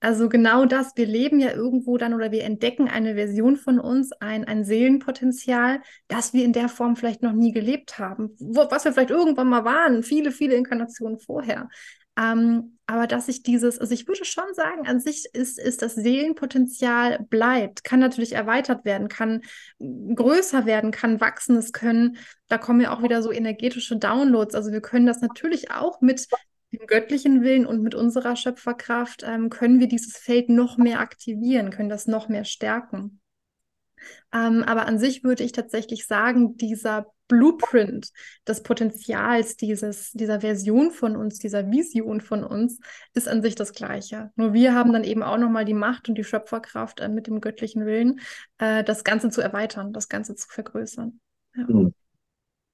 Also 0.03 0.29
genau 0.29 0.65
das, 0.65 0.93
wir 0.95 1.05
leben 1.05 1.39
ja 1.39 1.51
irgendwo 1.51 1.95
dann 1.97 2.15
oder 2.15 2.31
wir 2.31 2.43
entdecken 2.43 2.87
eine 2.87 3.13
Version 3.13 3.55
von 3.55 3.79
uns, 3.79 4.11
ein, 4.13 4.45
ein 4.45 4.63
Seelenpotenzial, 4.63 5.81
das 6.07 6.33
wir 6.33 6.43
in 6.43 6.53
der 6.53 6.69
Form 6.69 6.95
vielleicht 6.95 7.21
noch 7.21 7.33
nie 7.33 7.51
gelebt 7.51 7.99
haben, 7.99 8.35
wo, 8.39 8.65
was 8.71 8.83
wir 8.83 8.93
vielleicht 8.93 9.11
irgendwann 9.11 9.47
mal 9.47 9.63
waren, 9.63 10.01
viele, 10.01 10.31
viele 10.31 10.55
Inkarnationen 10.55 11.19
vorher. 11.19 11.69
Ähm, 12.17 12.77
aber 12.87 13.07
dass 13.07 13.29
ich 13.29 13.41
dieses, 13.41 13.79
also 13.79 13.93
ich 13.93 14.07
würde 14.07 14.25
schon 14.25 14.53
sagen, 14.53 14.85
an 14.85 14.99
sich 14.99 15.29
ist, 15.33 15.57
ist 15.57 15.81
das 15.81 15.95
Seelenpotenzial 15.95 17.25
bleibt, 17.29 17.85
kann 17.85 18.01
natürlich 18.01 18.33
erweitert 18.33 18.83
werden, 18.83 19.07
kann 19.07 19.41
größer 19.79 20.65
werden, 20.65 20.91
kann 20.91 21.21
wachsen, 21.21 21.55
es 21.55 21.71
können, 21.71 22.17
da 22.49 22.57
kommen 22.57 22.81
ja 22.81 22.93
auch 22.93 23.01
wieder 23.01 23.21
so 23.23 23.31
energetische 23.31 23.95
Downloads. 23.95 24.55
Also 24.55 24.73
wir 24.73 24.81
können 24.81 25.05
das 25.05 25.21
natürlich 25.21 25.71
auch 25.71 26.01
mit 26.01 26.27
dem 26.73 26.85
göttlichen 26.85 27.43
Willen 27.43 27.65
und 27.65 27.81
mit 27.81 27.95
unserer 27.95 28.35
Schöpferkraft, 28.35 29.23
ähm, 29.25 29.49
können 29.49 29.79
wir 29.79 29.87
dieses 29.87 30.17
Feld 30.17 30.49
noch 30.49 30.77
mehr 30.77 30.99
aktivieren, 30.99 31.69
können 31.69 31.89
das 31.89 32.07
noch 32.07 32.27
mehr 32.27 32.45
stärken. 32.45 33.21
Ähm, 34.33 34.63
aber 34.63 34.85
an 34.85 34.99
sich 34.99 35.23
würde 35.23 35.43
ich 35.43 35.51
tatsächlich 35.51 36.07
sagen, 36.07 36.57
dieser 36.57 37.07
Blueprint 37.31 38.11
des 38.45 38.61
Potenzials 38.61 39.55
dieses, 39.55 40.11
dieser 40.11 40.41
Version 40.41 40.91
von 40.91 41.15
uns, 41.15 41.39
dieser 41.39 41.71
Vision 41.71 42.19
von 42.19 42.43
uns, 42.43 42.81
ist 43.13 43.29
an 43.29 43.41
sich 43.41 43.55
das 43.55 43.71
Gleiche. 43.71 44.31
Nur 44.35 44.51
wir 44.51 44.75
haben 44.75 44.91
dann 44.91 45.05
eben 45.05 45.23
auch 45.23 45.37
nochmal 45.37 45.63
die 45.63 45.73
Macht 45.73 46.09
und 46.09 46.17
die 46.17 46.25
Schöpferkraft 46.25 46.99
äh, 46.99 47.07
mit 47.07 47.27
dem 47.27 47.39
göttlichen 47.39 47.85
Willen, 47.85 48.19
äh, 48.57 48.83
das 48.83 49.05
Ganze 49.05 49.29
zu 49.29 49.39
erweitern, 49.39 49.93
das 49.93 50.09
Ganze 50.09 50.35
zu 50.35 50.49
vergrößern. 50.49 51.21
Ja. 51.55 51.67
Hm. 51.67 51.93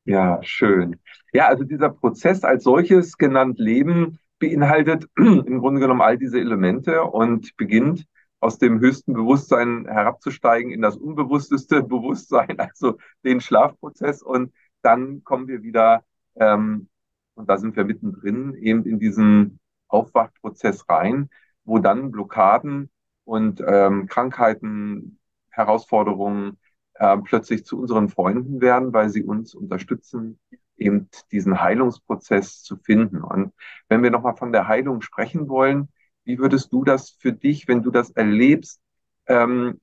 ja, 0.06 0.40
schön. 0.42 1.00
Ja, 1.34 1.48
also 1.50 1.64
dieser 1.64 1.90
Prozess 1.90 2.44
als 2.44 2.64
solches 2.64 3.16
genannt 3.20 3.60
Leben 3.60 4.18
beinhaltet 4.40 5.06
im 5.18 5.60
Grunde 5.60 5.82
genommen 5.82 6.02
all 6.02 6.18
diese 6.18 6.40
Elemente 6.40 7.04
und 7.04 7.56
beginnt 7.58 8.08
aus 8.40 8.58
dem 8.58 8.80
höchsten 8.80 9.14
Bewusstsein 9.14 9.86
herabzusteigen 9.88 10.72
in 10.72 10.82
das 10.82 10.96
unbewussteste 10.96 11.84
Bewusstsein, 11.84 12.60
also 12.60 12.98
den 13.24 13.42
Schlafprozess. 13.42 14.22
Und 14.22 14.54
dann 14.82 15.24
kommen 15.24 15.48
wir 15.48 15.64
wieder, 15.64 16.04
ähm, 16.36 16.90
und 17.36 17.50
da 17.50 17.58
sind 17.58 17.76
wir 17.76 17.86
mittendrin, 17.86 18.56
eben 18.56 18.86
in 18.86 19.00
diesen 19.00 19.60
Aufwachprozess 19.88 20.88
rein, 20.90 21.30
wo 21.64 21.80
dann 21.80 22.12
Blockaden 22.12 22.90
und 23.24 23.62
ähm, 23.66 24.08
Krankheiten, 24.08 25.20
Herausforderungen 25.50 26.58
äh, 26.96 27.18
plötzlich 27.18 27.66
zu 27.66 27.80
unseren 27.80 28.10
Freunden 28.10 28.62
werden, 28.62 28.94
weil 28.94 29.10
sie 29.10 29.24
uns 29.24 29.56
unterstützen, 29.56 30.40
eben 30.78 31.10
diesen 31.32 31.62
Heilungsprozess 31.62 32.62
zu 32.64 32.78
finden. 32.78 33.22
Und 33.22 33.54
wenn 33.90 34.04
wir 34.04 34.12
nochmal 34.12 34.36
von 34.36 34.52
der 34.52 34.68
Heilung 34.68 35.02
sprechen 35.02 35.48
wollen, 35.50 35.90
Wie 36.28 36.40
würdest 36.40 36.74
du 36.74 36.86
das 36.86 37.12
für 37.12 37.34
dich, 37.34 37.68
wenn 37.70 37.84
du 37.84 37.92
das 37.92 38.12
erlebst, 38.12 38.82
ähm, 39.28 39.82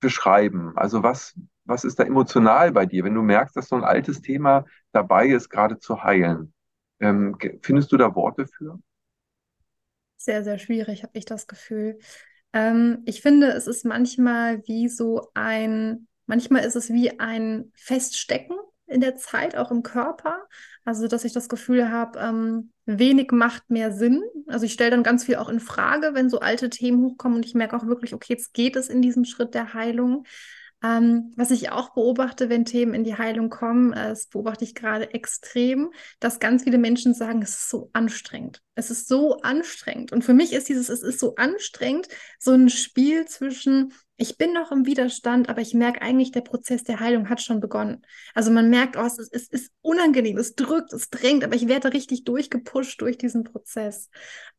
beschreiben? 0.00 0.72
Also 0.76 1.02
was, 1.02 1.34
was 1.64 1.84
ist 1.84 1.98
da 1.98 2.04
emotional 2.04 2.72
bei 2.72 2.86
dir, 2.86 3.04
wenn 3.04 3.14
du 3.14 3.22
merkst, 3.22 3.56
dass 3.56 3.68
so 3.68 3.76
ein 3.76 3.84
altes 3.84 4.20
Thema 4.22 4.64
dabei 4.92 5.28
ist, 5.28 5.48
gerade 5.50 5.78
zu 5.78 6.02
heilen? 6.02 6.52
Ähm, 7.00 7.36
findest 7.62 7.92
du 7.92 7.96
da 7.96 8.14
Worte 8.14 8.46
für? 8.46 8.78
Sehr, 10.16 10.42
sehr 10.44 10.58
schwierig, 10.58 11.02
habe 11.04 11.16
ich 11.16 11.24
das 11.24 11.46
Gefühl. 11.46 11.98
Ähm, 12.52 13.02
ich 13.06 13.20
finde, 13.22 13.48
es 13.48 13.66
ist 13.66 13.84
manchmal 13.84 14.66
wie 14.66 14.88
so 14.88 15.30
ein, 15.34 16.08
manchmal 16.26 16.64
ist 16.64 16.76
es 16.76 16.90
wie 16.90 17.20
ein 17.20 17.70
Feststecken 17.74 18.56
in 18.88 19.00
der 19.00 19.16
Zeit, 19.16 19.56
auch 19.56 19.70
im 19.70 19.82
Körper. 19.82 20.46
Also, 20.84 21.06
dass 21.06 21.24
ich 21.24 21.32
das 21.32 21.48
Gefühl 21.48 21.90
habe, 21.90 22.18
ähm, 22.18 22.72
wenig 22.86 23.30
macht 23.32 23.70
mehr 23.70 23.92
Sinn. 23.92 24.22
Also 24.46 24.64
ich 24.64 24.72
stelle 24.72 24.90
dann 24.90 25.02
ganz 25.02 25.24
viel 25.24 25.36
auch 25.36 25.50
in 25.50 25.60
Frage, 25.60 26.14
wenn 26.14 26.30
so 26.30 26.40
alte 26.40 26.70
Themen 26.70 27.04
hochkommen 27.04 27.36
und 27.36 27.46
ich 27.46 27.54
merke 27.54 27.76
auch 27.76 27.86
wirklich, 27.86 28.14
okay, 28.14 28.32
jetzt 28.32 28.54
geht 28.54 28.76
es 28.76 28.88
in 28.88 29.02
diesem 29.02 29.24
Schritt 29.24 29.54
der 29.54 29.74
Heilung. 29.74 30.24
Ähm, 30.82 31.32
was 31.36 31.50
ich 31.50 31.70
auch 31.70 31.92
beobachte, 31.92 32.48
wenn 32.48 32.64
Themen 32.64 32.94
in 32.94 33.02
die 33.02 33.16
Heilung 33.18 33.50
kommen, 33.50 33.92
äh, 33.92 34.10
das 34.10 34.28
beobachte 34.28 34.64
ich 34.64 34.76
gerade 34.76 35.12
extrem, 35.12 35.90
dass 36.20 36.38
ganz 36.38 36.62
viele 36.62 36.78
Menschen 36.78 37.14
sagen, 37.14 37.42
es 37.42 37.50
ist 37.50 37.68
so 37.68 37.90
anstrengend. 37.92 38.62
Es 38.76 38.90
ist 38.90 39.08
so 39.08 39.40
anstrengend. 39.40 40.12
Und 40.12 40.22
für 40.22 40.34
mich 40.34 40.52
ist 40.52 40.68
dieses, 40.68 40.88
es 40.88 41.02
ist 41.02 41.18
so 41.18 41.34
anstrengend, 41.34 42.08
so 42.38 42.52
ein 42.52 42.70
Spiel 42.70 43.26
zwischen, 43.26 43.92
ich 44.20 44.36
bin 44.36 44.52
noch 44.52 44.72
im 44.72 44.84
Widerstand, 44.84 45.48
aber 45.48 45.60
ich 45.60 45.74
merke 45.74 46.02
eigentlich, 46.02 46.32
der 46.32 46.40
Prozess 46.40 46.82
der 46.82 46.98
Heilung 46.98 47.30
hat 47.30 47.40
schon 47.40 47.60
begonnen. 47.60 48.04
Also 48.34 48.50
man 48.50 48.68
merkt, 48.68 48.96
oh, 48.96 49.06
es 49.06 49.16
ist, 49.16 49.32
es 49.32 49.48
ist 49.48 49.72
unangenehm, 49.80 50.36
es 50.36 50.56
drückt, 50.56 50.92
es 50.92 51.08
drängt, 51.08 51.44
aber 51.44 51.54
ich 51.54 51.68
werde 51.68 51.92
richtig 51.92 52.24
durchgepusht 52.24 53.00
durch 53.00 53.16
diesen 53.16 53.44
Prozess. 53.44 54.10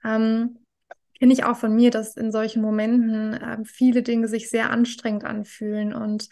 Ähm, 0.03 0.60
kenne 1.20 1.34
ich 1.34 1.43
auch 1.43 1.57
von 1.57 1.76
mir, 1.76 1.91
dass 1.91 2.16
in 2.16 2.32
solchen 2.32 2.62
Momenten 2.62 3.34
äh, 3.34 3.57
viele 3.66 4.01
Dinge 4.01 4.30
sich 4.30 4.49
sehr 4.49 4.70
anstrengend 4.70 5.26
anfühlen 5.26 5.93
und 5.93 6.30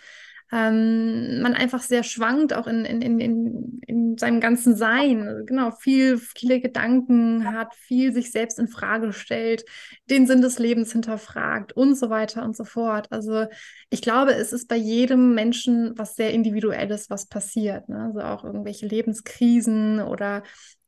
ähm, 0.51 1.41
man 1.41 1.53
einfach 1.53 1.81
sehr 1.81 2.03
schwankt, 2.03 2.53
auch 2.53 2.67
in, 2.67 2.85
in, 2.85 3.01
in, 3.19 3.81
in, 3.85 4.17
seinem 4.17 4.39
ganzen 4.39 4.75
Sein. 4.75 5.43
Genau, 5.45 5.71
viel, 5.71 6.17
viele 6.17 6.61
Gedanken 6.61 7.51
hat, 7.51 7.75
viel 7.75 8.13
sich 8.13 8.31
selbst 8.31 8.57
in 8.57 8.67
Frage 8.67 9.11
stellt, 9.11 9.65
den 10.09 10.25
Sinn 10.25 10.41
des 10.41 10.57
Lebens 10.57 10.93
hinterfragt 10.93 11.73
und 11.73 11.95
so 11.95 12.09
weiter 12.09 12.43
und 12.43 12.55
so 12.55 12.63
fort. 12.63 13.11
Also 13.11 13.45
ich 13.89 14.01
glaube, 14.01 14.33
es 14.33 14.53
ist 14.53 14.67
bei 14.67 14.77
jedem 14.77 15.35
Menschen 15.35 15.97
was 15.97 16.15
sehr 16.15 16.31
Individuelles, 16.31 17.09
was 17.09 17.27
passiert. 17.27 17.89
Ne? 17.89 18.05
Also 18.05 18.21
auch 18.21 18.43
irgendwelche 18.45 18.87
Lebenskrisen 18.87 19.99
oder 19.99 20.43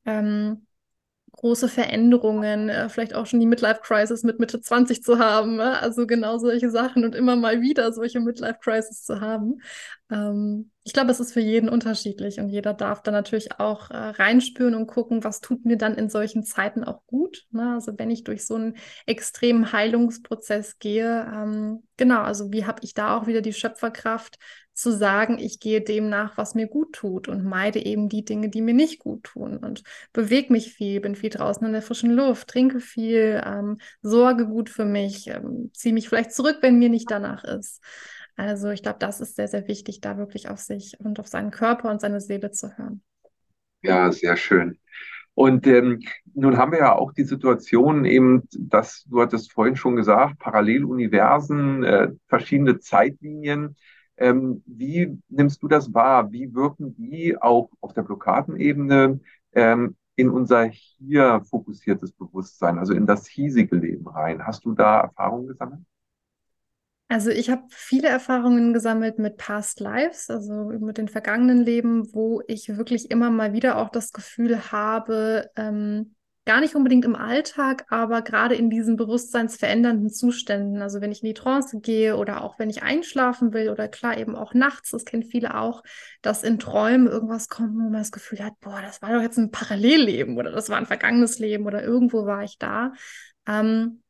ähm, 0.05 0.65
große 1.39 1.69
Veränderungen, 1.69 2.67
äh, 2.67 2.89
vielleicht 2.89 3.15
auch 3.15 3.25
schon 3.25 3.39
die 3.39 3.45
Midlife-Crisis 3.45 4.23
mit 4.23 4.39
Mitte 4.39 4.59
20 4.59 5.01
zu 5.01 5.19
haben. 5.19 5.55
Ne? 5.55 5.79
Also 5.79 6.05
genau 6.05 6.37
solche 6.37 6.69
Sachen 6.69 7.05
und 7.05 7.15
immer 7.15 7.37
mal 7.37 7.61
wieder 7.61 7.93
solche 7.93 8.19
Midlife-Crisis 8.19 9.05
zu 9.05 9.21
haben. 9.21 9.61
Ähm, 10.11 10.71
ich 10.83 10.91
glaube, 10.91 11.11
es 11.11 11.21
ist 11.21 11.31
für 11.31 11.39
jeden 11.39 11.69
unterschiedlich 11.69 12.39
und 12.39 12.49
jeder 12.49 12.73
darf 12.73 13.01
da 13.03 13.11
natürlich 13.11 13.57
auch 13.57 13.89
äh, 13.89 13.95
reinspüren 13.95 14.75
und 14.75 14.87
gucken, 14.87 15.23
was 15.23 15.39
tut 15.39 15.63
mir 15.63 15.77
dann 15.77 15.95
in 15.95 16.09
solchen 16.09 16.43
Zeiten 16.43 16.83
auch 16.83 17.05
gut. 17.07 17.45
Ne? 17.51 17.73
Also 17.73 17.93
wenn 17.97 18.11
ich 18.11 18.25
durch 18.25 18.45
so 18.45 18.55
einen 18.55 18.75
extremen 19.05 19.71
Heilungsprozess 19.71 20.77
gehe, 20.79 21.25
ähm, 21.33 21.83
genau, 21.95 22.21
also 22.21 22.51
wie 22.51 22.65
habe 22.65 22.81
ich 22.83 22.93
da 22.93 23.17
auch 23.17 23.27
wieder 23.27 23.41
die 23.41 23.53
Schöpferkraft, 23.53 24.39
zu 24.79 24.91
sagen, 24.91 25.37
ich 25.39 25.59
gehe 25.59 25.81
dem 25.81 26.09
nach, 26.09 26.37
was 26.37 26.55
mir 26.55 26.67
gut 26.67 26.93
tut 26.93 27.27
und 27.27 27.43
meide 27.43 27.83
eben 27.85 28.07
die 28.07 28.23
Dinge, 28.23 28.49
die 28.49 28.61
mir 28.61 28.73
nicht 28.73 28.99
gut 28.99 29.23
tun 29.23 29.57
und 29.57 29.83
bewege 30.13 30.53
mich 30.53 30.73
viel, 30.73 31.01
bin 31.01 31.15
viel 31.15 31.29
draußen 31.29 31.65
in 31.65 31.73
der 31.73 31.81
frischen 31.81 32.11
Luft, 32.11 32.47
trinke 32.47 32.79
viel, 32.79 33.41
ähm, 33.45 33.77
sorge 34.01 34.47
gut 34.47 34.69
für 34.69 34.85
mich, 34.85 35.27
ähm, 35.27 35.71
ziehe 35.73 35.93
mich 35.93 36.07
vielleicht 36.07 36.31
zurück, 36.31 36.59
wenn 36.61 36.79
mir 36.79 36.89
nicht 36.89 37.11
danach 37.11 37.43
ist. 37.43 37.83
Also 38.37 38.69
ich 38.69 38.81
glaube, 38.81 38.99
das 38.99 39.19
ist 39.19 39.35
sehr, 39.35 39.49
sehr 39.49 39.67
wichtig, 39.67 39.99
da 39.99 40.17
wirklich 40.17 40.47
auf 40.47 40.59
sich 40.59 40.97
und 40.99 41.19
auf 41.19 41.27
seinen 41.27 41.51
Körper 41.51 41.91
und 41.91 41.99
seine 41.99 42.21
Seele 42.21 42.51
zu 42.51 42.77
hören. 42.77 43.01
Ja, 43.81 44.11
sehr 44.13 44.37
schön. 44.37 44.79
Und 45.33 45.67
ähm, 45.67 46.01
nun 46.33 46.57
haben 46.57 46.71
wir 46.71 46.79
ja 46.79 46.95
auch 46.95 47.11
die 47.11 47.23
Situation 47.23 48.05
eben, 48.05 48.43
dass 48.51 49.03
du 49.09 49.21
hattest 49.21 49.51
vorhin 49.51 49.75
schon 49.75 49.97
gesagt, 49.97 50.39
Paralleluniversen, 50.39 51.83
äh, 51.83 52.11
verschiedene 52.27 52.79
Zeitlinien. 52.79 53.75
Ähm, 54.19 54.63
wie 54.65 55.17
nimmst 55.29 55.63
du 55.63 55.67
das 55.67 55.93
wahr? 55.93 56.31
Wie 56.31 56.53
wirken 56.53 56.95
die 56.95 57.37
auch 57.41 57.69
auf 57.81 57.93
der 57.93 58.03
Blockadenebene 58.03 59.19
ähm, 59.53 59.95
in 60.15 60.29
unser 60.29 60.65
hier 60.65 61.41
fokussiertes 61.49 62.11
Bewusstsein, 62.11 62.77
also 62.77 62.93
in 62.93 63.07
das 63.07 63.27
hiesige 63.27 63.77
Leben 63.77 64.07
rein? 64.07 64.45
Hast 64.45 64.65
du 64.65 64.73
da 64.73 65.01
Erfahrungen 65.01 65.47
gesammelt? 65.47 65.81
Also 67.11 67.31
ich 67.31 67.49
habe 67.49 67.63
viele 67.69 68.07
Erfahrungen 68.07 68.71
gesammelt 68.71 69.17
mit 69.17 69.37
Past 69.37 69.79
Lives, 69.79 70.29
also 70.29 70.65
mit 70.65 70.99
den 70.99 71.07
vergangenen 71.07 71.63
Leben, 71.63 72.13
wo 72.13 72.43
ich 72.47 72.77
wirklich 72.77 73.09
immer 73.09 73.31
mal 73.31 73.51
wieder 73.53 73.77
auch 73.79 73.89
das 73.89 74.13
Gefühl 74.13 74.71
habe, 74.71 75.49
ähm, 75.55 76.15
gar 76.49 76.61
nicht 76.61 76.73
unbedingt 76.73 77.05
im 77.05 77.15
Alltag, 77.15 77.85
aber 77.89 78.23
gerade 78.23 78.55
in 78.55 78.71
diesen 78.71 78.95
bewusstseinsverändernden 78.95 80.09
Zuständen. 80.09 80.81
Also 80.81 80.99
wenn 80.99 81.11
ich 81.11 81.21
in 81.21 81.27
die 81.27 81.35
Trance 81.35 81.79
gehe 81.79 82.17
oder 82.17 82.43
auch 82.43 82.57
wenn 82.57 82.71
ich 82.71 82.81
einschlafen 82.81 83.53
will 83.53 83.69
oder 83.69 83.87
klar 83.87 84.17
eben 84.17 84.35
auch 84.35 84.55
nachts, 84.55 84.89
das 84.89 85.05
kennen 85.05 85.21
viele 85.21 85.55
auch, 85.55 85.83
dass 86.23 86.41
in 86.41 86.57
Träumen 86.57 87.05
irgendwas 87.05 87.49
kommt, 87.49 87.75
wo 87.75 87.81
man 87.81 87.93
das 87.93 88.11
Gefühl 88.11 88.43
hat, 88.43 88.59
boah, 88.61 88.81
das 88.81 88.99
war 89.03 89.13
doch 89.13 89.21
jetzt 89.21 89.37
ein 89.37 89.51
Parallelleben 89.51 90.39
oder 90.39 90.49
das 90.49 90.69
war 90.69 90.77
ein 90.77 90.87
vergangenes 90.87 91.37
Leben 91.37 91.67
oder 91.67 91.83
irgendwo 91.83 92.25
war 92.25 92.43
ich 92.43 92.57
da. 92.57 92.93
Ähm, 93.47 94.01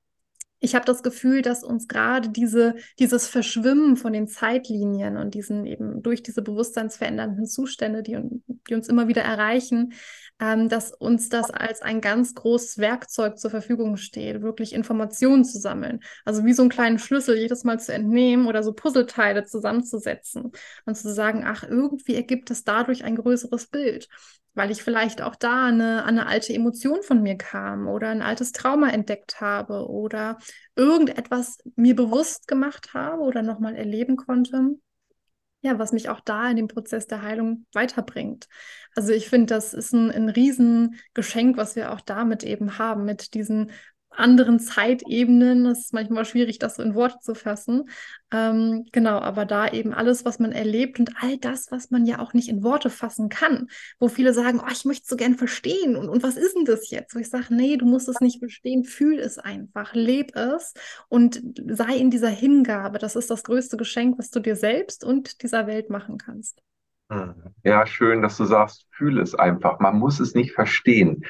ich 0.60 0.76
habe 0.76 0.86
das 0.86 1.04
Gefühl, 1.04 1.42
dass 1.42 1.64
uns 1.64 1.88
gerade 1.88 2.30
diese, 2.30 2.76
dieses 3.00 3.28
Verschwimmen 3.28 3.96
von 3.96 4.14
den 4.14 4.28
Zeitlinien 4.28 5.18
und 5.18 5.34
diesen 5.34 5.66
eben 5.66 6.04
durch 6.04 6.22
diese 6.22 6.42
bewusstseinsverändernden 6.42 7.46
Zustände, 7.46 8.04
die, 8.04 8.18
die 8.70 8.76
uns 8.76 8.90
immer 8.90 9.08
wieder 9.08 9.22
erreichen, 9.22 9.94
ähm, 10.40 10.68
dass 10.68 10.92
uns 10.92 11.30
das 11.30 11.50
als 11.50 11.82
ein 11.82 12.02
ganz 12.02 12.36
großes 12.36 12.78
Werkzeug 12.78 13.40
zur 13.40 13.52
Verfügung 13.52 13.98
steht, 13.98 14.42
wirklich 14.42 14.74
Informationen 14.74 15.46
zu 15.46 15.60
sammeln. 15.60 16.02
Also 16.26 16.44
wie 16.46 16.54
so 16.54 16.64
einen 16.64 16.72
kleinen 16.72 17.00
Schlüssel 17.00 17.38
jedes 17.38 17.64
Mal 17.64 17.80
zu 17.80 17.94
entnehmen 17.94 18.48
oder 18.48 18.62
so 18.62 18.74
Puzzleteile 18.74 19.46
zusammenzusetzen 19.46 20.52
und 20.86 20.96
zu 20.96 21.14
sagen, 21.14 21.44
ach, 21.46 21.64
irgendwie 21.64 22.16
ergibt 22.16 22.52
es 22.52 22.64
dadurch 22.64 23.04
ein 23.04 23.16
größeres 23.16 23.68
Bild 23.68 24.10
weil 24.60 24.72
ich 24.72 24.84
vielleicht 24.84 25.22
auch 25.22 25.38
da 25.38 25.68
eine, 25.68 26.04
eine 26.04 26.28
alte 26.28 26.54
Emotion 26.54 27.02
von 27.02 27.24
mir 27.24 27.38
kam 27.38 27.88
oder 27.88 28.10
ein 28.10 28.22
altes 28.22 28.52
Trauma 28.52 28.90
entdeckt 28.90 29.40
habe 29.40 29.88
oder 29.88 30.38
irgendetwas 30.76 31.60
mir 31.78 31.96
bewusst 31.96 32.46
gemacht 32.46 32.94
habe 32.94 33.22
oder 33.22 33.42
nochmal 33.42 33.78
erleben 33.78 34.18
konnte. 34.18 34.72
Ja, 35.62 35.80
was 35.80 35.94
mich 35.94 36.10
auch 36.10 36.20
da 36.20 36.50
in 36.50 36.58
dem 36.58 36.68
Prozess 36.68 37.08
der 37.08 37.22
Heilung 37.22 37.68
weiterbringt. 37.72 38.50
Also 38.98 39.14
ich 39.14 39.30
finde, 39.30 39.56
das 39.56 39.74
ist 39.74 39.94
ein, 39.94 40.12
ein 40.12 40.28
Riesengeschenk, 40.28 41.56
was 41.56 41.78
wir 41.78 41.94
auch 41.94 42.02
damit 42.02 42.44
eben 42.44 42.78
haben, 42.78 43.06
mit 43.06 43.36
diesen 43.36 43.72
anderen 44.10 44.60
Zeitebenen. 44.60 45.66
Es 45.66 45.80
ist 45.86 45.94
manchmal 45.94 46.26
schwierig, 46.26 46.60
das 46.60 46.76
so 46.76 46.84
in 46.84 46.96
Worte 46.96 47.20
zu 47.22 47.36
fassen. 47.36 47.90
Ähm, 48.32 48.86
genau, 48.92 49.20
aber 49.20 49.46
da 49.46 49.68
eben 49.68 49.94
alles, 49.94 50.26
was 50.26 50.40
man 50.40 50.52
erlebt 50.52 51.00
und 51.00 51.12
all 51.22 51.38
das, 51.38 51.72
was 51.72 51.90
man 51.92 52.06
ja 52.06 52.20
auch 52.20 52.34
nicht 52.34 52.50
in 52.50 52.64
Worte 52.64 52.90
fassen 52.90 53.30
kann, 53.30 53.68
wo 54.00 54.08
viele 54.08 54.34
sagen, 54.34 54.62
oh, 54.64 54.72
ich 54.72 54.86
möchte 54.86 55.04
es 55.04 55.10
so 55.10 55.16
gern 55.16 55.36
verstehen 55.36 55.96
und, 55.96 56.10
und 56.10 56.22
was 56.24 56.38
ist 56.38 56.56
denn 56.56 56.66
das 56.66 56.90
jetzt? 56.92 57.16
Wo 57.16 57.20
ich 57.20 57.30
sage, 57.30 57.54
nee, 57.54 57.78
du 57.78 57.86
musst 57.86 58.10
es 58.10 58.20
nicht 58.20 58.40
verstehen, 58.40 58.84
fühl 58.84 59.20
es 59.20 59.38
einfach, 59.38 59.94
leb 59.94 60.36
es 60.36 60.74
und 61.08 61.42
sei 61.68 61.98
in 61.98 62.12
dieser 62.12 62.30
Hingabe. 62.30 63.00
Das 63.00 63.16
ist 63.16 63.32
das 63.32 63.44
größte 63.44 63.78
Geschenk, 63.78 64.20
was 64.20 64.30
du 64.30 64.40
dir 64.40 64.56
selbst 64.56 65.04
und 65.04 65.42
dieser 65.42 65.68
Welt 65.68 65.90
machen 65.90 66.18
kannst. 66.18 66.62
Hm. 67.12 67.34
Ja, 67.64 67.88
schön, 67.88 68.22
dass 68.22 68.38
du 68.38 68.46
sagst, 68.46 68.86
fühl 68.92 69.20
es 69.20 69.34
einfach. 69.34 69.80
Man 69.80 69.98
muss 69.98 70.20
es 70.20 70.36
nicht 70.36 70.54
verstehen. 70.54 71.24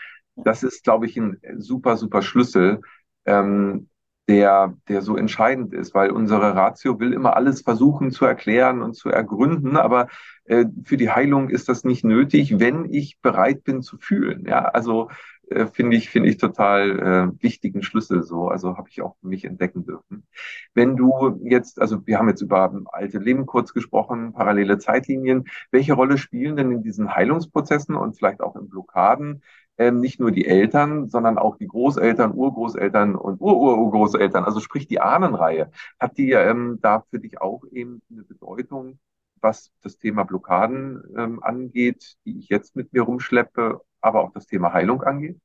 Das 0.44 0.64
ist, 0.64 0.84
glaube 0.84 1.06
ich, 1.06 1.18
ein 1.18 1.40
super, 1.58 1.98
super 1.98 2.22
Schlüssel, 2.22 2.82
ähm, 3.26 3.90
der, 4.28 4.76
der 4.88 5.02
so 5.02 5.18
entscheidend 5.18 5.74
ist, 5.74 5.96
weil 5.96 6.12
unsere 6.12 6.56
Ratio 6.56 7.00
will 7.00 7.14
immer 7.14 7.36
alles 7.36 7.62
versuchen 7.62 8.12
zu 8.12 8.26
erklären 8.26 8.84
und 8.84 8.94
zu 8.94 9.10
ergründen, 9.10 9.76
aber 9.76 10.08
äh, 10.46 10.66
für 10.84 10.98
die 10.98 11.10
Heilung 11.10 11.50
ist 11.50 11.68
das 11.68 11.84
nicht 11.84 12.04
nötig, 12.04 12.60
wenn 12.60 12.86
ich 12.94 13.20
bereit 13.22 13.64
bin 13.64 13.82
zu 13.82 13.98
fühlen. 13.98 14.46
Ja, 14.46 14.66
also 14.66 15.10
äh, 15.50 15.66
finde 15.66 15.98
ich, 15.98 16.10
finde 16.10 16.30
ich 16.30 16.38
total 16.38 17.00
äh, 17.00 17.44
wichtigen 17.44 17.82
Schlüssel 17.82 18.24
so. 18.24 18.50
Also 18.50 18.78
habe 18.78 18.90
ich 18.90 19.02
auch 19.02 19.16
für 19.20 19.28
mich 19.28 19.46
entdecken 19.46 19.84
dürfen. 19.86 20.28
Wenn 20.74 20.96
du 20.96 21.40
jetzt, 21.44 21.82
also 21.82 22.06
wir 22.06 22.20
haben 22.20 22.30
jetzt 22.30 22.42
über 22.42 22.72
alte 22.92 23.18
Leben 23.18 23.46
kurz 23.46 23.74
gesprochen, 23.74 24.34
parallele 24.34 24.78
Zeitlinien. 24.78 25.46
Welche 25.72 25.94
Rolle 25.94 26.18
spielen 26.18 26.56
denn 26.56 26.72
in 26.72 26.84
diesen 26.84 27.16
Heilungsprozessen 27.16 27.96
und 27.96 28.16
vielleicht 28.16 28.42
auch 28.42 28.56
in 28.56 28.70
Blockaden 28.70 29.42
nicht 29.80 30.20
nur 30.20 30.32
die 30.32 30.46
Eltern, 30.46 31.10
sondern 31.10 31.38
auch 31.38 31.58
die 31.58 31.68
Großeltern, 31.68 32.34
Urgroßeltern 32.34 33.16
und 33.16 33.40
Ururgroßeltern, 33.40 34.44
also 34.44 34.60
sprich 34.60 34.88
die 34.88 35.00
Ahnenreihe. 35.00 35.72
Hat 36.00 36.18
die 36.18 36.32
ähm, 36.32 36.80
da 36.82 37.04
für 37.10 37.20
dich 37.20 37.42
auch 37.42 37.64
eben 37.72 38.02
eine 38.12 38.24
Bedeutung, 38.24 39.00
was 39.42 39.72
das 39.82 39.98
Thema 39.98 40.24
Blockaden 40.24 41.04
ähm, 41.18 41.42
angeht, 41.44 42.16
die 42.26 42.40
ich 42.40 42.50
jetzt 42.50 42.76
mit 42.76 42.92
mir 42.94 43.04
rumschleppe, 43.04 43.82
aber 44.02 44.22
auch 44.24 44.34
das 44.34 44.48
Thema 44.48 44.74
Heilung 44.74 45.02
angeht? 45.02 45.40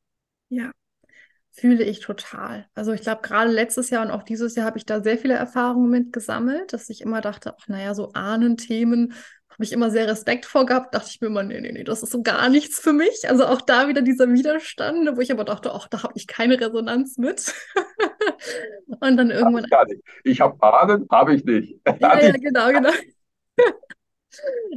Ja, 0.48 0.72
fühle 1.52 1.84
ich 1.84 2.00
total. 2.00 2.66
Also 2.74 2.92
ich 2.92 3.02
glaube, 3.02 3.22
gerade 3.22 3.50
letztes 3.50 3.90
Jahr 3.90 4.04
und 4.04 4.10
auch 4.10 4.24
dieses 4.24 4.56
Jahr 4.56 4.66
habe 4.66 4.78
ich 4.78 4.86
da 4.86 5.00
sehr 5.02 5.18
viele 5.18 5.34
Erfahrungen 5.34 5.90
mit 5.90 6.12
gesammelt, 6.12 6.72
dass 6.72 6.90
ich 6.90 7.00
immer 7.00 7.20
dachte, 7.20 7.54
ach 7.58 7.68
naja, 7.68 7.94
so 7.94 8.12
Ahnenthemen 8.12 9.12
habe 9.54 9.64
ich 9.64 9.72
immer 9.72 9.90
sehr 9.90 10.08
Respekt 10.08 10.46
vor 10.46 10.66
gehabt, 10.66 10.94
dachte 10.94 11.08
ich 11.10 11.20
mir 11.20 11.28
immer, 11.28 11.44
nee, 11.44 11.60
nee, 11.60 11.70
nee, 11.70 11.84
das 11.84 12.02
ist 12.02 12.10
so 12.10 12.22
gar 12.22 12.48
nichts 12.48 12.80
für 12.80 12.92
mich. 12.92 13.28
Also 13.28 13.46
auch 13.46 13.60
da 13.60 13.86
wieder 13.86 14.02
dieser 14.02 14.32
Widerstand, 14.32 15.16
wo 15.16 15.20
ich 15.20 15.30
aber 15.30 15.44
dachte, 15.44 15.72
ach, 15.72 15.86
da 15.86 16.02
habe 16.02 16.14
ich 16.16 16.26
keine 16.26 16.60
Resonanz 16.60 17.18
mit. 17.18 17.54
und 19.00 19.16
dann 19.16 19.30
irgendwann. 19.30 19.66
Ich, 19.88 20.32
ich 20.32 20.40
habe 20.40 20.60
Ahnen, 20.60 21.06
habe 21.08 21.36
ich 21.36 21.44
nicht. 21.44 21.78
ja, 22.00 22.20
ja, 22.20 22.32
genau, 22.36 22.68
genau. 22.72 22.90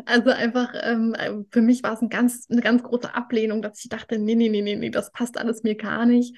Also 0.06 0.30
einfach, 0.30 0.76
ähm, 0.84 1.16
für 1.50 1.62
mich 1.62 1.82
war 1.82 1.94
es 1.94 2.02
ein 2.02 2.10
ganz, 2.10 2.46
eine 2.52 2.62
ganz 2.62 2.84
große 2.84 3.16
Ablehnung, 3.16 3.64
dass 3.64 3.84
ich 3.84 3.90
dachte, 3.90 4.20
nee, 4.20 4.36
nee, 4.36 4.50
nee, 4.50 4.62
nee, 4.62 4.76
nee, 4.76 4.92
das 4.92 5.12
passt 5.12 5.40
alles 5.40 5.64
mir 5.64 5.74
gar 5.74 6.06
nicht 6.06 6.38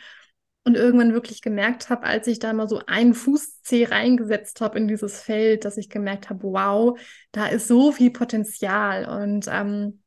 und 0.63 0.75
irgendwann 0.75 1.13
wirklich 1.13 1.41
gemerkt 1.41 1.89
habe, 1.89 2.03
als 2.03 2.27
ich 2.27 2.39
da 2.39 2.53
mal 2.53 2.67
so 2.67 2.81
einen 2.85 3.13
Fußzeh 3.13 3.85
reingesetzt 3.85 4.61
habe 4.61 4.77
in 4.77 4.87
dieses 4.87 5.21
Feld, 5.21 5.65
dass 5.65 5.77
ich 5.77 5.89
gemerkt 5.89 6.29
habe, 6.29 6.43
wow, 6.43 6.99
da 7.31 7.47
ist 7.47 7.67
so 7.67 7.91
viel 7.91 8.11
Potenzial 8.11 9.05
und 9.23 9.47
ähm, 9.49 10.01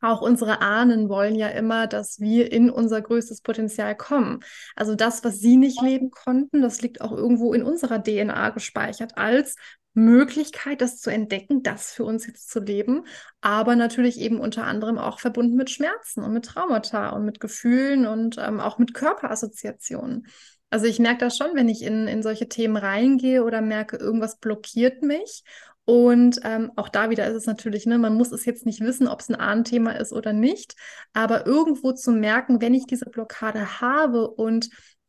auch 0.00 0.20
unsere 0.20 0.60
Ahnen 0.60 1.08
wollen 1.08 1.34
ja 1.34 1.48
immer, 1.48 1.86
dass 1.86 2.20
wir 2.20 2.52
in 2.52 2.70
unser 2.70 3.02
größtes 3.02 3.40
Potenzial 3.40 3.96
kommen. 3.96 4.40
Also 4.76 4.94
das, 4.94 5.24
was 5.24 5.40
sie 5.40 5.56
nicht 5.56 5.82
leben 5.82 6.10
konnten, 6.10 6.62
das 6.62 6.82
liegt 6.82 7.00
auch 7.00 7.12
irgendwo 7.12 7.52
in 7.52 7.64
unserer 7.64 8.02
DNA 8.02 8.50
gespeichert 8.50 9.16
als 9.16 9.56
Möglichkeit, 9.98 10.80
das 10.80 10.98
zu 10.98 11.10
entdecken, 11.10 11.62
das 11.62 11.92
für 11.92 12.04
uns 12.04 12.26
jetzt 12.26 12.50
zu 12.50 12.60
leben, 12.60 13.04
aber 13.40 13.76
natürlich 13.76 14.18
eben 14.18 14.40
unter 14.40 14.64
anderem 14.64 14.98
auch 14.98 15.20
verbunden 15.20 15.56
mit 15.56 15.70
Schmerzen 15.70 16.22
und 16.22 16.32
mit 16.32 16.46
Traumata 16.46 17.10
und 17.10 17.24
mit 17.24 17.40
Gefühlen 17.40 18.06
und 18.06 18.36
ähm, 18.38 18.60
auch 18.60 18.78
mit 18.78 18.94
Körperassoziationen. 18.94 20.26
Also 20.70 20.86
ich 20.86 20.98
merke 20.98 21.20
das 21.20 21.36
schon, 21.36 21.54
wenn 21.54 21.68
ich 21.68 21.82
in, 21.82 22.08
in 22.08 22.22
solche 22.22 22.48
Themen 22.48 22.76
reingehe 22.76 23.44
oder 23.44 23.60
merke, 23.60 23.96
irgendwas 23.96 24.38
blockiert 24.38 25.02
mich. 25.02 25.42
Und 25.84 26.40
ähm, 26.44 26.70
auch 26.76 26.90
da 26.90 27.08
wieder 27.08 27.26
ist 27.26 27.34
es 27.34 27.46
natürlich, 27.46 27.86
ne, 27.86 27.96
man 27.96 28.14
muss 28.14 28.30
es 28.30 28.44
jetzt 28.44 28.66
nicht 28.66 28.82
wissen, 28.82 29.08
ob 29.08 29.20
es 29.20 29.30
ein 29.30 29.36
Ahnenthema 29.36 29.92
ist 29.92 30.12
oder 30.12 30.34
nicht, 30.34 30.74
aber 31.14 31.46
irgendwo 31.46 31.92
zu 31.92 32.12
merken, 32.12 32.60
wenn 32.60 32.74
ich 32.74 32.84
diese 32.84 33.06
Blockade 33.06 33.80
habe 33.80 34.28
und 34.28 34.68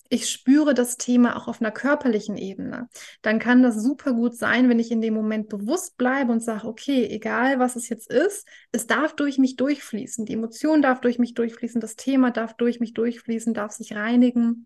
ich 0.09 0.29
spüre 0.29 0.73
das 0.73 0.97
Thema 0.97 1.37
auch 1.37 1.47
auf 1.47 1.61
einer 1.61 1.71
körperlichen 1.71 2.35
Ebene, 2.35 2.89
dann 3.21 3.39
kann 3.39 3.63
das 3.63 3.81
super 3.81 4.13
gut 4.13 4.35
sein, 4.35 4.67
wenn 4.67 4.79
ich 4.79 4.91
in 4.91 5.01
dem 5.01 5.13
Moment 5.13 5.49
bewusst 5.49 5.97
bleibe 5.97 6.31
und 6.31 6.41
sage, 6.41 6.67
okay, 6.67 7.07
egal 7.09 7.59
was 7.59 7.75
es 7.75 7.89
jetzt 7.89 8.11
ist, 8.11 8.47
es 8.71 8.87
darf 8.87 9.15
durch 9.15 9.37
mich 9.37 9.55
durchfließen, 9.55 10.25
die 10.25 10.33
Emotion 10.33 10.81
darf 10.81 10.99
durch 10.99 11.19
mich 11.19 11.35
durchfließen, 11.35 11.79
das 11.79 11.95
Thema 11.95 12.31
darf 12.31 12.55
durch 12.57 12.79
mich 12.79 12.93
durchfließen, 12.93 13.53
darf 13.53 13.71
sich 13.71 13.95
reinigen. 13.95 14.65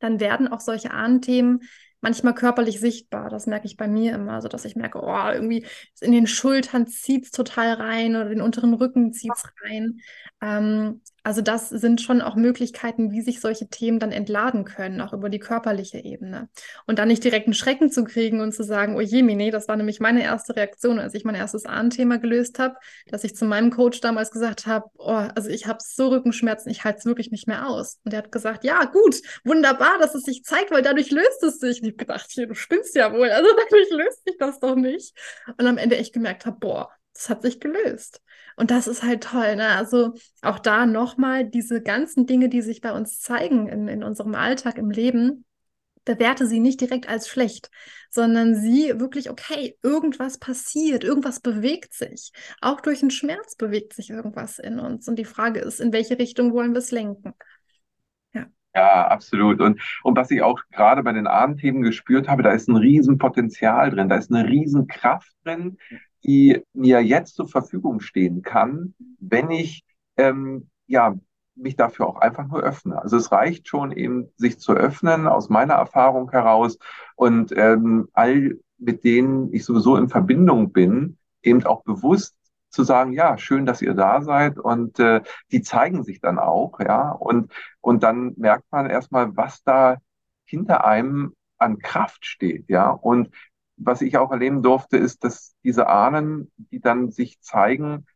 Dann 0.00 0.20
werden 0.20 0.48
auch 0.48 0.60
solche 0.60 0.90
Ahnenthemen 0.90 1.62
manchmal 2.04 2.34
körperlich 2.34 2.80
sichtbar. 2.80 3.30
Das 3.30 3.46
merke 3.46 3.66
ich 3.66 3.78
bei 3.78 3.88
mir 3.88 4.14
immer, 4.14 4.42
so 4.42 4.48
dass 4.48 4.66
ich 4.66 4.76
merke, 4.76 5.00
oh, 5.02 5.30
irgendwie 5.32 5.66
in 6.00 6.12
den 6.12 6.26
Schultern 6.26 6.86
zieht 6.86 7.24
es 7.24 7.30
total 7.30 7.72
rein 7.72 8.14
oder 8.14 8.28
den 8.28 8.42
unteren 8.42 8.74
Rücken 8.74 9.12
zieht 9.14 9.32
es 9.34 9.44
rein. 9.64 10.00
Ähm, 10.44 11.00
also 11.22 11.40
das 11.40 11.70
sind 11.70 12.02
schon 12.02 12.20
auch 12.20 12.36
Möglichkeiten, 12.36 13.10
wie 13.10 13.22
sich 13.22 13.40
solche 13.40 13.66
Themen 13.68 13.98
dann 13.98 14.12
entladen 14.12 14.66
können, 14.66 15.00
auch 15.00 15.14
über 15.14 15.30
die 15.30 15.38
körperliche 15.38 15.96
Ebene. 15.98 16.50
Und 16.86 16.98
dann 16.98 17.08
nicht 17.08 17.24
direkt 17.24 17.46
einen 17.46 17.54
Schrecken 17.54 17.90
zu 17.90 18.04
kriegen 18.04 18.42
und 18.42 18.52
zu 18.52 18.62
sagen, 18.62 18.94
oh 18.94 19.00
je, 19.00 19.22
nee, 19.22 19.50
das 19.50 19.66
war 19.66 19.76
nämlich 19.76 20.00
meine 20.00 20.22
erste 20.22 20.54
Reaktion, 20.54 20.98
als 20.98 21.14
ich 21.14 21.24
mein 21.24 21.34
erstes 21.34 21.64
Ahnenthema 21.64 22.18
gelöst 22.18 22.58
habe, 22.58 22.74
dass 23.06 23.24
ich 23.24 23.34
zu 23.34 23.46
meinem 23.46 23.70
Coach 23.70 24.02
damals 24.02 24.30
gesagt 24.32 24.66
habe, 24.66 24.90
oh, 24.98 25.22
also 25.34 25.48
ich 25.48 25.66
habe 25.66 25.78
so 25.80 26.08
Rückenschmerzen, 26.08 26.70
ich 26.70 26.84
halte 26.84 26.98
es 26.98 27.06
wirklich 27.06 27.30
nicht 27.30 27.48
mehr 27.48 27.66
aus. 27.66 28.00
Und 28.04 28.12
er 28.12 28.18
hat 28.18 28.30
gesagt, 28.30 28.62
ja, 28.62 28.84
gut, 28.84 29.16
wunderbar, 29.44 29.98
dass 29.98 30.14
es 30.14 30.24
sich 30.24 30.44
zeigt, 30.44 30.72
weil 30.72 30.82
dadurch 30.82 31.10
löst 31.10 31.42
es 31.42 31.58
sich. 31.58 31.80
Und 31.80 31.86
ich 31.86 31.92
habe 31.94 32.04
gedacht, 32.04 32.26
hier, 32.28 32.46
du 32.46 32.54
spinnst 32.54 32.94
ja 32.94 33.10
wohl, 33.14 33.30
also 33.30 33.48
dadurch 33.70 33.90
löst 33.90 34.24
sich 34.26 34.36
das 34.38 34.60
doch 34.60 34.76
nicht. 34.76 35.14
Und 35.56 35.66
am 35.66 35.78
Ende 35.78 35.96
echt 35.96 36.12
gemerkt 36.12 36.44
habe, 36.44 36.58
boah, 36.60 36.90
das 37.14 37.28
hat 37.28 37.42
sich 37.42 37.60
gelöst. 37.60 38.20
Und 38.56 38.70
das 38.70 38.86
ist 38.86 39.02
halt 39.02 39.24
toll. 39.24 39.56
Ne? 39.56 39.68
Also 39.68 40.14
auch 40.42 40.58
da 40.58 40.86
nochmal 40.86 41.44
diese 41.44 41.82
ganzen 41.82 42.26
Dinge, 42.26 42.48
die 42.48 42.62
sich 42.62 42.80
bei 42.80 42.92
uns 42.92 43.20
zeigen 43.20 43.68
in, 43.68 43.88
in 43.88 44.04
unserem 44.04 44.34
Alltag, 44.34 44.78
im 44.78 44.90
Leben, 44.90 45.44
bewerte 46.04 46.46
sie 46.46 46.60
nicht 46.60 46.80
direkt 46.80 47.08
als 47.08 47.28
schlecht, 47.28 47.70
sondern 48.10 48.54
sie 48.54 48.92
wirklich, 49.00 49.30
okay, 49.30 49.76
irgendwas 49.82 50.38
passiert, 50.38 51.02
irgendwas 51.02 51.40
bewegt 51.40 51.94
sich. 51.94 52.32
Auch 52.60 52.80
durch 52.80 53.00
den 53.00 53.10
Schmerz 53.10 53.56
bewegt 53.56 53.94
sich 53.94 54.10
irgendwas 54.10 54.58
in 54.58 54.78
uns. 54.78 55.08
Und 55.08 55.18
die 55.18 55.24
Frage 55.24 55.60
ist, 55.60 55.80
in 55.80 55.92
welche 55.92 56.18
Richtung 56.18 56.52
wollen 56.52 56.72
wir 56.72 56.78
es 56.78 56.90
lenken? 56.90 57.32
Ja. 58.34 58.46
Absolut. 59.06 59.60
Und, 59.60 59.80
und 60.02 60.16
was 60.16 60.30
ich 60.32 60.42
auch 60.42 60.60
gerade 60.72 61.04
bei 61.04 61.12
den 61.12 61.28
Ahnenthemen 61.28 61.82
gespürt 61.82 62.28
habe, 62.28 62.42
da 62.42 62.50
ist 62.50 62.68
ein 62.68 62.76
Riesenpotenzial 62.76 63.90
drin, 63.90 64.08
da 64.08 64.16
ist 64.16 64.32
eine 64.32 64.48
Riesenkraft 64.48 65.32
drin, 65.44 65.78
die 66.24 66.62
mir 66.72 67.00
jetzt 67.00 67.34
zur 67.36 67.48
Verfügung 67.48 68.00
stehen 68.00 68.42
kann, 68.42 68.94
wenn 69.20 69.50
ich 69.50 69.84
ähm, 70.16 70.68
ja 70.86 71.14
mich 71.56 71.76
dafür 71.76 72.08
auch 72.08 72.16
einfach 72.16 72.46
nur 72.48 72.60
öffne. 72.60 73.00
Also 73.00 73.16
es 73.16 73.30
reicht 73.30 73.68
schon 73.68 73.92
eben, 73.92 74.28
sich 74.36 74.58
zu 74.58 74.72
öffnen 74.72 75.26
aus 75.26 75.48
meiner 75.48 75.74
Erfahrung 75.74 76.30
heraus 76.30 76.78
und 77.16 77.52
ähm, 77.56 78.08
all 78.12 78.58
mit 78.78 79.04
denen 79.04 79.52
ich 79.52 79.64
sowieso 79.64 79.96
in 79.96 80.08
Verbindung 80.08 80.72
bin, 80.72 81.16
eben 81.42 81.64
auch 81.64 81.84
bewusst 81.84 82.36
zu 82.70 82.82
sagen, 82.82 83.12
ja, 83.12 83.38
schön, 83.38 83.66
dass 83.66 83.82
ihr 83.82 83.94
da 83.94 84.20
seid 84.22 84.58
und 84.58 84.98
äh, 84.98 85.22
die 85.52 85.62
zeigen 85.62 86.02
sich 86.02 86.20
dann 86.20 86.38
auch, 86.40 86.80
ja, 86.80 87.10
und, 87.12 87.52
und 87.80 88.02
dann 88.02 88.34
merkt 88.36 88.64
man 88.72 88.90
erstmal, 88.90 89.36
was 89.36 89.62
da 89.62 89.98
hinter 90.44 90.84
einem 90.84 91.34
an 91.56 91.78
Kraft 91.78 92.26
steht, 92.26 92.68
ja, 92.68 92.90
und 92.90 93.30
was 93.76 94.02
ich 94.02 94.16
auch 94.16 94.30
erleben 94.30 94.62
durfte, 94.62 94.96
ist, 94.96 95.24
dass 95.24 95.56
diese 95.64 95.88
Ahnen, 95.88 96.52
die 96.56 96.80
dann 96.80 97.10
sich 97.10 97.40
zeigen, 97.40 98.06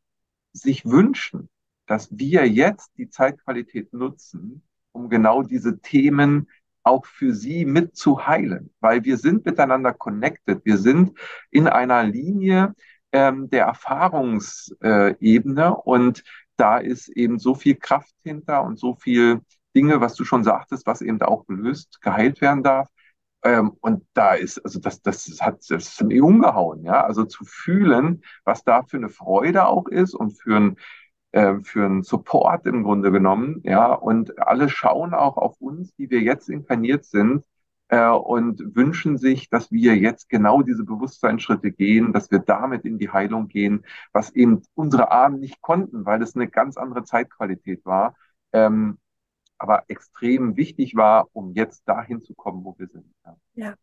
sich 0.53 0.87
wünschen, 0.87 1.49
dass 1.87 2.17
wir 2.17 2.49
jetzt 2.49 2.93
die 2.97 3.11
Zeitqualität 3.11 3.93
nutzen, 3.93 4.63
um 4.93 5.09
genau 5.09 5.43
diese 5.43 5.81
Themen 5.81 6.49
auch 6.83 7.07
für 7.07 7.35
sie 7.35 7.65
mit 7.65 7.97
zu 7.97 8.27
heilen, 8.27 8.71
weil 8.81 9.05
wir 9.05 9.19
sind 9.19 9.45
miteinander 9.45 9.93
connected, 9.93 10.65
wir 10.65 10.79
sind 10.79 11.19
in 11.51 11.69
einer 11.69 12.03
Linie 12.05 12.75
ähm, 13.13 13.51
der 13.51 13.67
Erfahrungsebene. 13.67 15.77
Und 15.77 16.25
da 16.57 16.79
ist 16.79 17.09
eben 17.09 17.39
so 17.39 17.55
viel 17.55 17.77
Kraft 17.77 18.15
hinter 18.23 18.63
und 18.65 18.79
so 18.79 18.95
viel 18.95 19.41
Dinge, 19.75 20.01
was 20.01 20.15
du 20.15 20.25
schon 20.25 20.45
sagtest, 20.45 20.87
was 20.87 21.03
eben 21.03 21.21
auch 21.23 21.47
gelöst, 21.47 22.01
geheilt 22.01 22.41
werden 22.41 22.63
darf. 22.63 22.89
Ähm, 23.43 23.72
und 23.80 24.05
da 24.14 24.34
ist, 24.34 24.59
also 24.64 24.80
das, 24.80 25.01
das 25.03 25.41
hat 25.41 25.59
das 25.68 25.70
ist 25.70 26.03
mir 26.05 26.24
umgehauen, 26.24 26.84
ja. 26.84 27.05
Also 27.05 27.24
zu 27.24 27.45
fühlen, 27.45 28.22
was 28.45 28.64
da 28.64 28.82
für 28.84 28.97
eine 28.97 29.09
Freude 29.09 29.66
auch 29.66 29.86
ist 29.89 30.14
und 30.14 30.32
für 30.41 30.57
ein, 30.57 30.76
äh, 31.32 31.57
für 31.62 31.84
einen 31.84 32.03
Support 32.03 32.66
im 32.66 32.82
Grunde 32.82 33.12
genommen, 33.12 33.61
ja. 33.64 33.93
Und 33.93 34.39
alle 34.41 34.68
schauen 34.68 35.14
auch 35.14 35.36
auf 35.36 35.61
uns, 35.61 35.95
die 35.97 36.11
wir 36.11 36.20
jetzt 36.20 36.49
inkarniert 36.49 37.05
sind, 37.05 37.45
äh, 37.89 38.09
und 38.09 38.76
wünschen 38.76 39.18
sich, 39.18 39.49
dass 39.51 39.70
wir 39.72 39.97
jetzt 39.97 40.28
genau 40.28 40.62
diese 40.62 40.84
Bewusstseinsschritte 40.84 41.72
gehen, 41.72 42.12
dass 42.12 42.30
wir 42.30 42.41
damit 42.41 42.84
in 42.84 42.99
die 42.99 43.11
Heilung 43.11 43.49
gehen, 43.49 43.84
was 44.12 44.30
eben 44.34 44.62
unsere 44.74 45.11
Ahnen 45.11 45.41
nicht 45.41 45.61
konnten, 45.62 46.05
weil 46.05 46.22
es 46.22 46.34
eine 46.36 46.49
ganz 46.49 46.76
andere 46.76 47.05
Zeitqualität 47.05 47.84
war. 47.86 48.14
Ähm, 48.53 48.99
aber 49.59 49.85
extrem 49.89 50.57
wichtig 50.57 50.95
war, 50.95 51.29
um 51.33 51.53
jetzt 51.55 51.83
dahin 51.87 52.23
zu 52.23 52.35
kommen, 52.35 52.65
wo 52.65 52.75
wir 52.79 52.89
sind. 52.89 53.07
Ja. 53.25 53.37
ja. 53.55 53.75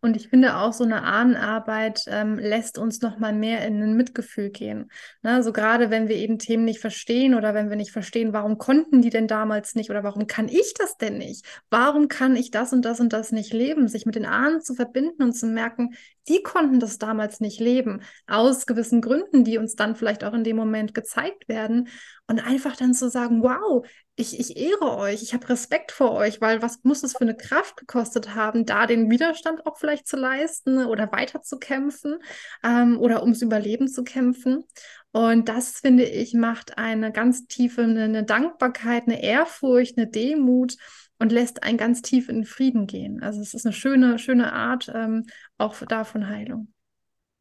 Und 0.00 0.14
ich 0.14 0.28
finde 0.28 0.56
auch 0.56 0.72
so 0.72 0.84
eine 0.84 1.02
Ahnenarbeit 1.02 2.04
ähm, 2.06 2.38
lässt 2.38 2.78
uns 2.78 3.00
noch 3.00 3.18
mal 3.18 3.32
mehr 3.32 3.66
in 3.66 3.82
ein 3.82 3.96
Mitgefühl 3.96 4.50
gehen. 4.50 4.90
Ne? 5.22 5.42
So 5.42 5.52
gerade 5.52 5.90
wenn 5.90 6.08
wir 6.08 6.16
eben 6.16 6.38
Themen 6.38 6.64
nicht 6.64 6.80
verstehen 6.80 7.34
oder 7.34 7.54
wenn 7.54 7.70
wir 7.70 7.76
nicht 7.76 7.92
verstehen, 7.92 8.32
warum 8.32 8.58
konnten 8.58 9.02
die 9.02 9.10
denn 9.10 9.26
damals 9.26 9.74
nicht 9.74 9.90
oder 9.90 10.04
warum 10.04 10.26
kann 10.26 10.48
ich 10.48 10.74
das 10.74 10.96
denn 10.96 11.18
nicht? 11.18 11.44
Warum 11.70 12.08
kann 12.08 12.36
ich 12.36 12.50
das 12.50 12.72
und 12.72 12.84
das 12.84 13.00
und 13.00 13.12
das 13.12 13.32
nicht 13.32 13.52
leben? 13.52 13.88
Sich 13.88 14.06
mit 14.06 14.14
den 14.14 14.26
Ahnen 14.26 14.60
zu 14.60 14.74
verbinden 14.74 15.22
und 15.22 15.32
zu 15.32 15.46
merken, 15.46 15.94
die 16.28 16.42
konnten 16.42 16.78
das 16.78 16.98
damals 16.98 17.40
nicht 17.40 17.60
leben, 17.60 18.02
aus 18.26 18.66
gewissen 18.66 19.00
Gründen, 19.00 19.44
die 19.44 19.58
uns 19.58 19.76
dann 19.76 19.96
vielleicht 19.96 20.24
auch 20.24 20.34
in 20.34 20.44
dem 20.44 20.56
Moment 20.56 20.92
gezeigt 20.92 21.48
werden. 21.48 21.88
Und 22.28 22.40
einfach 22.40 22.76
dann 22.76 22.92
zu 22.92 23.08
sagen, 23.08 23.42
wow, 23.42 23.86
ich, 24.16 24.40
ich 24.40 24.56
ehre 24.56 24.96
euch, 24.96 25.22
ich 25.22 25.34
habe 25.34 25.48
Respekt 25.50 25.92
vor 25.92 26.12
euch, 26.12 26.40
weil 26.40 26.62
was 26.62 26.82
muss 26.84 27.02
es 27.02 27.12
für 27.12 27.20
eine 27.20 27.36
Kraft 27.36 27.76
gekostet 27.76 28.34
haben, 28.34 28.64
da 28.64 28.86
den 28.86 29.10
Widerstand 29.10 29.66
auch 29.66 29.76
vielleicht 29.76 30.08
zu 30.08 30.16
leisten 30.16 30.86
oder 30.86 31.12
weiterzukämpfen 31.12 32.18
ähm, 32.64 32.98
oder 32.98 33.22
ums 33.22 33.42
Überleben 33.42 33.88
zu 33.88 34.04
kämpfen. 34.04 34.64
Und 35.12 35.50
das, 35.50 35.80
finde 35.80 36.04
ich, 36.04 36.32
macht 36.32 36.78
eine 36.78 37.12
ganz 37.12 37.46
tiefe, 37.46 37.82
eine, 37.82 38.04
eine 38.04 38.24
Dankbarkeit, 38.24 39.04
eine 39.06 39.22
Ehrfurcht, 39.22 39.98
eine 39.98 40.06
Demut 40.06 40.76
und 41.18 41.30
lässt 41.30 41.62
einen 41.62 41.78
ganz 41.78 42.00
tief 42.00 42.30
in 42.30 42.46
Frieden 42.46 42.86
gehen. 42.86 43.22
Also 43.22 43.42
es 43.42 43.52
ist 43.52 43.66
eine 43.66 43.74
schöne, 43.74 44.18
schöne 44.18 44.52
Art 44.52 44.90
ähm, 44.94 45.26
auch 45.58 45.76
davon 45.86 46.28
Heilung. 46.28 46.72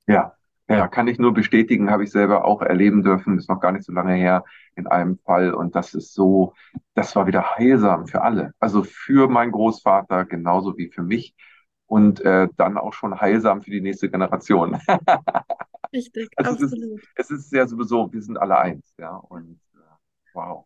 Ja, 0.08 0.36
Ja, 0.68 0.88
kann 0.88 1.07
ich 1.07 1.20
nur 1.20 1.32
bestätigen, 1.34 1.91
habe 1.91 2.03
ich 2.03 2.11
selber 2.11 2.43
auch 2.43 2.61
erleben 2.63 3.03
dürfen, 3.03 3.38
ist 3.38 3.49
noch 3.49 3.59
gar 3.59 3.72
nicht 3.72 3.86
so 3.86 3.91
lange 3.91 4.16
her 4.16 4.43
in 4.76 4.88
einem 4.88 5.20
Fall. 5.20 5.53
Und 5.53 5.76
das 5.76 5.93
ist 5.93 6.13
so, 6.13 6.53
das 6.95 7.16
war 7.16 7.28
wieder 7.28 7.51
heilsam 7.55 8.07
für 8.07 8.24
alle. 8.24 8.53
Also 8.59 8.84
für 8.84 9.28
meinen 9.30 9.51
Großvater 9.51 10.26
genauso 10.26 10.76
wie 10.78 10.89
für 10.89 11.03
mich 11.03 11.36
und 11.86 12.20
äh, 12.22 12.47
dann 12.57 12.78
auch 12.80 12.93
schon 12.93 13.20
heilsam 13.22 13.61
für 13.61 13.70
die 13.70 13.82
nächste 13.82 14.09
Generation. 14.09 14.80
Richtig, 15.93 16.30
also 16.36 16.66
absolut. 16.66 17.01
Es 17.16 17.30
ist, 17.30 17.39
es 17.39 17.45
ist 17.45 17.53
ja 17.53 17.68
sowieso, 17.68 18.11
wir 18.11 18.22
sind 18.24 18.38
alle 18.38 18.57
eins, 18.57 18.93
ja. 18.97 19.16
Und 19.16 19.59
äh, 19.76 19.78
wow. 20.34 20.66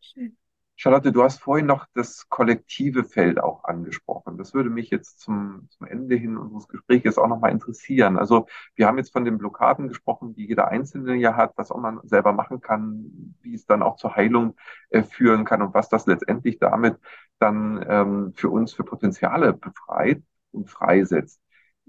Schön. 0.00 0.36
Charlotte, 0.80 1.10
du 1.10 1.24
hast 1.24 1.40
vorhin 1.40 1.66
noch 1.66 1.86
das 1.94 2.28
kollektive 2.28 3.02
Feld 3.02 3.40
auch 3.40 3.64
angesprochen. 3.64 4.38
Das 4.38 4.54
würde 4.54 4.70
mich 4.70 4.90
jetzt 4.90 5.18
zum, 5.18 5.66
zum 5.70 5.88
Ende 5.88 6.14
hin 6.14 6.36
unseres 6.36 6.68
Gesprächs 6.68 7.18
auch 7.18 7.26
nochmal 7.26 7.50
interessieren. 7.50 8.16
Also 8.16 8.46
wir 8.76 8.86
haben 8.86 8.96
jetzt 8.96 9.12
von 9.12 9.24
den 9.24 9.38
Blockaden 9.38 9.88
gesprochen, 9.88 10.34
die 10.34 10.46
jeder 10.46 10.68
Einzelne 10.68 11.16
ja 11.16 11.34
hat, 11.34 11.52
was 11.56 11.72
auch 11.72 11.80
man 11.80 11.98
selber 12.04 12.32
machen 12.32 12.60
kann, 12.60 13.34
wie 13.42 13.54
es 13.56 13.66
dann 13.66 13.82
auch 13.82 13.96
zur 13.96 14.14
Heilung 14.14 14.54
äh, 14.90 15.02
führen 15.02 15.44
kann 15.44 15.62
und 15.62 15.74
was 15.74 15.88
das 15.88 16.06
letztendlich 16.06 16.60
damit 16.60 16.96
dann 17.40 17.84
ähm, 17.88 18.32
für 18.36 18.48
uns 18.48 18.72
für 18.72 18.84
Potenziale 18.84 19.54
befreit 19.54 20.22
und 20.52 20.70
freisetzt. 20.70 21.40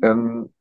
Ähm, 0.02 0.52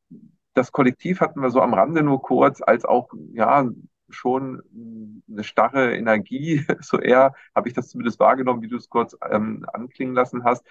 das 0.53 0.71
Kollektiv 0.73 1.21
hatten 1.23 1.41
wir 1.41 1.51
so 1.51 1.63
am 1.63 1.73
Rande 1.73 2.03
nur 2.03 2.21
kurz, 2.21 2.61
als 2.61 2.85
auch 2.85 3.11
ja 3.33 3.71
schon 4.09 5.23
eine 5.29 5.45
starre 5.45 5.97
Energie, 5.97 6.65
so 6.81 6.99
eher 6.99 7.35
habe 7.55 7.69
ich 7.69 7.75
das 7.75 7.89
zumindest 7.89 8.21
wahrgenommen, 8.21 8.63
wie 8.63 8.69
du 8.69 8.77
es 8.77 8.89
kurz 8.89 9.17
ähm, 9.29 9.67
anklingen 9.73 10.15
lassen 10.15 10.45
hast. 10.45 10.67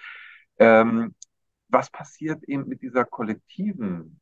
Ähm, 0.58 1.14
was 1.68 1.90
passiert 1.90 2.44
eben 2.44 2.66
mit 2.66 2.82
dieser 2.82 3.04
kollektiven 3.04 4.20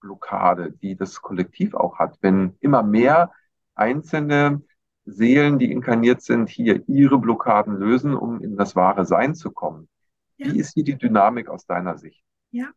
Blockade, 0.00 0.72
die 0.72 0.96
das 0.96 1.20
Kollektiv 1.20 1.74
auch 1.74 1.98
hat, 1.98 2.18
wenn 2.20 2.56
immer 2.60 2.82
mehr 2.82 3.32
einzelne 3.74 4.62
Seelen, 5.04 5.58
die 5.58 5.70
inkarniert 5.70 6.22
sind, 6.22 6.48
hier 6.48 6.86
ihre 6.88 7.18
Blockaden 7.18 7.76
lösen, 7.76 8.14
um 8.14 8.40
in 8.42 8.56
das 8.56 8.76
wahre 8.76 9.06
Sein 9.06 9.34
zu 9.34 9.50
kommen? 9.50 9.88
Ja. 10.36 10.52
Wie 10.52 10.58
ist 10.58 10.74
hier 10.74 10.84
die 10.84 10.96
Dynamik 10.96 11.48
aus 11.48 11.66
deiner 11.66 11.96
Sicht? 11.98 12.22
Ja, 12.50 12.70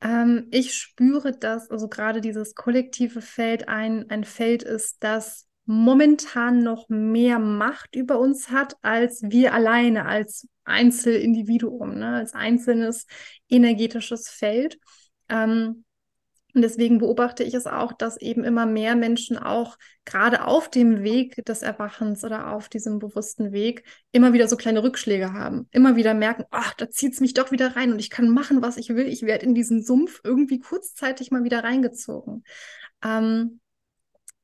ähm, 0.00 0.48
ich 0.50 0.74
spüre, 0.74 1.32
dass 1.32 1.70
also 1.70 1.88
gerade 1.88 2.20
dieses 2.20 2.54
kollektive 2.54 3.20
Feld 3.20 3.68
ein, 3.68 4.10
ein 4.10 4.24
Feld 4.24 4.62
ist, 4.62 4.96
das 5.00 5.46
momentan 5.64 6.62
noch 6.62 6.88
mehr 6.88 7.38
Macht 7.38 7.96
über 7.96 8.20
uns 8.20 8.50
hat, 8.50 8.76
als 8.82 9.22
wir 9.22 9.52
alleine 9.52 10.06
als 10.06 10.48
Einzelindividuum, 10.64 11.98
ne, 11.98 12.14
als 12.14 12.34
einzelnes 12.34 13.06
energetisches 13.48 14.28
Feld. 14.28 14.78
Ähm, 15.28 15.84
und 16.56 16.62
deswegen 16.62 16.96
beobachte 16.96 17.44
ich 17.44 17.52
es 17.52 17.66
auch, 17.66 17.92
dass 17.92 18.16
eben 18.16 18.42
immer 18.42 18.64
mehr 18.64 18.96
Menschen 18.96 19.36
auch 19.36 19.76
gerade 20.06 20.46
auf 20.46 20.70
dem 20.70 21.02
Weg 21.02 21.44
des 21.44 21.60
Erwachens 21.60 22.24
oder 22.24 22.50
auf 22.54 22.70
diesem 22.70 22.98
bewussten 22.98 23.52
Weg 23.52 23.84
immer 24.10 24.32
wieder 24.32 24.48
so 24.48 24.56
kleine 24.56 24.82
Rückschläge 24.82 25.34
haben. 25.34 25.68
Immer 25.70 25.96
wieder 25.96 26.14
merken, 26.14 26.44
ach, 26.50 26.72
da 26.72 26.88
zieht 26.88 27.12
es 27.12 27.20
mich 27.20 27.34
doch 27.34 27.52
wieder 27.52 27.76
rein 27.76 27.92
und 27.92 27.98
ich 27.98 28.08
kann 28.08 28.30
machen, 28.30 28.62
was 28.62 28.78
ich 28.78 28.88
will. 28.88 29.06
Ich 29.06 29.20
werde 29.20 29.44
in 29.44 29.54
diesen 29.54 29.82
Sumpf 29.82 30.22
irgendwie 30.24 30.58
kurzzeitig 30.58 31.30
mal 31.30 31.44
wieder 31.44 31.62
reingezogen. 31.62 32.42
Ähm, 33.04 33.60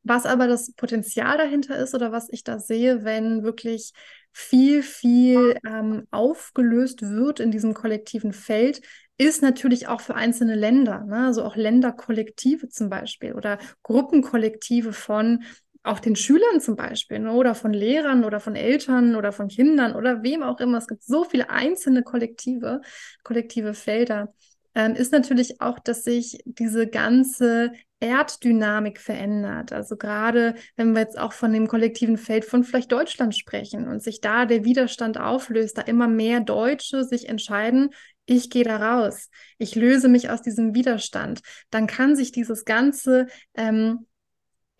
was 0.02 0.26
aber 0.26 0.46
das 0.46 0.74
Potenzial 0.74 1.38
dahinter 1.38 1.78
ist 1.78 1.94
oder 1.94 2.12
was 2.12 2.28
ich 2.30 2.44
da 2.44 2.58
sehe, 2.58 3.04
wenn 3.04 3.42
wirklich 3.42 3.94
viel, 4.32 4.82
viel 4.82 5.56
ähm, 5.66 6.06
aufgelöst 6.10 7.00
wird 7.00 7.40
in 7.40 7.50
diesem 7.50 7.72
kollektiven 7.72 8.34
Feld, 8.34 8.82
ist 9.22 9.42
natürlich 9.42 9.88
auch 9.88 10.00
für 10.00 10.14
einzelne 10.14 10.54
Länder, 10.54 11.04
ne? 11.04 11.26
also 11.26 11.44
auch 11.44 11.56
Länderkollektive 11.56 12.68
zum 12.68 12.88
Beispiel 12.88 13.34
oder 13.34 13.58
Gruppenkollektive 13.82 14.92
von 14.92 15.44
auch 15.84 15.98
den 15.98 16.14
Schülern 16.14 16.60
zum 16.60 16.76
Beispiel 16.76 17.18
ne? 17.18 17.32
oder 17.32 17.54
von 17.54 17.72
Lehrern 17.72 18.24
oder 18.24 18.40
von 18.40 18.54
Eltern 18.54 19.16
oder 19.16 19.32
von 19.32 19.48
Kindern 19.48 19.94
oder 19.94 20.22
wem 20.22 20.42
auch 20.42 20.60
immer. 20.60 20.78
Es 20.78 20.86
gibt 20.86 21.02
so 21.02 21.24
viele 21.24 21.50
einzelne 21.50 22.02
Kollektive, 22.02 22.80
kollektive 23.24 23.74
Felder. 23.74 24.32
Ähm, 24.74 24.94
ist 24.94 25.12
natürlich 25.12 25.60
auch, 25.60 25.78
dass 25.78 26.04
sich 26.04 26.38
diese 26.44 26.86
ganze 26.86 27.72
Erddynamik 28.00 29.00
verändert. 29.00 29.72
Also 29.72 29.96
gerade 29.96 30.54
wenn 30.76 30.92
wir 30.92 31.02
jetzt 31.02 31.18
auch 31.18 31.32
von 31.32 31.52
dem 31.52 31.68
kollektiven 31.68 32.16
Feld 32.16 32.44
von 32.44 32.64
vielleicht 32.64 32.90
Deutschland 32.90 33.36
sprechen 33.36 33.86
und 33.86 34.02
sich 34.02 34.20
da 34.20 34.44
der 34.44 34.64
Widerstand 34.64 35.18
auflöst, 35.18 35.78
da 35.78 35.82
immer 35.82 36.08
mehr 36.08 36.40
Deutsche 36.40 37.04
sich 37.04 37.28
entscheiden, 37.28 37.90
ich 38.26 38.50
gehe 38.50 38.64
da 38.64 38.76
raus, 38.76 39.28
ich 39.58 39.74
löse 39.74 40.08
mich 40.08 40.30
aus 40.30 40.42
diesem 40.42 40.74
Widerstand, 40.74 41.40
dann 41.70 41.86
kann 41.86 42.16
sich 42.16 42.32
dieses 42.32 42.64
ganze 42.64 43.26
ähm, 43.54 44.06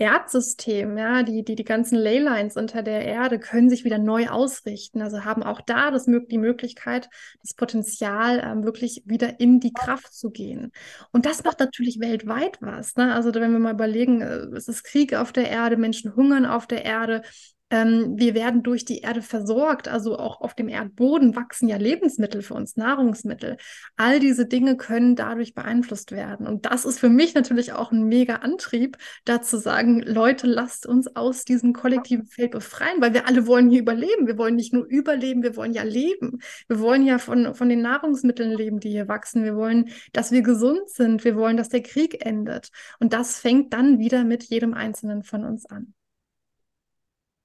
Erdsystem, 0.02 0.96
ja, 0.96 1.22
die, 1.22 1.44
die, 1.44 1.54
die 1.54 1.64
ganzen 1.64 1.96
Leylines 1.96 2.56
unter 2.56 2.82
der 2.82 3.04
Erde 3.04 3.38
können 3.38 3.70
sich 3.70 3.84
wieder 3.84 3.98
neu 3.98 4.28
ausrichten. 4.28 5.00
Also 5.00 5.24
haben 5.24 5.42
auch 5.42 5.60
da 5.60 5.90
das, 5.90 6.06
die 6.06 6.38
Möglichkeit, 6.38 7.08
das 7.42 7.54
Potenzial 7.54 8.42
ähm, 8.44 8.64
wirklich 8.64 9.02
wieder 9.04 9.38
in 9.38 9.60
die 9.60 9.72
Kraft 9.72 10.12
zu 10.12 10.30
gehen. 10.30 10.72
Und 11.12 11.24
das 11.24 11.44
macht 11.44 11.60
natürlich 11.60 12.00
weltweit 12.00 12.58
was. 12.60 12.96
Ne? 12.96 13.14
Also 13.14 13.32
wenn 13.34 13.52
wir 13.52 13.60
mal 13.60 13.74
überlegen, 13.74 14.22
äh, 14.22 14.56
es 14.56 14.66
ist 14.66 14.82
Krieg 14.82 15.14
auf 15.14 15.30
der 15.30 15.50
Erde, 15.50 15.76
Menschen 15.76 16.16
hungern 16.16 16.46
auf 16.46 16.66
der 16.66 16.84
Erde, 16.84 17.22
ähm, 17.72 18.18
wir 18.18 18.34
werden 18.34 18.62
durch 18.62 18.84
die 18.84 18.98
Erde 18.98 19.22
versorgt, 19.22 19.88
also 19.88 20.18
auch 20.18 20.42
auf 20.42 20.54
dem 20.54 20.68
Erdboden 20.68 21.34
wachsen 21.34 21.68
ja 21.68 21.78
Lebensmittel 21.78 22.42
für 22.42 22.52
uns, 22.52 22.76
Nahrungsmittel. 22.76 23.56
All 23.96 24.20
diese 24.20 24.44
Dinge 24.46 24.76
können 24.76 25.16
dadurch 25.16 25.54
beeinflusst 25.54 26.12
werden. 26.12 26.46
Und 26.46 26.66
das 26.66 26.84
ist 26.84 27.00
für 27.00 27.08
mich 27.08 27.34
natürlich 27.34 27.72
auch 27.72 27.90
ein 27.90 28.04
mega 28.04 28.36
Antrieb, 28.36 28.98
da 29.24 29.40
zu 29.40 29.58
sagen, 29.58 30.02
Leute, 30.02 30.46
lasst 30.46 30.84
uns 30.84 31.16
aus 31.16 31.46
diesem 31.46 31.72
kollektiven 31.72 32.26
Feld 32.26 32.50
befreien, 32.50 33.00
weil 33.00 33.14
wir 33.14 33.26
alle 33.26 33.46
wollen 33.46 33.70
hier 33.70 33.80
überleben. 33.80 34.26
Wir 34.26 34.36
wollen 34.36 34.56
nicht 34.56 34.74
nur 34.74 34.84
überleben, 34.84 35.42
wir 35.42 35.56
wollen 35.56 35.72
ja 35.72 35.82
leben. 35.82 36.40
Wir 36.68 36.78
wollen 36.78 37.06
ja 37.06 37.16
von, 37.16 37.54
von 37.54 37.70
den 37.70 37.80
Nahrungsmitteln 37.80 38.52
leben, 38.52 38.80
die 38.80 38.90
hier 38.90 39.08
wachsen. 39.08 39.44
Wir 39.44 39.56
wollen, 39.56 39.88
dass 40.12 40.30
wir 40.30 40.42
gesund 40.42 40.90
sind. 40.90 41.24
Wir 41.24 41.36
wollen, 41.36 41.56
dass 41.56 41.70
der 41.70 41.82
Krieg 41.82 42.22
endet. 42.26 42.68
Und 43.00 43.14
das 43.14 43.38
fängt 43.38 43.72
dann 43.72 43.98
wieder 43.98 44.24
mit 44.24 44.42
jedem 44.44 44.74
Einzelnen 44.74 45.22
von 45.22 45.46
uns 45.46 45.64
an. 45.64 45.94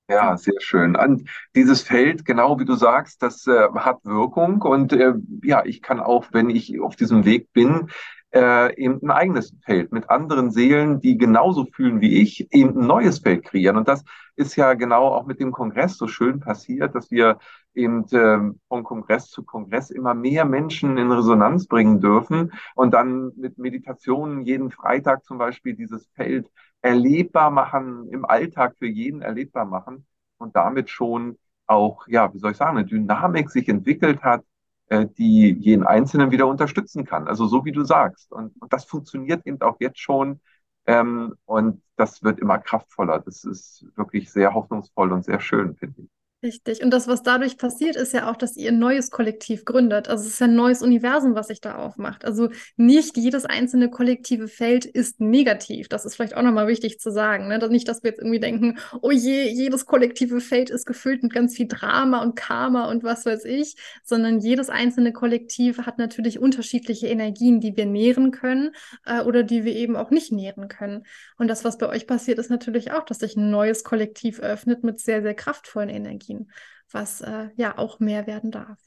Ja, 0.10 0.38
sehr 0.38 0.60
schön. 0.60 0.96
Und 0.96 1.30
dieses 1.54 1.82
Feld, 1.82 2.24
genau 2.24 2.60
wie 2.60 2.66
du 2.66 2.76
sagst, 2.76 3.22
das 3.22 3.46
äh, 3.46 3.68
hat 3.76 4.00
Wirkung. 4.06 4.62
Und 4.62 4.94
äh, 4.94 5.14
ja, 5.44 5.66
ich 5.66 5.82
kann 5.82 6.00
auch, 6.00 6.28
wenn 6.32 6.50
ich 6.50 6.80
auf 6.80 6.96
diesem 6.96 7.26
Weg 7.26 7.52
bin, 7.52 7.90
äh, 8.34 8.74
eben 8.82 9.02
ein 9.04 9.12
eigenes 9.12 9.54
Feld 9.66 9.92
mit 9.92 10.10
anderen 10.10 10.52
Seelen, 10.52 11.02
die 11.02 11.18
genauso 11.18 11.66
fühlen 11.66 12.00
wie 12.00 12.22
ich, 12.22 12.48
eben 12.54 12.78
ein 12.80 12.88
neues 12.88 13.20
Feld 13.20 13.44
kreieren. 13.44 13.76
Und 13.76 13.90
das 13.90 14.04
ist 14.38 14.56
ja 14.56 14.76
genau 14.76 15.08
auch 15.08 15.26
mit 15.26 15.42
dem 15.42 15.52
Kongress 15.52 15.98
so 15.98 16.08
schön 16.08 16.40
passiert, 16.40 16.96
dass 16.96 17.12
wir 17.12 17.38
eben 17.74 18.06
äh, 18.12 18.40
von 18.70 18.84
Kongress 18.84 19.30
zu 19.30 19.44
Kongress 19.44 19.90
immer 19.90 20.14
mehr 20.14 20.46
Menschen 20.46 20.98
in 20.98 21.12
Resonanz 21.12 21.68
bringen 21.68 22.00
dürfen 22.00 22.54
und 22.76 22.94
dann 22.94 23.32
mit 23.36 23.58
Meditationen 23.58 24.42
jeden 24.46 24.72
Freitag 24.72 25.26
zum 25.26 25.38
Beispiel 25.38 25.76
dieses 25.76 26.08
Feld 26.16 26.50
erlebbar 26.82 27.50
machen, 27.52 28.10
im 28.10 28.26
Alltag 28.26 28.76
für 28.78 28.88
jeden 28.88 29.22
erlebbar 29.22 29.66
machen 29.66 30.06
und 30.38 30.56
damit 30.56 30.90
schon 30.90 31.38
auch, 31.68 32.08
ja, 32.08 32.34
wie 32.34 32.40
soll 32.40 32.52
ich 32.52 32.58
sagen, 32.58 32.78
eine 32.78 32.86
Dynamik 32.86 33.50
sich 33.50 33.68
entwickelt 33.70 34.22
hat, 34.24 34.44
äh, 34.90 35.06
die 35.18 35.52
jeden 35.60 35.86
Einzelnen 35.86 36.32
wieder 36.32 36.48
unterstützen 36.48 37.04
kann. 37.06 37.28
Also 37.28 37.46
so 37.48 37.66
wie 37.66 37.72
du 37.72 37.84
sagst. 37.84 38.32
Und, 38.32 38.60
und 38.62 38.72
das 38.74 38.86
funktioniert 38.86 39.46
eben 39.46 39.62
auch 39.62 39.78
jetzt 39.80 40.00
schon. 40.00 40.40
Ähm, 40.86 41.36
und 41.46 41.82
das 41.98 42.24
wird 42.24 42.40
immer 42.40 42.58
kraftvoller. 42.60 43.20
Das 43.20 43.44
ist 43.44 43.86
wirklich 43.96 44.32
sehr 44.32 44.54
hoffnungsvoll 44.54 45.12
und 45.12 45.26
sehr 45.26 45.40
schön, 45.42 45.76
finde 45.76 46.02
ich. 46.04 46.10
Richtig. 46.44 46.84
Und 46.84 46.92
das, 46.92 47.08
was 47.08 47.24
dadurch 47.24 47.58
passiert, 47.58 47.96
ist 47.96 48.14
ja 48.14 48.30
auch, 48.30 48.36
dass 48.36 48.56
ihr 48.56 48.70
ein 48.72 48.78
neues 48.78 49.10
Kollektiv 49.10 49.66
gründet. 49.66 50.08
Also 50.08 50.24
es 50.24 50.34
ist 50.34 50.42
ein 50.44 50.54
neues 50.54 50.84
Universum, 50.84 51.34
was 51.34 51.48
sich 51.48 51.62
da 51.62 51.78
aufmacht. 51.78 52.26
Also 52.26 52.50
nicht 52.76 53.18
jedes 53.18 53.46
einzelne 53.46 53.90
kollektive 53.90 54.48
Feld 54.48 54.86
ist 54.86 55.20
negativ. 55.20 55.90
Das 55.90 56.06
ist 56.06 56.14
vielleicht 56.16 56.38
auch 56.38 56.44
nochmal 56.44 56.68
wichtig 56.68 57.00
zu 57.00 57.12
sagen. 57.12 57.48
Ne? 57.48 57.58
Nicht, 57.70 57.88
dass 57.88 58.04
wir 58.04 58.12
jetzt 58.12 58.20
irgendwie 58.20 58.40
denken, 58.40 58.78
oh 59.02 59.10
je, 59.10 59.50
jedes 59.50 59.88
kollektive 59.88 60.40
Feld 60.40 60.70
ist 60.70 60.86
gefüllt 60.86 61.24
mit 61.24 61.34
ganz 61.34 61.56
viel 61.56 61.68
Drama 61.68 62.22
und 62.22 62.36
Karma 62.36 62.88
und 62.92 63.04
was 63.04 63.26
weiß 63.26 63.44
ich, 63.46 63.76
sondern 64.04 64.38
jedes 64.40 64.70
einzelne 64.70 65.14
Kollektiv 65.14 65.80
hat 65.88 65.98
natürlich 65.98 66.38
unterschiedliche 66.38 67.08
Energien, 67.08 67.62
die 67.62 67.76
wir 67.76 67.88
nähren 67.88 68.30
können 68.30 68.76
äh, 69.06 69.22
oder 69.24 69.42
die 69.42 69.66
wir 69.66 69.76
eben 69.76 69.96
auch 69.96 70.12
nicht 70.12 70.32
nähren 70.32 70.68
können. 70.68 71.04
Und 71.40 71.48
das, 71.48 71.64
was 71.64 71.80
bei 71.80 71.90
euch 71.90 72.06
passiert, 72.06 72.38
ist 72.38 72.52
natürlich 72.52 72.92
auch, 72.92 73.06
dass 73.06 73.18
sich 73.20 73.36
ein 73.36 73.50
neues 73.50 73.84
Kollektiv 73.84 74.40
öffnet 74.40 74.84
mit 74.84 75.00
sehr, 75.00 75.24
sehr 75.24 75.34
kraftvollen 75.34 75.90
Energien. 75.90 76.27
Energien, 76.28 76.52
was 76.92 77.22
äh, 77.22 77.50
ja 77.56 77.78
auch 77.78 78.00
mehr 78.00 78.28
werden 78.28 78.52
darf. 78.52 78.78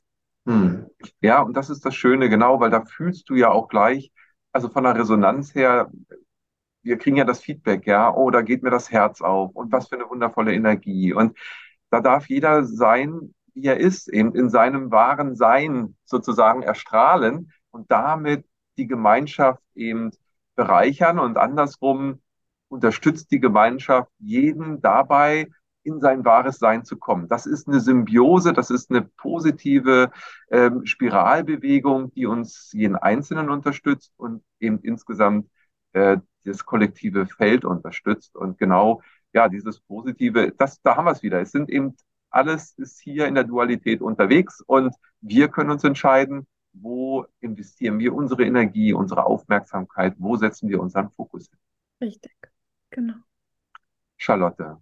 Hm. 0.47 0.87
Ja, 1.21 1.43
und 1.43 1.55
das 1.57 1.71
ist 1.71 1.85
das 1.85 1.95
Schöne, 1.95 2.29
genau, 2.29 2.61
weil 2.61 2.71
da 2.71 2.85
fühlst 2.85 3.29
du 3.29 3.35
ja 3.35 3.51
auch 3.51 3.69
gleich, 3.69 4.13
also 4.53 4.69
von 4.69 4.85
der 4.85 4.97
Resonanz 4.97 5.55
her, 5.55 5.91
wir 6.83 6.97
kriegen 6.97 7.17
ja 7.17 7.25
das 7.25 7.41
Feedback, 7.41 7.87
ja, 7.87 8.13
oh, 8.13 8.31
da 8.31 8.41
geht 8.41 8.63
mir 8.63 8.71
das 8.71 8.91
Herz 8.91 9.21
auf 9.21 9.55
und 9.55 9.71
was 9.71 9.89
für 9.89 9.97
eine 9.97 10.09
wundervolle 10.09 10.55
Energie. 10.55 11.13
Und 11.13 11.37
da 11.91 12.01
darf 12.01 12.29
jeder 12.29 12.65
sein, 12.65 13.35
wie 13.53 13.67
er 13.67 13.77
ist, 13.77 14.09
eben 14.09 14.35
in 14.35 14.49
seinem 14.49 14.91
wahren 14.91 15.37
Sein 15.37 15.97
sozusagen 16.05 16.63
erstrahlen 16.63 17.53
und 17.71 17.91
damit 17.91 18.47
die 18.79 18.87
Gemeinschaft 18.87 19.63
eben 19.75 20.11
bereichern 20.55 21.19
und 21.19 21.37
andersrum 21.37 22.23
unterstützt 22.69 23.31
die 23.31 23.41
Gemeinschaft 23.41 24.11
jeden 24.19 24.81
dabei, 24.81 25.49
in 25.83 26.01
sein 26.01 26.25
wahres 26.25 26.59
Sein 26.59 26.85
zu 26.85 26.97
kommen. 26.97 27.29
Das 27.29 27.47
ist 27.47 27.69
eine 27.69 27.81
Symbiose, 27.81 28.53
das 28.53 28.71
ist 28.71 28.91
eine 28.91 29.03
positive 29.03 30.11
ähm, 30.51 30.85
Spiralbewegung, 30.85 32.13
die 32.13 32.27
uns 32.27 32.71
jeden 32.73 32.97
Einzelnen 32.97 33.51
unterstützt 33.51 34.13
und 34.17 34.43
eben 34.59 34.79
insgesamt 34.83 35.49
äh, 35.93 36.19
das 36.45 36.65
kollektive 36.65 37.27
Feld 37.27 37.65
unterstützt. 37.65 38.37
Und 38.37 38.59
genau, 38.59 39.03
ja, 39.33 39.49
dieses 39.49 39.81
Positive, 39.81 40.53
das, 40.57 40.81
da 40.83 40.97
haben 40.97 41.07
wir 41.07 41.13
es 41.13 41.23
wieder. 41.23 41.41
Es 41.41 41.53
sind 41.53 41.71
eben, 41.71 41.97
alles 42.31 42.75
ist 42.79 43.01
hier 43.01 43.27
in 43.27 43.35
der 43.35 43.45
Dualität 43.45 44.01
unterwegs 44.01 44.63
und 44.67 44.95
wir 45.21 45.49
können 45.49 45.71
uns 45.71 45.85
entscheiden, 45.85 46.47
wo 46.73 47.27
investieren 47.41 47.99
wir 47.99 48.15
unsere 48.15 48.45
Energie, 48.45 48.93
unsere 48.93 49.25
Aufmerksamkeit, 49.27 50.15
wo 50.19 50.37
setzen 50.37 50.69
wir 50.69 50.81
unseren 50.81 51.11
Fokus 51.11 51.49
hin. 51.49 51.59
Richtig, 52.01 52.33
genau. 52.91 53.15
Charlotte, 54.17 54.79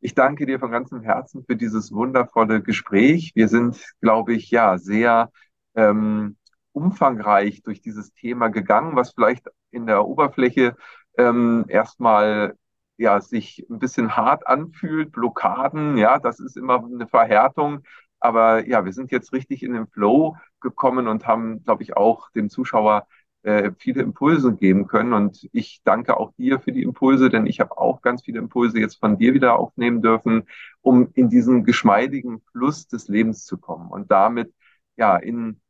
ich 0.00 0.14
danke 0.14 0.46
dir 0.46 0.58
von 0.58 0.70
ganzem 0.70 1.02
Herzen 1.02 1.44
für 1.44 1.56
dieses 1.56 1.92
wundervolle 1.92 2.62
Gespräch. 2.62 3.32
Wir 3.34 3.48
sind, 3.48 3.82
glaube 4.00 4.34
ich, 4.34 4.50
ja, 4.50 4.78
sehr 4.78 5.30
ähm, 5.74 6.36
umfangreich 6.72 7.62
durch 7.62 7.80
dieses 7.82 8.12
Thema 8.14 8.48
gegangen, 8.48 8.96
was 8.96 9.12
vielleicht 9.12 9.48
in 9.70 9.86
der 9.86 10.06
Oberfläche 10.06 10.76
ähm, 11.18 11.64
erstmal 11.68 12.54
ja 12.96 13.20
sich 13.20 13.66
ein 13.70 13.78
bisschen 13.78 14.16
hart 14.16 14.46
anfühlt, 14.46 15.12
Blockaden, 15.12 15.96
ja, 15.96 16.18
das 16.18 16.38
ist 16.40 16.56
immer 16.56 16.84
eine 16.84 17.06
Verhärtung. 17.06 17.80
Aber 18.20 18.66
ja, 18.68 18.84
wir 18.84 18.92
sind 18.92 19.10
jetzt 19.10 19.32
richtig 19.32 19.62
in 19.62 19.72
den 19.72 19.86
Flow 19.86 20.36
gekommen 20.60 21.08
und 21.08 21.26
haben, 21.26 21.64
glaube 21.64 21.82
ich, 21.82 21.96
auch 21.96 22.30
dem 22.32 22.50
Zuschauer 22.50 23.06
äh, 23.42 23.72
viele 23.78 24.02
Impulse 24.02 24.54
geben 24.54 24.86
können. 24.86 25.12
Und 25.12 25.48
ich 25.52 25.80
danke 25.84 26.16
auch 26.16 26.32
dir 26.34 26.60
für 26.60 26.72
die 26.72 26.82
Impulse, 26.82 27.30
denn 27.30 27.46
ich 27.46 27.60
habe 27.60 27.78
auch 27.78 28.02
ganz 28.02 28.22
viele 28.24 28.38
Impulse 28.38 28.78
jetzt 28.80 29.00
von 29.00 29.18
dir 29.18 29.34
wieder 29.34 29.58
aufnehmen 29.58 30.02
dürfen, 30.02 30.44
um 30.82 31.10
in 31.14 31.28
diesen 31.30 31.64
geschmeidigen 31.64 32.40
Fluss 32.52 32.86
des 32.88 33.08
Lebens 33.08 33.44
zu 33.44 33.58
kommen 33.58 33.90
und 33.90 34.10
damit 34.10 34.52
ja 34.96 35.16
in 35.16 35.60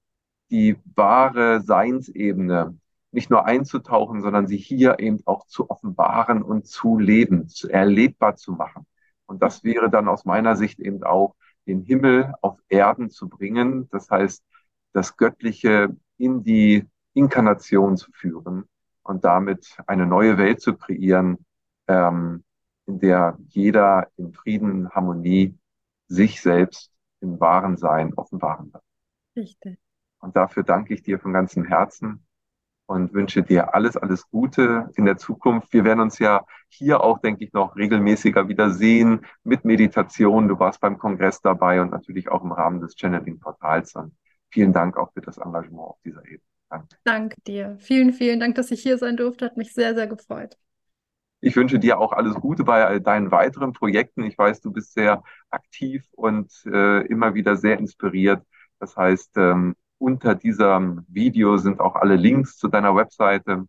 die 0.51 0.77
wahre 0.97 1.61
Seinsebene 1.61 2.77
nicht 3.13 3.31
nur 3.31 3.45
einzutauchen, 3.47 4.23
sondern 4.23 4.47
sie 4.47 4.57
hier 4.57 4.99
eben 5.01 5.21
auch 5.25 5.47
zu 5.47 5.71
offenbaren 5.71 6.43
und 6.43 6.67
zu 6.67 6.99
leben, 6.99 7.49
zu 7.49 7.69
erlebbar 7.69 8.37
zu 8.37 8.53
machen. 8.53 8.87
Und 9.27 9.43
das 9.43 9.65
wäre 9.65 9.91
dann 9.91 10.09
aus 10.09 10.25
meiner 10.25 10.57
Sicht 10.57 10.81
eben 10.81 11.03
auch 11.05 11.35
den 11.67 11.83
Himmel 11.83 12.33
auf 12.41 12.59
Erden 12.69 13.11
zu 13.11 13.29
bringen. 13.29 13.89
Das 13.91 14.11
heißt, 14.11 14.45
das 14.93 15.17
Göttliche 15.17 15.97
in 16.19 16.43
die 16.43 16.87
Inkarnation 17.15 17.97
zu 17.97 18.11
führen 18.13 18.65
und 19.03 19.25
damit 19.25 19.77
eine 19.87 20.07
neue 20.07 20.39
Welt 20.39 20.61
zu 20.61 20.75
kreieren, 20.75 21.45
ähm, 21.89 22.45
in 22.87 23.01
der 23.01 23.39
jeder 23.49 24.09
in 24.17 24.33
Frieden, 24.33 24.91
Harmonie 24.91 25.59
sich 26.09 26.41
selbst 26.41 26.91
im 27.21 27.39
wahren 27.41 27.77
Sein 27.77 28.15
offenbaren 28.15 28.73
wird. 28.73 28.83
Richtig. 29.37 29.79
Und 30.21 30.37
dafür 30.37 30.63
danke 30.63 30.95
ich 30.95 31.03
dir 31.03 31.19
von 31.19 31.33
ganzem 31.33 31.65
Herzen 31.65 32.27
und 32.87 33.15
wünsche 33.15 33.43
dir 33.43 33.75
alles, 33.75 33.97
alles 33.97 34.29
Gute 34.29 34.91
in 34.97 35.05
der 35.05 35.17
Zukunft. 35.17 35.73
Wir 35.73 35.85
werden 35.85 36.01
uns 36.01 36.19
ja 36.19 36.45
hier 36.69 37.03
auch, 37.03 37.21
denke 37.21 37.45
ich, 37.45 37.53
noch 37.53 37.77
regelmäßiger 37.77 38.49
wieder 38.49 38.71
sehen 38.71 39.25
mit 39.45 39.65
Meditation. 39.65 40.49
Du 40.49 40.59
warst 40.59 40.81
beim 40.81 40.99
Kongress 40.99 41.41
dabei 41.41 41.81
und 41.81 41.93
natürlich 41.93 42.29
auch 42.29 42.43
im 42.43 42.53
Rahmen 42.53 42.81
des 42.81 42.97
Channeling-Portals. 42.97 43.95
Und 43.95 44.17
vielen 44.51 44.73
Dank 44.73 44.97
auch 44.97 45.13
für 45.13 45.21
das 45.21 45.39
Engagement 45.39 45.89
auf 45.89 45.99
dieser 46.05 46.25
Ebene. 46.25 46.50
Danke. 47.05 47.37
Dir. 47.47 47.77
Vielen, 47.81 48.13
vielen 48.13 48.41
Dank, 48.41 48.55
dass 48.55 48.71
ich 48.71 48.83
hier 48.83 48.99
sein 48.99 49.17
durfte. 49.17 49.47
Hat 49.47 49.57
mich 49.57 49.75
sehr, 49.75 49.95
sehr 49.95 50.07
gefreut. 50.07 50.57
Ich 51.41 51.57
wünsche 51.57 51.79
dir 51.79 51.99
auch 51.99 52.13
alles 52.13 52.35
Gute 52.35 52.65
bei 52.65 52.99
deinen 52.99 53.31
weiteren 53.31 53.73
Projekten. 53.73 54.25
Ich 54.25 54.37
weiß, 54.37 54.61
du 54.61 54.73
bist 54.73 54.93
sehr 54.93 55.23
aktiv 55.49 56.07
und 56.13 56.53
äh, 56.67 57.07
immer 57.07 57.35
wieder 57.35 57.57
sehr 57.57 57.79
inspiriert. 57.79 58.45
Das 58.79 58.97
heißt, 58.97 59.37
ähm, 59.37 59.75
unter 59.99 60.35
diesem 60.35 61.05
Video 61.09 61.57
sind 61.57 61.81
auch 61.81 61.95
alle 61.95 62.17
Links 62.17 62.57
zu 62.57 62.69
deiner 62.69 62.95
Webseite, 62.95 63.67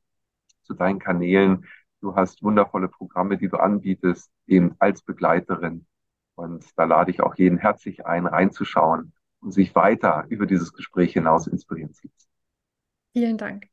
zu 0.63 0.73
deinen 0.73 0.99
Kanälen. 0.99 1.65
Du 2.01 2.15
hast 2.15 2.43
wundervolle 2.43 2.89
Programme, 2.89 3.37
die 3.37 3.47
du 3.47 3.57
anbietest, 3.57 4.31
eben 4.47 4.75
als 4.79 5.01
Begleiterin. 5.01 5.85
Und 6.35 6.65
da 6.75 6.85
lade 6.85 7.11
ich 7.11 7.21
auch 7.21 7.35
jeden 7.35 7.57
herzlich 7.57 8.05
ein, 8.05 8.25
reinzuschauen 8.25 9.13
und 9.39 9.51
sich 9.51 9.75
weiter 9.75 10.25
über 10.29 10.45
dieses 10.45 10.73
Gespräch 10.73 11.13
hinaus 11.13 11.47
inspirieren 11.47 11.93
zu 11.93 12.07
lassen. 12.07 12.30
Vielen 13.13 13.37
Dank. 13.37 13.67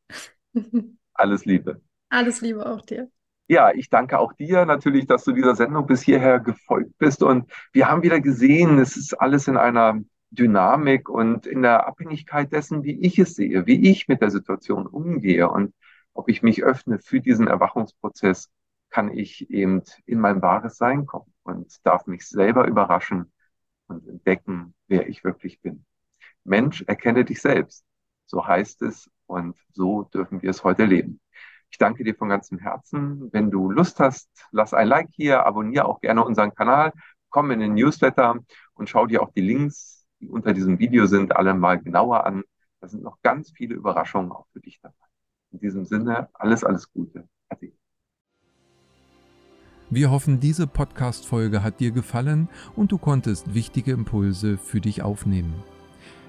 Alles 1.14 1.44
Liebe. 1.44 1.80
Alles 2.08 2.40
Liebe 2.40 2.66
auch 2.66 2.82
dir. 2.82 3.10
Ja, 3.48 3.72
ich 3.72 3.88
danke 3.88 4.18
auch 4.18 4.34
dir 4.34 4.66
natürlich, 4.66 5.06
dass 5.06 5.24
du 5.24 5.32
dieser 5.32 5.56
Sendung 5.56 5.86
bis 5.86 6.02
hierher 6.02 6.38
gefolgt 6.38 6.96
bist. 6.98 7.22
Und 7.22 7.50
wir 7.72 7.88
haben 7.88 8.02
wieder 8.02 8.20
gesehen, 8.20 8.78
es 8.78 8.96
ist 8.96 9.14
alles 9.14 9.48
in 9.48 9.56
einer 9.56 10.00
Dynamik 10.30 11.08
und 11.08 11.46
in 11.46 11.62
der 11.62 11.86
Abhängigkeit 11.86 12.52
dessen, 12.52 12.84
wie 12.84 13.00
ich 13.00 13.18
es 13.18 13.34
sehe, 13.34 13.66
wie 13.66 13.90
ich 13.90 14.06
mit 14.06 14.20
der 14.20 14.30
Situation 14.30 14.86
umgehe 14.86 15.48
und 15.48 15.74
ob 16.12 16.28
ich 16.28 16.42
mich 16.42 16.62
öffne 16.62 16.98
für 16.98 17.20
diesen 17.20 17.46
Erwachungsprozess, 17.46 18.50
kann 18.90 19.10
ich 19.10 19.50
eben 19.50 19.82
in 20.04 20.20
mein 20.20 20.42
wahres 20.42 20.76
Sein 20.76 21.06
kommen 21.06 21.32
und 21.42 21.74
darf 21.86 22.06
mich 22.06 22.26
selber 22.26 22.66
überraschen 22.66 23.32
und 23.86 24.06
entdecken, 24.06 24.74
wer 24.88 25.08
ich 25.08 25.24
wirklich 25.24 25.60
bin. 25.60 25.86
Mensch, 26.44 26.82
erkenne 26.86 27.24
dich 27.24 27.40
selbst. 27.40 27.84
So 28.26 28.46
heißt 28.46 28.82
es 28.82 29.10
und 29.28 29.56
so 29.72 30.04
dürfen 30.04 30.42
wir 30.42 30.50
es 30.50 30.64
heute 30.64 30.84
leben. 30.84 31.20
Ich 31.70 31.78
danke 31.78 32.02
dir 32.02 32.14
von 32.14 32.30
ganzem 32.30 32.58
Herzen. 32.58 33.28
Wenn 33.32 33.50
du 33.50 33.70
Lust 33.70 34.00
hast, 34.00 34.30
lass 34.50 34.72
ein 34.72 34.88
Like 34.88 35.10
hier, 35.10 35.44
abonniere 35.46 35.84
auch 35.84 36.00
gerne 36.00 36.24
unseren 36.24 36.54
Kanal, 36.54 36.92
komm 37.28 37.50
in 37.50 37.60
den 37.60 37.74
Newsletter 37.74 38.36
und 38.74 38.88
schau 38.88 39.06
dir 39.06 39.22
auch 39.22 39.32
die 39.32 39.42
Links, 39.42 40.06
die 40.20 40.28
unter 40.28 40.54
diesem 40.54 40.78
Video 40.78 41.06
sind, 41.06 41.36
alle 41.36 41.54
mal 41.54 41.78
genauer 41.78 42.24
an. 42.24 42.42
Da 42.80 42.88
sind 42.88 43.02
noch 43.02 43.20
ganz 43.22 43.50
viele 43.50 43.74
Überraschungen 43.74 44.32
auch 44.32 44.46
für 44.52 44.60
dich 44.60 44.80
dabei. 44.80 44.94
In 45.50 45.60
diesem 45.60 45.84
Sinne, 45.84 46.28
alles, 46.32 46.64
alles 46.64 46.90
Gute. 46.90 47.28
Ade. 47.48 47.72
Wir 49.90 50.10
hoffen, 50.10 50.40
diese 50.40 50.66
Podcast-Folge 50.66 51.62
hat 51.62 51.80
dir 51.80 51.90
gefallen 51.90 52.48
und 52.76 52.92
du 52.92 52.98
konntest 52.98 53.54
wichtige 53.54 53.92
Impulse 53.92 54.58
für 54.58 54.80
dich 54.80 55.02
aufnehmen. 55.02 55.54